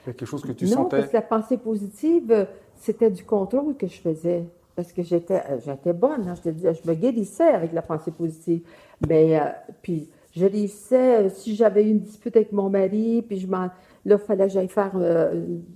quelque 0.04 0.26
chose 0.26 0.42
que 0.42 0.52
tu 0.52 0.66
non, 0.66 0.72
sentais. 0.72 0.98
parce 0.98 1.08
que 1.08 1.16
la 1.16 1.22
pensée 1.22 1.56
positive, 1.56 2.46
c'était 2.76 3.10
du 3.10 3.24
contrôle 3.24 3.74
que 3.76 3.86
je 3.86 4.00
faisais. 4.00 4.44
Parce 4.76 4.92
que 4.92 5.02
j'étais, 5.02 5.42
euh, 5.50 5.58
j'étais 5.64 5.92
bonne, 5.92 6.28
hein, 6.28 6.34
je 6.36 6.42
te 6.42 6.48
dis, 6.50 6.64
je 6.64 6.88
me 6.88 6.94
guérissais 6.94 7.48
avec 7.48 7.72
la 7.72 7.82
pensée 7.82 8.10
positive. 8.10 8.62
Mais, 9.08 9.40
euh, 9.40 9.44
puis, 9.82 10.10
je 10.32 10.44
réussissais, 10.44 11.24
euh, 11.24 11.28
si 11.30 11.56
j'avais 11.56 11.88
une 11.88 12.00
dispute 12.00 12.36
avec 12.36 12.52
mon 12.52 12.68
mari, 12.68 13.22
puis 13.26 13.38
je 13.38 13.46
m'en, 13.46 13.70
là, 14.04 14.18
fallait 14.18 14.46
que 14.46 14.52
j'aille 14.52 14.68
faire 14.68 14.92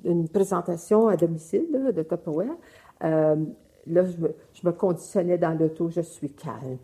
une 0.05 0.28
présentation 0.28 1.09
à 1.09 1.16
domicile 1.16 1.92
de 1.94 2.03
Tupperware. 2.03 2.57
là, 3.01 3.34
je 3.86 4.16
me, 4.18 4.34
je 4.53 4.66
me 4.66 4.72
conditionnais 4.72 5.38
dans 5.38 5.59
l'auto, 5.59 5.88
je 5.88 6.03
suis 6.03 6.30
calme 6.30 6.78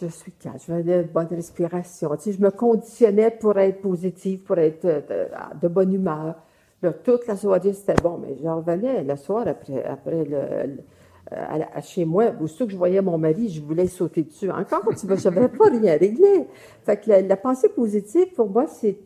je 0.00 0.06
suis 0.08 0.32
calme, 0.32 0.56
je 0.58 0.64
faisais 0.64 1.02
de 1.04 1.08
bonne 1.08 1.28
respiration. 1.30 2.14
Tu 2.16 2.22
sais, 2.22 2.32
je 2.32 2.40
me 2.40 2.50
conditionnais 2.50 3.30
pour 3.30 3.58
être 3.58 3.80
positive, 3.80 4.40
pour 4.40 4.58
être 4.58 4.84
euh, 4.84 5.26
de, 5.60 5.68
bonne 5.68 5.92
humeur. 5.92 6.36
Là, 6.82 6.92
toute 6.92 7.26
la 7.26 7.36
soirée, 7.36 7.72
c'était 7.72 8.00
bon, 8.02 8.18
mais 8.18 8.36
je 8.42 8.48
revenais 8.48 9.02
le 9.02 9.16
soir 9.16 9.46
après, 9.46 9.84
après 9.84 10.24
le, 10.24 10.82
à, 11.30 11.80
chez 11.80 12.04
moi. 12.04 12.32
Aussitôt 12.40 12.66
que 12.66 12.72
je 12.72 12.76
voyais 12.76 13.00
mon 13.00 13.18
mari, 13.18 13.48
je 13.48 13.60
voulais 13.60 13.86
sauter 13.86 14.22
dessus. 14.22 14.50
Encore, 14.50 14.82
tu 14.98 15.06
vois, 15.06 15.16
je 15.16 15.28
n'avais 15.28 15.48
pas 15.48 15.68
rien 15.68 15.96
réglé. 15.96 16.46
Fait 16.84 16.96
que 16.96 17.10
la, 17.10 17.36
pensée 17.36 17.68
positive, 17.68 18.32
pour 18.34 18.48
moi, 18.48 18.66
c'est 18.66 18.98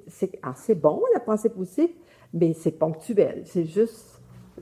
assez 0.43 0.75
bon, 0.75 1.03
la 1.15 1.21
pensée 1.21 1.49
positive, 1.49 1.91
mais 2.33 2.53
c'est 2.53 2.73
ponctuel. 2.73 3.43
C'est 3.45 3.65
juste, 3.65 4.21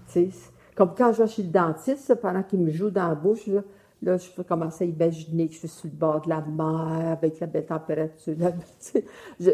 tu 0.08 0.30
sais, 0.30 0.50
comme 0.74 0.94
quand 0.96 1.12
je 1.12 1.22
vais 1.22 1.28
chez 1.28 1.42
le 1.42 1.48
dentiste, 1.48 2.14
pendant 2.16 2.42
qu'il 2.42 2.60
me 2.60 2.70
joue 2.70 2.90
dans 2.90 3.08
la 3.08 3.14
bouche, 3.14 3.46
là, 3.46 3.62
Là, 4.02 4.18
je 4.18 4.42
commencer 4.42 4.84
à 4.84 4.86
imaginer 4.86 5.48
que 5.48 5.54
je 5.54 5.60
suis 5.60 5.68
sur 5.68 5.88
le 5.88 5.96
bord 5.96 6.20
de 6.20 6.28
la 6.28 6.42
mer 6.42 7.12
avec 7.12 7.40
la 7.40 7.46
belle 7.46 7.64
température. 7.64 8.34
je, 9.40 9.50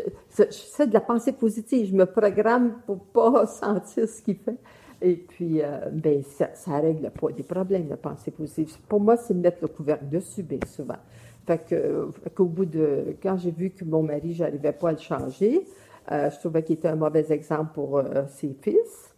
fais 0.51 0.87
de 0.89 0.93
la 0.93 1.01
pensée 1.01 1.33
positive. 1.33 1.89
Je 1.91 1.95
me 1.95 2.07
programme 2.07 2.75
pour 2.85 2.99
pas 2.99 3.47
sentir 3.61 4.09
ce 4.09 4.21
qu'il 4.21 4.37
fait. 4.37 4.59
Et 5.03 5.17
puis, 5.17 5.61
euh, 5.61 5.91
ben, 5.91 6.23
ça, 6.23 6.51
ça, 6.55 6.79
règle 6.79 7.11
pas 7.11 7.33
des 7.33 7.43
problèmes, 7.43 7.89
la 7.89 7.97
pensée 7.97 8.31
positive. 8.31 8.77
Pour 8.89 9.01
moi, 9.01 9.17
c'est 9.17 9.35
mettre 9.35 9.59
le 9.63 9.69
couvercle 9.69 10.09
dessus, 10.09 10.45
bien 10.45 10.61
souvent. 10.67 10.99
Fait 11.45 11.59
que, 11.59 12.09
qu'au 12.35 12.45
bout 12.45 12.67
de. 12.67 13.17
Quand 13.21 13.37
j'ai 13.37 13.51
vu 13.51 13.71
que 13.71 13.85
mon 13.85 14.05
mari, 14.05 14.33
j'arrivais 14.33 14.73
pas 14.73 14.91
à 14.91 14.93
le 14.93 14.99
changer, 14.99 15.67
euh, 16.13 16.31
je 16.31 16.39
trouvais 16.39 16.63
qu'il 16.63 16.77
était 16.77 16.89
un 16.89 16.95
mauvais 16.95 17.33
exemple 17.33 17.73
pour 17.75 17.99
euh, 17.99 18.23
ses 18.29 18.57
fils. 18.63 19.13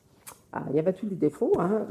Ah, 0.53 0.65
il 0.71 0.77
y 0.77 0.79
avait 0.79 0.95
tous 0.95 1.07
les 1.07 1.17
défauts, 1.17 1.53
hein. 1.59 1.87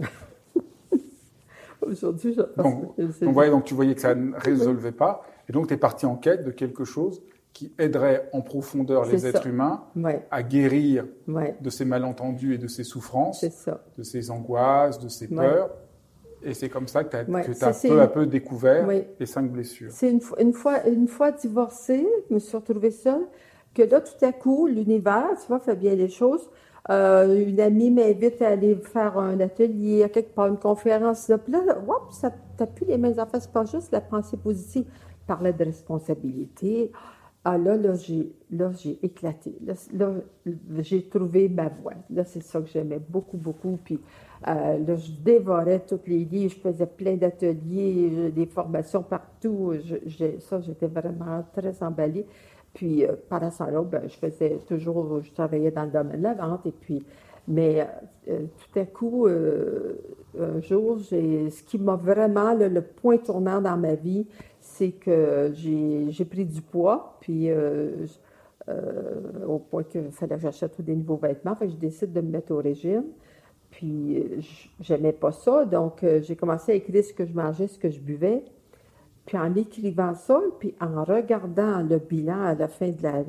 Aujourd'hui, 1.82 2.34
je 2.34 2.42
donc, 2.62 2.96
donc, 3.22 3.50
donc, 3.50 3.64
tu 3.66 3.74
voyais 3.74 3.94
que 3.94 4.02
ça 4.02 4.16
ne 4.16 4.34
résolvait 4.36 4.94
pas. 4.94 5.24
Et 5.48 5.52
donc, 5.52 5.68
tu 5.68 5.74
es 5.74 5.78
parti 5.78 6.06
en 6.06 6.16
quête 6.16 6.44
de 6.44 6.52
quelque 6.52 6.86
chose 6.86 7.22
qui 7.54 7.72
aiderait 7.78 8.30
en 8.34 8.42
profondeur 8.42 9.06
les 9.06 9.28
êtres 9.28 9.48
humains 9.48 9.84
à 10.32 10.44
guérir 10.44 11.06
de 11.28 11.70
ces 11.70 11.86
malentendus 11.86 12.56
et 12.56 12.58
de 12.58 12.68
ces 12.68 12.84
souffrances, 12.84 13.46
de 13.98 14.04
ces 14.04 14.32
angoisses, 14.32 15.00
de 15.00 15.10
ces 15.10 15.28
peurs. 15.28 15.70
Et 16.46 16.54
c'est 16.54 16.68
comme 16.68 16.90
ça 16.90 17.06
que 17.06 17.10
tu 17.10 17.16
as, 17.16 17.74
peu 17.88 18.02
à 18.02 18.08
peu 18.08 18.26
découvert 18.26 18.86
les 19.20 19.26
cinq 19.26 19.50
blessures. 19.50 19.92
C'est 19.92 20.12
une, 20.12 20.20
une, 20.40 20.52
fois, 20.52 20.86
une 20.88 21.08
fois 21.08 21.32
divorcée, 21.32 22.06
je 22.30 22.34
me 22.34 22.40
suis 22.40 22.58
retrouvée 22.58 22.92
seule, 22.92 23.26
que 23.74 23.84
là, 23.84 24.02
tout 24.02 24.26
à 24.26 24.34
coup, 24.34 24.68
l'univers, 24.68 25.30
tu 25.42 25.48
vois, 25.48 25.60
fait 25.60 25.76
bien 25.76 25.96
les 25.96 26.10
choses. 26.10 26.50
Euh, 26.90 27.48
une 27.48 27.62
amie 27.62 27.90
m'invite 27.92 28.42
à 28.42 28.50
aller 28.50 28.76
faire 28.76 29.18
un 29.18 29.40
atelier, 29.40 30.08
quelque 30.14 30.36
part, 30.36 30.48
une 30.48 30.58
conférence. 30.58 31.30
Là, 31.30 31.38
puis 31.38 31.54
là, 31.54 31.62
ça 32.12 32.32
t'as 32.58 32.68
plus 32.68 32.86
les 32.86 32.98
mêmes 32.98 33.18
affaires. 33.18 33.42
C'est 33.42 33.52
pas 33.52 33.66
juste 33.66 33.92
la 33.92 34.02
pensée 34.02 34.38
positive. 34.38 34.86
Parler 35.26 35.54
de 35.54 35.64
responsabilité. 35.64 36.92
Ah 37.46 37.58
là, 37.58 37.76
là, 37.76 37.96
j'ai, 37.96 38.32
là, 38.52 38.72
j'ai 38.72 38.98
éclaté. 39.04 39.54
Là, 39.66 40.14
j'ai 40.80 41.04
trouvé 41.10 41.50
ma 41.50 41.68
voie. 41.68 41.94
Là, 42.10 42.24
c'est 42.24 42.42
ça 42.42 42.62
que 42.62 42.68
j'aimais 42.68 43.00
beaucoup, 43.00 43.36
beaucoup. 43.36 43.78
Puis 43.84 44.00
euh, 44.48 44.78
là, 44.78 44.96
je 44.96 45.12
dévorais 45.12 45.82
tous 45.82 46.00
les 46.08 46.24
livres. 46.24 46.54
Je 46.56 46.70
faisais 46.70 46.86
plein 46.86 47.16
d'ateliers, 47.16 48.32
des 48.34 48.46
formations 48.46 49.04
partout. 49.04 49.74
Ça, 50.40 50.62
j'étais 50.62 50.88
vraiment 50.88 51.44
très 51.54 51.84
emballée. 51.84 52.26
Puis, 52.74 53.06
euh, 53.06 53.14
par 53.30 53.52
ça, 53.52 53.66
ben, 53.66 54.04
je 54.08 54.16
faisais 54.16 54.60
toujours, 54.68 55.22
je 55.22 55.32
travaillais 55.32 55.72
dans 55.72 55.84
le 55.84 55.92
domaine 55.92 56.20
de 56.20 56.24
la 56.24 56.34
vente. 56.34 56.66
Et 56.66 56.72
puis, 56.72 57.06
mais 57.48 57.86
euh, 58.30 58.46
tout 58.58 58.80
à 58.80 58.86
coup, 58.86 59.28
euh, 59.28 59.96
un 60.40 60.62
jour, 60.62 61.00
j'ai, 61.10 61.50
ce 61.50 61.62
qui 61.64 61.78
m'a 61.78 61.96
vraiment, 61.96 62.54
le, 62.54 62.82
point 62.82 63.18
tournant 63.18 63.62
dans 63.62 63.78
ma 63.78 63.96
vie, 63.96 64.28
c'est 64.64 64.92
que 64.92 65.52
j'ai, 65.54 66.26
pris 66.26 66.46
du 66.46 66.62
poids. 66.62 67.18
Puis, 67.22 67.50
au 69.48 69.60
point 69.60 69.84
qu'il 69.84 70.12
fallait 70.12 70.36
que 70.36 70.42
j'achète 70.42 70.82
des 70.82 70.96
nouveaux 70.96 71.18
vêtements. 71.18 71.56
Je 71.62 71.76
décide 71.76 72.14
de 72.14 72.22
me 72.22 72.30
mettre 72.30 72.52
au 72.52 72.58
régime. 72.58 73.06
Puis, 73.72 74.24
j'aimais 74.80 75.14
pas 75.14 75.32
ça. 75.32 75.66
Donc, 75.66 76.06
j'ai 76.22 76.36
commencé 76.36 76.72
à 76.72 76.76
écrire 76.76 77.04
ce 77.04 77.14
que 77.14 77.26
je 77.26 77.34
mangeais, 77.34 77.68
ce 77.68 77.78
que 77.78 77.90
je 77.90 78.00
buvais. 78.00 78.44
Puis 79.26 79.38
en 79.38 79.56
écrivant 79.56 80.16
ça, 80.16 80.40
puis 80.60 80.76
en 80.82 81.04
regardant 81.04 81.82
le 81.82 81.98
bilan 81.98 82.42
à 82.42 82.56
la 82.56 82.68
fin 82.68 82.90
de 82.90 83.02
la, 83.02 83.24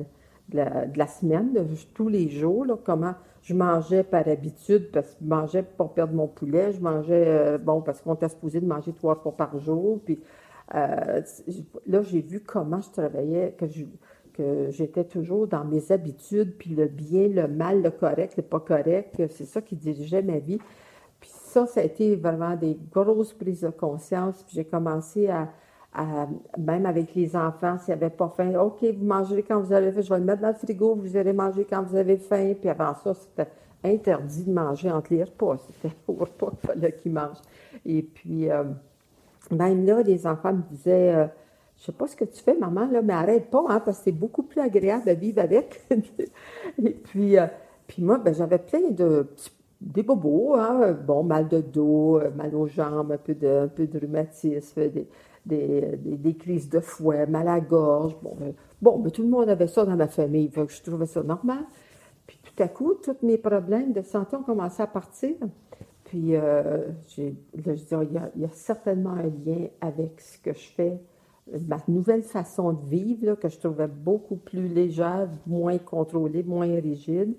de 0.85 0.97
la, 0.97 1.07
semaine, 1.07 1.53
tous 1.93 2.09
les 2.09 2.29
jours, 2.29 2.65
comment 2.83 3.13
je 3.41 3.53
mangeais 3.53 4.03
par 4.03 4.27
habitude, 4.27 4.91
parce 4.91 5.11
que 5.11 5.23
je 5.23 5.29
mangeais 5.29 5.63
pour 5.63 5.93
perdre 5.93 6.13
mon 6.13 6.27
poulet, 6.27 6.73
je 6.73 6.81
mangeais, 6.81 7.25
euh, 7.27 7.57
bon, 7.57 7.81
parce 7.81 8.01
qu'on 8.01 8.15
était 8.15 8.27
supposé 8.27 8.59
de 8.59 8.65
manger 8.65 8.91
trois 8.91 9.15
fois 9.15 9.37
par 9.37 9.57
jour, 9.59 10.01
puis 10.03 10.19
euh, 10.73 11.21
là, 11.85 12.01
j'ai 12.01 12.21
vu 12.21 12.39
comment 12.41 12.81
je 12.81 12.89
travaillais, 12.89 13.55
que 14.33 14.69
j'étais 14.71 15.03
toujours 15.03 15.47
dans 15.47 15.63
mes 15.63 15.91
habitudes, 15.91 16.57
puis 16.57 16.71
le 16.71 16.87
bien, 16.87 17.27
le 17.27 17.47
mal, 17.47 17.81
le 17.81 17.91
correct, 17.91 18.35
le 18.37 18.43
pas 18.43 18.59
correct, 18.59 19.21
c'est 19.29 19.45
ça 19.45 19.61
qui 19.61 19.75
dirigeait 19.75 20.23
ma 20.23 20.39
vie. 20.39 20.59
Puis 21.19 21.29
ça, 21.31 21.67
ça 21.67 21.81
a 21.81 21.83
été 21.83 22.15
vraiment 22.15 22.55
des 22.55 22.77
grosses 22.91 23.33
prises 23.33 23.61
de 23.61 23.69
conscience, 23.69 24.43
puis 24.43 24.55
j'ai 24.55 24.65
commencé 24.65 25.29
à, 25.29 25.49
même 26.57 26.85
avec 26.85 27.15
les 27.15 27.35
enfants, 27.35 27.77
s'ils 27.77 27.93
n'avaient 27.93 28.09
pas 28.09 28.33
faim, 28.35 28.59
OK, 28.59 28.83
vous 28.83 29.05
mangerez 29.05 29.43
quand 29.43 29.61
vous 29.61 29.71
avez 29.71 29.91
faim, 29.91 30.01
je 30.01 30.09
vais 30.09 30.19
le 30.19 30.25
mettre 30.25 30.41
dans 30.41 30.49
le 30.49 30.55
frigo, 30.55 30.95
vous 30.95 31.15
irez 31.15 31.31
manger 31.31 31.65
quand 31.69 31.83
vous 31.83 31.95
avez 31.95 32.17
faim. 32.17 32.53
Puis 32.59 32.67
avant 32.67 32.93
ça, 32.95 33.13
c'était 33.13 33.49
interdit 33.81 34.43
de 34.43 34.51
manger 34.51 34.91
entre 34.91 35.13
les 35.13 35.23
repas. 35.23 35.57
C'était 35.81 35.95
au 36.07 36.13
repas 36.13 36.49
qu'il 36.49 36.67
fallait 36.67 36.91
qu'ils 36.91 37.13
mangent. 37.13 37.41
Et 37.85 38.01
puis, 38.01 38.49
euh, 38.49 38.63
même 39.51 39.85
là, 39.85 40.01
les 40.01 40.27
enfants 40.27 40.53
me 40.53 40.61
disaient, 40.63 41.13
je 41.13 41.17
euh, 41.19 41.27
je 41.77 41.83
sais 41.85 41.91
pas 41.91 42.07
ce 42.07 42.15
que 42.15 42.25
tu 42.25 42.41
fais, 42.41 42.55
maman, 42.57 42.87
là, 42.89 43.01
mais 43.01 43.13
arrête 43.13 43.49
pas, 43.49 43.63
hein, 43.67 43.81
parce 43.81 43.97
que 43.99 44.05
c'est 44.05 44.11
beaucoup 44.11 44.43
plus 44.43 44.61
agréable 44.61 45.05
de 45.05 45.11
vivre 45.11 45.41
avec. 45.41 45.81
Et 46.83 46.91
puis, 46.91 47.37
euh, 47.37 47.47
puis 47.87 48.03
moi, 48.03 48.17
ben, 48.17 48.33
j'avais 48.33 48.59
plein 48.59 48.91
de 48.91 49.27
des 49.81 50.03
bobos, 50.03 50.55
hein, 50.55 50.93
bon, 50.93 51.23
mal 51.23 51.47
de 51.47 51.61
dos, 51.61 52.19
mal 52.35 52.55
aux 52.55 52.67
jambes, 52.67 53.11
un 53.11 53.17
peu 53.17 53.35
de, 53.35 53.65
un 53.65 53.67
peu 53.67 53.85
de 53.85 53.99
rhumatisme, 53.99 54.89
des, 54.89 55.07
des, 55.45 55.97
des, 55.97 56.33
crises 56.33 56.69
de 56.69 56.79
fouet, 56.79 57.27
mal 57.27 57.47
à 57.47 57.55
la 57.55 57.59
gorge. 57.59 58.15
Bon, 58.21 58.35
ben, 58.39 58.53
bon 58.81 58.99
ben, 58.99 59.11
tout 59.11 59.21
le 59.21 59.29
monde 59.29 59.49
avait 59.49 59.67
ça 59.67 59.85
dans 59.85 59.95
ma 59.95 60.07
famille, 60.07 60.49
donc 60.49 60.69
je 60.69 60.81
trouvais 60.81 61.05
ça 61.05 61.21
normal. 61.23 61.65
Puis 62.25 62.39
tout 62.41 62.63
à 62.63 62.67
coup, 62.67 62.95
tous 62.95 63.17
mes 63.21 63.37
problèmes 63.37 63.93
de 63.93 64.01
santé 64.01 64.35
ont 64.35 64.43
commencé 64.43 64.81
à 64.81 64.87
partir. 64.87 65.35
Puis 66.15 66.33
euh, 66.37 66.87
j'ai, 67.09 67.35
là, 67.65 67.75
je 67.75 67.83
dis, 67.83 67.87
il, 67.91 68.13
y 68.13 68.17
a, 68.17 68.31
il, 68.37 68.41
y 68.43 68.45
a, 68.45 68.49
certainement 68.53 69.11
un 69.11 69.23
lien 69.23 69.67
avec 69.81 70.21
ce 70.21 70.37
que 70.37 70.53
je 70.53 70.69
fais, 70.73 70.97
ma 71.67 71.75
nouvelle 71.89 72.23
façon 72.23 72.71
de 72.71 72.85
vivre, 72.85 73.25
là, 73.25 73.35
que 73.35 73.49
je 73.49 73.59
trouvais 73.59 73.89
beaucoup 73.89 74.37
plus 74.37 74.69
légère, 74.69 75.27
moins 75.45 75.77
contrôlée, 75.77 76.41
moins 76.43 76.73
rigide. 76.79 77.35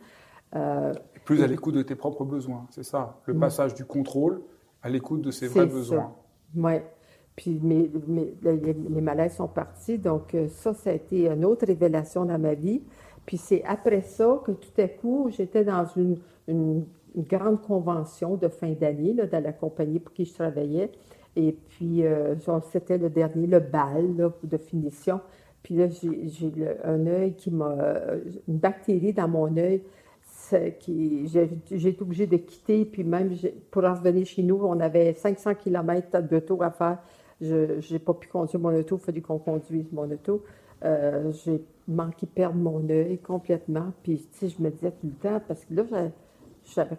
Euh, 0.54 0.92
plus 1.24 1.42
à 1.42 1.46
l'écoute 1.46 1.74
de 1.74 1.80
tes 1.80 1.94
propres 1.94 2.26
besoins, 2.26 2.66
c'est 2.68 2.82
ça, 2.82 3.18
le 3.24 3.38
passage 3.38 3.72
du 3.72 3.86
contrôle 3.86 4.42
à 4.82 4.90
l'écoute 4.90 5.22
de 5.22 5.30
ses 5.30 5.48
vrais 5.48 5.64
besoins. 5.64 6.12
Oui. 6.54 6.74
Puis 7.34 7.58
mes, 7.62 7.90
les, 8.42 9.00
malaises 9.00 9.36
sont 9.36 9.48
partis. 9.48 9.96
Donc, 9.96 10.34
euh, 10.34 10.48
ça, 10.48 10.74
ça 10.74 10.90
a 10.90 10.92
été 10.92 11.30
une 11.30 11.46
autre 11.46 11.66
révélation 11.66 12.26
dans 12.26 12.38
ma 12.38 12.52
vie. 12.52 12.82
Puis 13.24 13.38
c'est 13.38 13.64
après 13.64 14.02
ça 14.02 14.38
que 14.44 14.52
tout 14.52 14.78
à 14.78 14.86
coup, 14.86 15.30
j'étais 15.30 15.64
dans 15.64 15.86
une, 15.96 16.18
une, 16.46 16.84
grande 17.22 17.62
convention 17.62 18.36
de 18.36 18.48
fin 18.48 18.72
d'année 18.72 19.14
dans 19.14 19.42
la 19.42 19.52
compagnie 19.52 20.00
pour 20.00 20.12
qui 20.12 20.24
je 20.24 20.34
travaillais. 20.34 20.90
Et 21.34 21.52
puis, 21.52 22.04
euh, 22.04 22.34
c'était 22.72 22.98
le 22.98 23.10
dernier, 23.10 23.46
le 23.46 23.60
bal 23.60 24.32
de 24.42 24.56
finition. 24.56 25.20
Puis 25.62 25.74
là, 25.74 25.88
j'ai 25.88 26.68
un 26.84 27.06
œil 27.06 27.34
qui 27.34 27.50
m'a. 27.50 27.76
une 28.46 28.58
bactérie 28.58 29.12
dans 29.12 29.28
mon 29.28 29.56
œil 29.56 29.82
qui 30.78 31.26
j'ai 31.26 31.88
été 31.88 32.02
obligée 32.02 32.26
de 32.26 32.36
quitter. 32.36 32.84
Puis 32.84 33.04
même 33.04 33.34
pour 33.70 33.82
revenir 33.82 34.26
chez 34.26 34.42
nous, 34.42 34.60
on 34.62 34.78
avait 34.80 35.14
500 35.14 35.54
km 35.56 36.22
de 36.22 36.38
tour 36.38 36.62
à 36.62 36.70
faire. 36.70 36.98
Je 37.40 37.92
n'ai 37.92 37.98
pas 37.98 38.14
pu 38.14 38.28
conduire 38.28 38.60
mon 38.60 38.74
auto, 38.74 38.96
il 38.96 39.04
fallu 39.04 39.22
qu'on 39.22 39.38
conduise 39.38 39.90
mon 39.92 40.10
auto. 40.10 40.42
Euh, 40.84 41.32
j'ai 41.32 41.64
manqué 41.88 42.26
perdre 42.26 42.56
mon 42.56 42.88
œil 42.88 43.18
complètement. 43.18 43.92
Puis, 44.02 44.26
tu 44.32 44.38
sais, 44.38 44.48
je 44.48 44.62
me 44.62 44.70
disais 44.70 44.90
tout 44.92 45.06
le 45.06 45.14
temps, 45.14 45.40
parce 45.46 45.64
que 45.64 45.74
là, 45.74 45.84
j'avais 45.88 46.12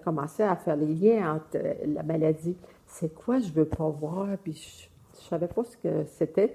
commencé 0.04 0.44
à 0.44 0.56
faire 0.56 0.76
les 0.76 0.94
liens 0.94 1.36
entre 1.36 1.58
euh, 1.58 1.74
la 1.88 2.04
maladie. 2.04 2.56
C'est 2.86 3.14
quoi 3.14 3.40
je 3.40 3.52
veux 3.52 3.66
pas 3.66 3.90
voir? 3.90 4.28
Puis, 4.44 4.54
je, 4.54 5.20
ne 5.20 5.30
savais 5.30 5.48
pas 5.48 5.64
ce 5.64 5.78
que 5.78 6.06
c'était. 6.06 6.54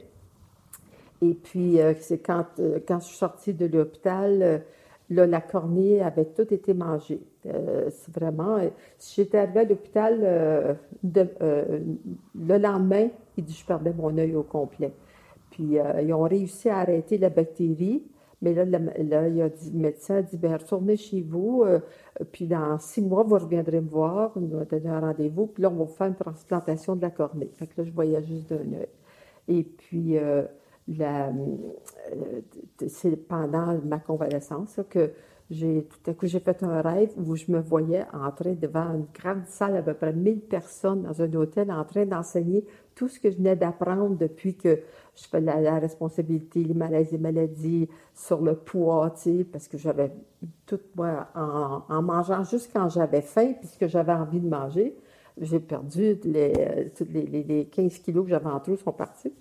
Et 1.21 1.35
puis, 1.35 1.81
euh, 1.81 1.95
c'est 2.01 2.19
quand, 2.19 2.47
quand 2.87 3.01
je 3.01 3.07
suis 3.07 3.17
sortie 3.17 3.55
de 3.55 3.67
l'hôpital, 3.67 4.63
là, 5.11 5.27
la 5.27 5.41
cornée 5.41 6.01
avait 6.01 6.25
tout 6.25 6.53
été 6.53 6.75
mangée. 6.75 7.21
c'est 7.45 8.15
vraiment. 8.15 8.59
j'étais 8.99 9.39
arrivée 9.39 9.61
à 9.61 9.65
l'hôpital 9.65 10.79
le 11.03 12.59
lendemain, 12.59 13.09
il 13.37 13.49
je 13.49 13.65
perdais 13.65 13.93
mon 13.93 14.17
œil 14.19 14.35
au 14.35 14.43
complet. 14.43 14.93
Puis, 15.53 15.79
euh, 15.79 16.01
ils 16.03 16.13
ont 16.13 16.23
réussi 16.23 16.69
à 16.69 16.79
arrêter 16.79 17.19
la 17.19 17.29
bactérie. 17.29 18.03
Mais 18.43 18.53
là, 18.55 18.65
là 18.65 19.29
il 19.29 19.41
a 19.41 19.49
dit, 19.49 19.71
le 19.71 19.79
médecin 19.79 20.17
a 20.17 20.23
dit, 20.23 20.37
bien, 20.37 20.57
retournez 20.57 20.97
chez 20.97 21.23
vous, 21.23 21.63
euh, 21.65 21.81
puis 22.33 22.47
dans 22.47 22.79
six 22.79 23.01
mois, 23.01 23.23
vous 23.23 23.39
reviendrez 23.39 23.81
me 23.81 23.89
voir, 23.89 24.33
on 24.37 24.41
va 24.41 24.65
donner 24.65 24.89
un 24.89 25.01
rendez-vous, 25.01 25.47
puis 25.47 25.63
là, 25.63 25.71
on 25.71 25.85
va 25.85 25.87
faire 25.87 26.09
une 26.09 26.17
transplantation 26.17 26.97
de 26.97 27.03
la 27.03 27.11
cornée. 27.11 27.51
Fait 27.55 27.67
que 27.67 27.81
là, 27.81 27.85
je 27.85 27.93
voyais 27.93 28.23
juste 28.23 28.53
d'un 28.53 28.79
œil. 28.79 28.89
Et 29.49 29.63
puis, 29.63 30.19
euh, 30.19 30.43
c'est 32.89 33.17
pendant 33.29 33.79
ma 33.85 33.99
convalescence 33.99 34.81
que 34.91 35.13
j'ai 35.53 35.85
tout 35.85 36.11
à 36.11 36.15
coup 36.15 36.27
j'ai 36.27 36.41
fait 36.41 36.63
un 36.63 36.81
rêve 36.81 37.11
où 37.17 37.37
je 37.37 37.51
me 37.53 37.61
voyais 37.61 38.05
entrer 38.13 38.55
devant 38.55 38.95
une 38.95 39.07
grande 39.15 39.47
salle 39.47 39.77
à 39.77 39.83
peu 39.83 39.95
près 39.95 40.13
1000 40.13 40.41
personnes 40.41 41.03
dans 41.03 41.21
un 41.21 41.33
hôtel 41.35 41.71
en 41.71 41.85
train 41.85 42.07
d'enseigner 42.07 42.65
tout 42.95 43.09
ce 43.09 43.21
que 43.21 43.31
je 43.31 43.37
venais 43.37 43.57
d'apprendre 43.57 44.17
depuis 44.17 44.57
que 44.57 44.81
je 45.15 45.25
fais 45.29 45.41
la, 45.41 45.79
responsabilité, 45.79 46.65
les 46.65 46.75
malaises 46.75 47.13
et 47.13 47.19
maladies, 47.19 47.89
sur 48.15 48.41
le 48.41 48.55
poids, 48.55 49.15
parce 49.53 49.69
que 49.69 49.77
j'avais 49.77 50.11
tout, 50.67 50.81
moi, 50.97 51.29
en, 51.35 52.03
mangeant 52.03 52.45
juste 52.45 52.71
quand 52.73 52.89
j'avais 52.89 53.21
faim, 53.21 53.53
puisque 53.59 53.87
j'avais 53.89 54.13
envie 54.13 54.41
de 54.41 54.49
manger. 54.49 54.97
j'ai 55.41 55.61
perdu 55.61 56.19
les, 56.25 56.91
les, 57.11 57.43
les, 57.43 57.67
15 57.67 57.99
kilos 57.99 58.25
que 58.25 58.31
j'avais 58.31 58.49
en 58.49 58.61
trop 58.61 58.77
sont 58.77 58.93
partis. 58.93 59.33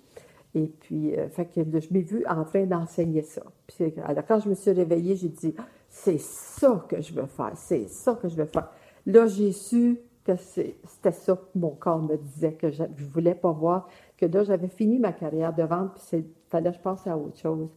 Et 0.54 0.66
puis, 0.66 1.16
euh, 1.16 1.28
fait 1.30 1.46
que 1.46 1.62
je 1.62 1.92
m'ai 1.92 2.02
vue 2.02 2.26
en 2.26 2.44
train 2.44 2.66
d'enseigner 2.66 3.22
ça. 3.22 3.42
Puis, 3.66 3.94
alors, 4.04 4.24
quand 4.26 4.40
je 4.40 4.50
me 4.50 4.54
suis 4.54 4.70
réveillée, 4.70 5.16
j'ai 5.16 5.30
dit, 5.30 5.54
c'est 5.92 6.18
ça 6.18 6.86
que 6.88 7.02
je 7.02 7.12
veux 7.12 7.26
faire, 7.26 7.52
c'est 7.54 7.86
ça 7.86 8.14
que 8.14 8.26
je 8.26 8.34
veux 8.34 8.46
faire. 8.46 8.70
Là, 9.04 9.26
j'ai 9.26 9.52
su 9.52 10.00
que 10.24 10.34
c'était 10.36 11.12
ça 11.12 11.36
que 11.36 11.58
mon 11.58 11.70
corps 11.70 12.00
me 12.00 12.16
disait, 12.16 12.54
que 12.54 12.70
je 12.70 12.82
ne 12.82 13.10
voulais 13.12 13.34
pas 13.34 13.52
voir, 13.52 13.88
que 14.16 14.24
là, 14.24 14.42
j'avais 14.42 14.68
fini 14.68 14.98
ma 14.98 15.12
carrière 15.12 15.54
de 15.54 15.62
vente, 15.64 15.92
puis 15.94 16.18
il 16.18 16.24
fallait 16.48 16.70
que 16.70 16.78
je 16.78 16.82
passe 16.82 17.06
à 17.06 17.16
autre 17.16 17.38
chose. 17.38 17.68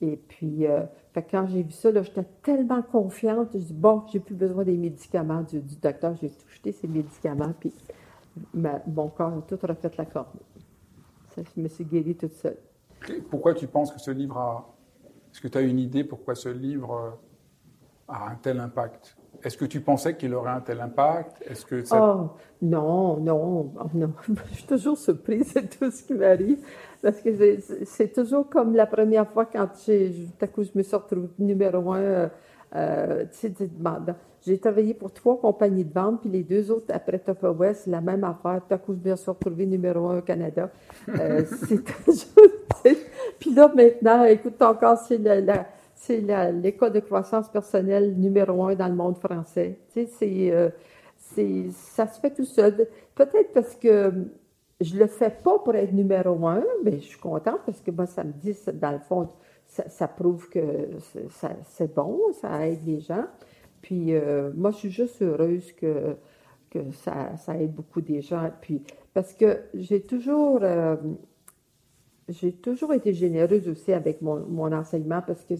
Et 0.00 0.16
puis, 0.16 0.66
euh, 0.66 0.82
quand 1.30 1.46
j'ai 1.46 1.62
vu 1.62 1.70
ça, 1.70 1.90
j'étais 2.02 2.24
tellement 2.42 2.82
confiante, 2.82 3.50
je 3.52 3.58
dis, 3.58 3.72
bon, 3.72 4.02
j'ai 4.12 4.18
plus 4.18 4.34
besoin 4.34 4.64
des 4.64 4.76
médicaments 4.76 5.42
du, 5.42 5.60
docteur, 5.80 6.16
j'ai 6.20 6.30
tout 6.30 6.48
jeté 6.48 6.72
ces 6.72 6.88
médicaments, 6.88 7.54
puis 7.58 7.72
mon 8.52 9.08
corps 9.08 9.34
a 9.34 9.42
tout 9.42 9.58
refait 9.62 9.90
la 9.96 10.06
corne. 10.06 10.26
Ça, 11.36 11.42
je 11.54 11.60
me 11.60 11.68
suis 11.68 11.84
guérie 11.84 12.16
toute 12.16 12.34
seule. 12.34 12.58
Pourquoi 13.30 13.54
tu 13.54 13.68
penses 13.68 13.92
que 13.92 14.00
ce 14.00 14.10
livre 14.10 14.38
a... 14.38 14.74
Est-ce 15.32 15.40
que 15.40 15.46
tu 15.46 15.58
as 15.58 15.60
une 15.60 15.78
idée 15.78 16.02
pourquoi 16.02 16.34
ce 16.34 16.48
livre 16.48 16.92
euh, 16.92 17.10
a 18.10 18.30
un 18.30 18.34
tel 18.42 18.60
impact 18.60 19.16
est-ce 19.42 19.56
que 19.56 19.64
tu 19.64 19.80
pensais 19.80 20.16
qu'il 20.16 20.34
aurait 20.34 20.50
un 20.50 20.60
tel 20.60 20.80
impact? 20.80 21.42
Est-ce 21.48 21.64
que 21.64 21.82
ça... 21.84 21.96
Oh, 21.98 22.30
non, 22.60 23.16
non, 23.16 23.72
oh, 23.74 23.90
non. 23.94 24.12
Je 24.50 24.54
suis 24.54 24.66
toujours 24.66 24.98
surprise 24.98 25.54
de 25.54 25.60
tout 25.60 25.90
ce 25.90 26.02
qui 26.02 26.14
m'arrive 26.14 26.58
parce 27.02 27.20
que 27.20 27.30
c'est 27.84 28.12
toujours 28.12 28.48
comme 28.50 28.74
la 28.74 28.86
première 28.86 29.28
fois 29.30 29.46
quand 29.46 29.68
j'ai, 29.86 30.10
tout 30.10 30.44
à 30.44 30.46
coup, 30.46 30.62
je 30.62 30.70
me 30.74 30.82
suis 30.82 30.96
retrouvée 30.96 31.28
numéro 31.38 31.92
un. 31.92 32.00
Euh, 32.00 32.28
euh 32.74 33.24
j'ai 34.42 34.58
travaillé 34.58 34.94
pour 34.94 35.12
trois 35.12 35.38
compagnies 35.38 35.84
de 35.84 35.92
vente, 35.92 36.22
puis 36.22 36.30
les 36.30 36.42
deux 36.42 36.70
autres, 36.70 36.86
après 36.94 37.18
Top 37.18 37.42
West, 37.58 37.86
la 37.86 38.00
même 38.00 38.24
affaire. 38.24 38.62
Tout 38.66 38.74
à 38.74 38.78
coup, 38.78 38.94
je 38.94 39.10
me 39.10 39.14
suis 39.14 39.30
retrouvée 39.30 39.66
numéro 39.66 40.08
un 40.08 40.18
au 40.18 40.22
Canada. 40.22 40.70
Euh, 41.08 41.44
c'est 41.68 41.84
toujours... 42.04 42.48
puis 43.38 43.54
là, 43.54 43.70
maintenant, 43.74 44.24
écoute, 44.24 44.60
encore, 44.62 44.96
c'est 44.96 45.18
la 45.18 45.66
c'est 46.00 46.24
l'école 46.52 46.92
de 46.92 47.00
croissance 47.00 47.50
personnelle 47.50 48.14
numéro 48.16 48.64
un 48.64 48.74
dans 48.74 48.88
le 48.88 48.94
monde 48.94 49.18
français. 49.18 49.78
Tu 49.92 50.06
sais, 50.06 50.50
euh, 50.50 50.70
c'est, 51.18 51.66
ça 51.72 52.06
se 52.06 52.18
fait 52.18 52.30
tout 52.30 52.46
seul. 52.46 52.88
Peut-être 53.14 53.52
parce 53.52 53.76
que 53.76 54.10
je 54.80 54.96
le 54.96 55.06
fais 55.06 55.28
pas 55.28 55.58
pour 55.58 55.74
être 55.74 55.92
numéro 55.92 56.46
un, 56.46 56.64
mais 56.82 57.00
je 57.00 57.06
suis 57.06 57.18
contente 57.18 57.60
parce 57.66 57.82
que 57.82 57.90
moi, 57.90 58.06
ça 58.06 58.24
me 58.24 58.32
dit, 58.32 58.56
dans 58.72 58.92
le 58.92 58.98
fond, 58.98 59.28
ça, 59.66 60.08
prouve 60.08 60.48
que 60.48 60.88
c'est 61.64 61.94
bon, 61.94 62.18
ça 62.40 62.66
aide 62.66 62.80
les 62.86 63.00
gens. 63.00 63.26
Puis 63.82 64.14
euh, 64.14 64.50
moi, 64.56 64.70
je 64.70 64.76
suis 64.78 64.90
juste 64.90 65.20
heureuse 65.20 65.70
que, 65.72 66.16
que 66.70 66.78
ça, 66.92 67.36
ça, 67.36 67.58
aide 67.58 67.74
beaucoup 67.74 68.00
des 68.00 68.22
gens. 68.22 68.50
Puis, 68.62 68.82
parce 69.12 69.34
que 69.34 69.58
j'ai 69.74 70.00
toujours, 70.00 70.60
euh, 70.62 70.96
j'ai 72.30 72.52
toujours 72.52 72.94
été 72.94 73.12
généreuse 73.12 73.68
aussi 73.68 73.92
avec 73.92 74.22
mon, 74.22 74.40
mon 74.46 74.72
enseignement 74.72 75.22
parce 75.26 75.44
que 75.44 75.54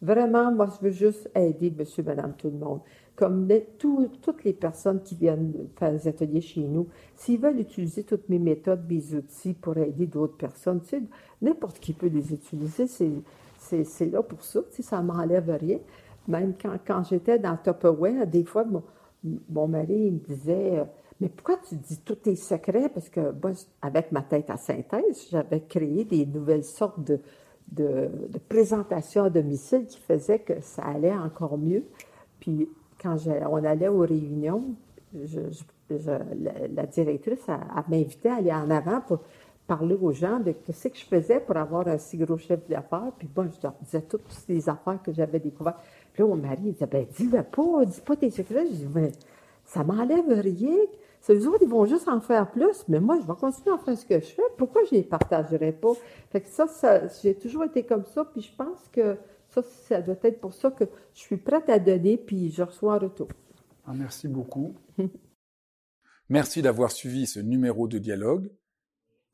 Vraiment, 0.00 0.52
moi, 0.52 0.68
je 0.68 0.86
veux 0.86 0.92
juste 0.92 1.28
aider 1.34 1.72
monsieur, 1.76 2.02
madame, 2.04 2.34
tout 2.36 2.50
le 2.50 2.58
monde. 2.58 2.80
Comme 3.16 3.48
toutes 3.78 4.44
les 4.44 4.52
personnes 4.52 5.02
qui 5.02 5.16
viennent 5.16 5.52
faire 5.76 5.92
des 5.92 6.06
ateliers 6.06 6.40
chez 6.40 6.60
nous, 6.60 6.86
s'ils 7.16 7.40
veulent 7.40 7.58
utiliser 7.58 8.04
toutes 8.04 8.28
mes 8.28 8.38
méthodes, 8.38 8.84
mes 8.88 9.14
outils 9.14 9.54
pour 9.54 9.76
aider 9.76 10.06
d'autres 10.06 10.36
personnes, 10.36 10.80
n'importe 11.42 11.80
qui 11.80 11.92
peut 11.92 12.06
les 12.06 12.32
utiliser, 12.32 12.86
c'est 12.86 14.06
là 14.10 14.22
pour 14.22 14.44
ça, 14.44 14.60
tu 14.70 14.76
sais, 14.76 14.82
ça 14.82 15.02
ne 15.02 15.08
m'enlève 15.08 15.50
rien. 15.60 15.78
Même 16.28 16.54
quand, 16.60 16.76
quand 16.86 17.02
j'étais 17.02 17.40
dans 17.40 17.56
Tupperware, 17.56 18.26
des 18.26 18.44
fois, 18.44 18.64
mon, 18.64 18.84
mon 19.50 19.66
mari 19.66 20.12
me 20.12 20.18
disait 20.18 20.84
mais 21.20 21.28
pourquoi 21.28 21.56
tu 21.68 21.74
dis 21.74 21.98
tous 22.04 22.14
tes 22.16 22.36
secrets? 22.36 22.88
Parce 22.88 23.08
que 23.08 23.34
avec 23.82 24.12
ma 24.12 24.22
tête 24.22 24.50
à 24.50 24.56
synthèse, 24.56 25.26
j'avais 25.30 25.62
créé 25.62 26.04
des 26.04 26.24
nouvelles 26.26 26.64
sortes 26.64 27.00
de, 27.02 27.20
de, 27.72 28.08
présentation 28.48 29.24
à 29.24 29.30
domicile 29.30 29.86
qui 29.86 29.98
faisait 29.98 30.38
que 30.38 30.60
ça 30.60 30.82
allait 30.82 31.14
encore 31.14 31.58
mieux. 31.58 31.84
Puis 32.40 32.68
quand 33.00 33.16
on 33.50 33.64
allait 33.64 33.88
aux 33.88 34.00
réunions, 34.00 34.64
la, 35.90 36.86
directrice 36.86 37.46
m'invitait 37.88 38.28
à 38.28 38.36
aller 38.36 38.52
en 38.52 38.70
avant 38.70 39.00
pour 39.00 39.20
parler 39.66 39.96
aux 40.00 40.12
gens 40.12 40.40
de 40.40 40.54
ce 40.72 40.88
que 40.88 40.96
je 40.96 41.04
faisais 41.04 41.40
pour 41.40 41.56
avoir 41.56 41.86
un 41.88 41.98
si 41.98 42.16
gros 42.16 42.38
chef 42.38 42.66
d'affaires. 42.68 43.12
Puis 43.18 43.28
bon, 43.32 43.50
je 43.54 43.62
leur 43.62 43.74
disais 43.82 44.00
toutes 44.00 44.22
les 44.48 44.68
affaires 44.68 45.00
que 45.02 45.12
j'avais 45.12 45.38
découvertes. 45.38 45.78
Puis 46.12 46.22
là, 46.22 46.28
mon 46.28 46.36
mari 46.36 46.62
il 46.64 46.72
disait, 46.72 46.86
ben 46.86 47.06
dis-le 47.16 47.42
pas, 47.42 47.84
dis 47.84 48.00
pas 48.00 48.16
tes 48.16 48.30
secrets. 48.30 48.66
Je 48.66 48.72
dis, 48.72 48.88
mais 48.94 49.12
ça 49.64 49.84
m'enlève 49.84 50.28
rien. 50.28 50.76
Eux 51.30 51.48
autres, 51.48 51.62
ils 51.62 51.68
vont 51.68 51.84
juste 51.84 52.08
en 52.08 52.20
faire 52.20 52.50
plus, 52.50 52.84
mais 52.88 53.00
moi, 53.00 53.18
je 53.20 53.26
vais 53.26 53.38
continuer 53.38 53.74
à 53.74 53.78
faire 53.78 53.98
ce 53.98 54.06
que 54.06 54.20
je 54.20 54.26
fais. 54.26 54.42
Pourquoi 54.56 54.82
je 54.84 54.94
ne 54.94 55.00
les 55.00 55.06
partagerais 55.06 55.72
pas? 55.72 55.92
Fait 56.30 56.40
que 56.40 56.48
ça, 56.48 57.06
j'ai 57.22 57.34
toujours 57.34 57.64
été 57.64 57.84
comme 57.84 58.04
ça, 58.06 58.24
puis 58.24 58.40
je 58.40 58.54
pense 58.54 58.88
que 58.92 59.18
ça, 59.48 59.62
ça 59.62 60.02
doit 60.02 60.16
être 60.22 60.40
pour 60.40 60.54
ça 60.54 60.70
que 60.70 60.84
je 61.14 61.20
suis 61.20 61.36
prête 61.36 61.68
à 61.68 61.78
donner, 61.78 62.16
puis 62.16 62.50
je 62.50 62.62
reçois 62.62 62.94
un 62.94 62.98
retour. 62.98 63.28
Ah, 63.86 63.92
merci 63.94 64.28
beaucoup. 64.28 64.74
merci 66.28 66.62
d'avoir 66.62 66.90
suivi 66.90 67.26
ce 67.26 67.40
numéro 67.40 67.88
de 67.88 67.98
dialogue. 67.98 68.50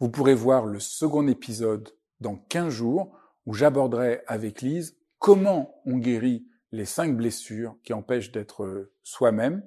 Vous 0.00 0.08
pourrez 0.08 0.34
voir 0.34 0.66
le 0.66 0.80
second 0.80 1.26
épisode 1.28 1.90
dans 2.20 2.36
15 2.36 2.72
jours, 2.72 3.16
où 3.46 3.54
j'aborderai 3.54 4.22
avec 4.26 4.62
Lise 4.62 4.96
comment 5.18 5.80
on 5.86 5.98
guérit 5.98 6.46
les 6.72 6.84
cinq 6.84 7.16
blessures 7.16 7.76
qui 7.84 7.92
empêchent 7.92 8.32
d'être 8.32 8.90
soi-même 9.02 9.62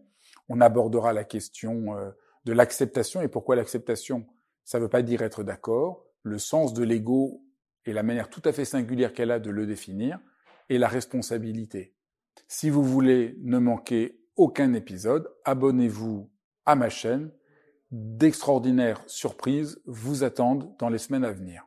on 0.50 0.62
abordera 0.62 1.14
la 1.14 1.24
question 1.24 1.98
euh, 1.98 2.12
de 2.46 2.54
l'acceptation 2.54 3.22
et 3.22 3.28
pourquoi 3.28 3.56
l'acceptation, 3.56 4.26
ça 4.64 4.78
ne 4.78 4.84
veut 4.84 4.90
pas 4.90 5.02
dire 5.02 5.22
être 5.22 5.44
d'accord, 5.44 6.06
le 6.24 6.38
sens 6.38 6.74
de 6.74 6.84
l'ego 6.84 7.44
et 7.86 7.94
la 7.94 8.04
manière 8.04 8.30
tout 8.30 8.42
à 8.46 8.52
fait 8.52 8.66
singulière 8.66 9.14
qu'elle 9.14 9.32
a 9.32 9.40
de 9.40 9.50
le 9.50 9.66
définir, 9.66 10.20
et 10.70 10.78
la 10.78 10.88
responsabilité. 10.88 11.94
Si 12.48 12.70
vous 12.70 12.84
voulez 12.84 13.36
ne 13.42 13.58
manquer 13.58 14.20
aucun 14.36 14.74
épisode, 14.74 15.30
abonnez-vous 15.46 16.30
à 16.66 16.76
ma 16.76 16.90
chaîne. 16.90 17.32
D'extraordinaires 17.90 19.02
surprises 19.08 19.82
vous 19.86 20.24
attendent 20.24 20.76
dans 20.78 20.90
les 20.90 20.98
semaines 20.98 21.24
à 21.24 21.32
venir. 21.32 21.66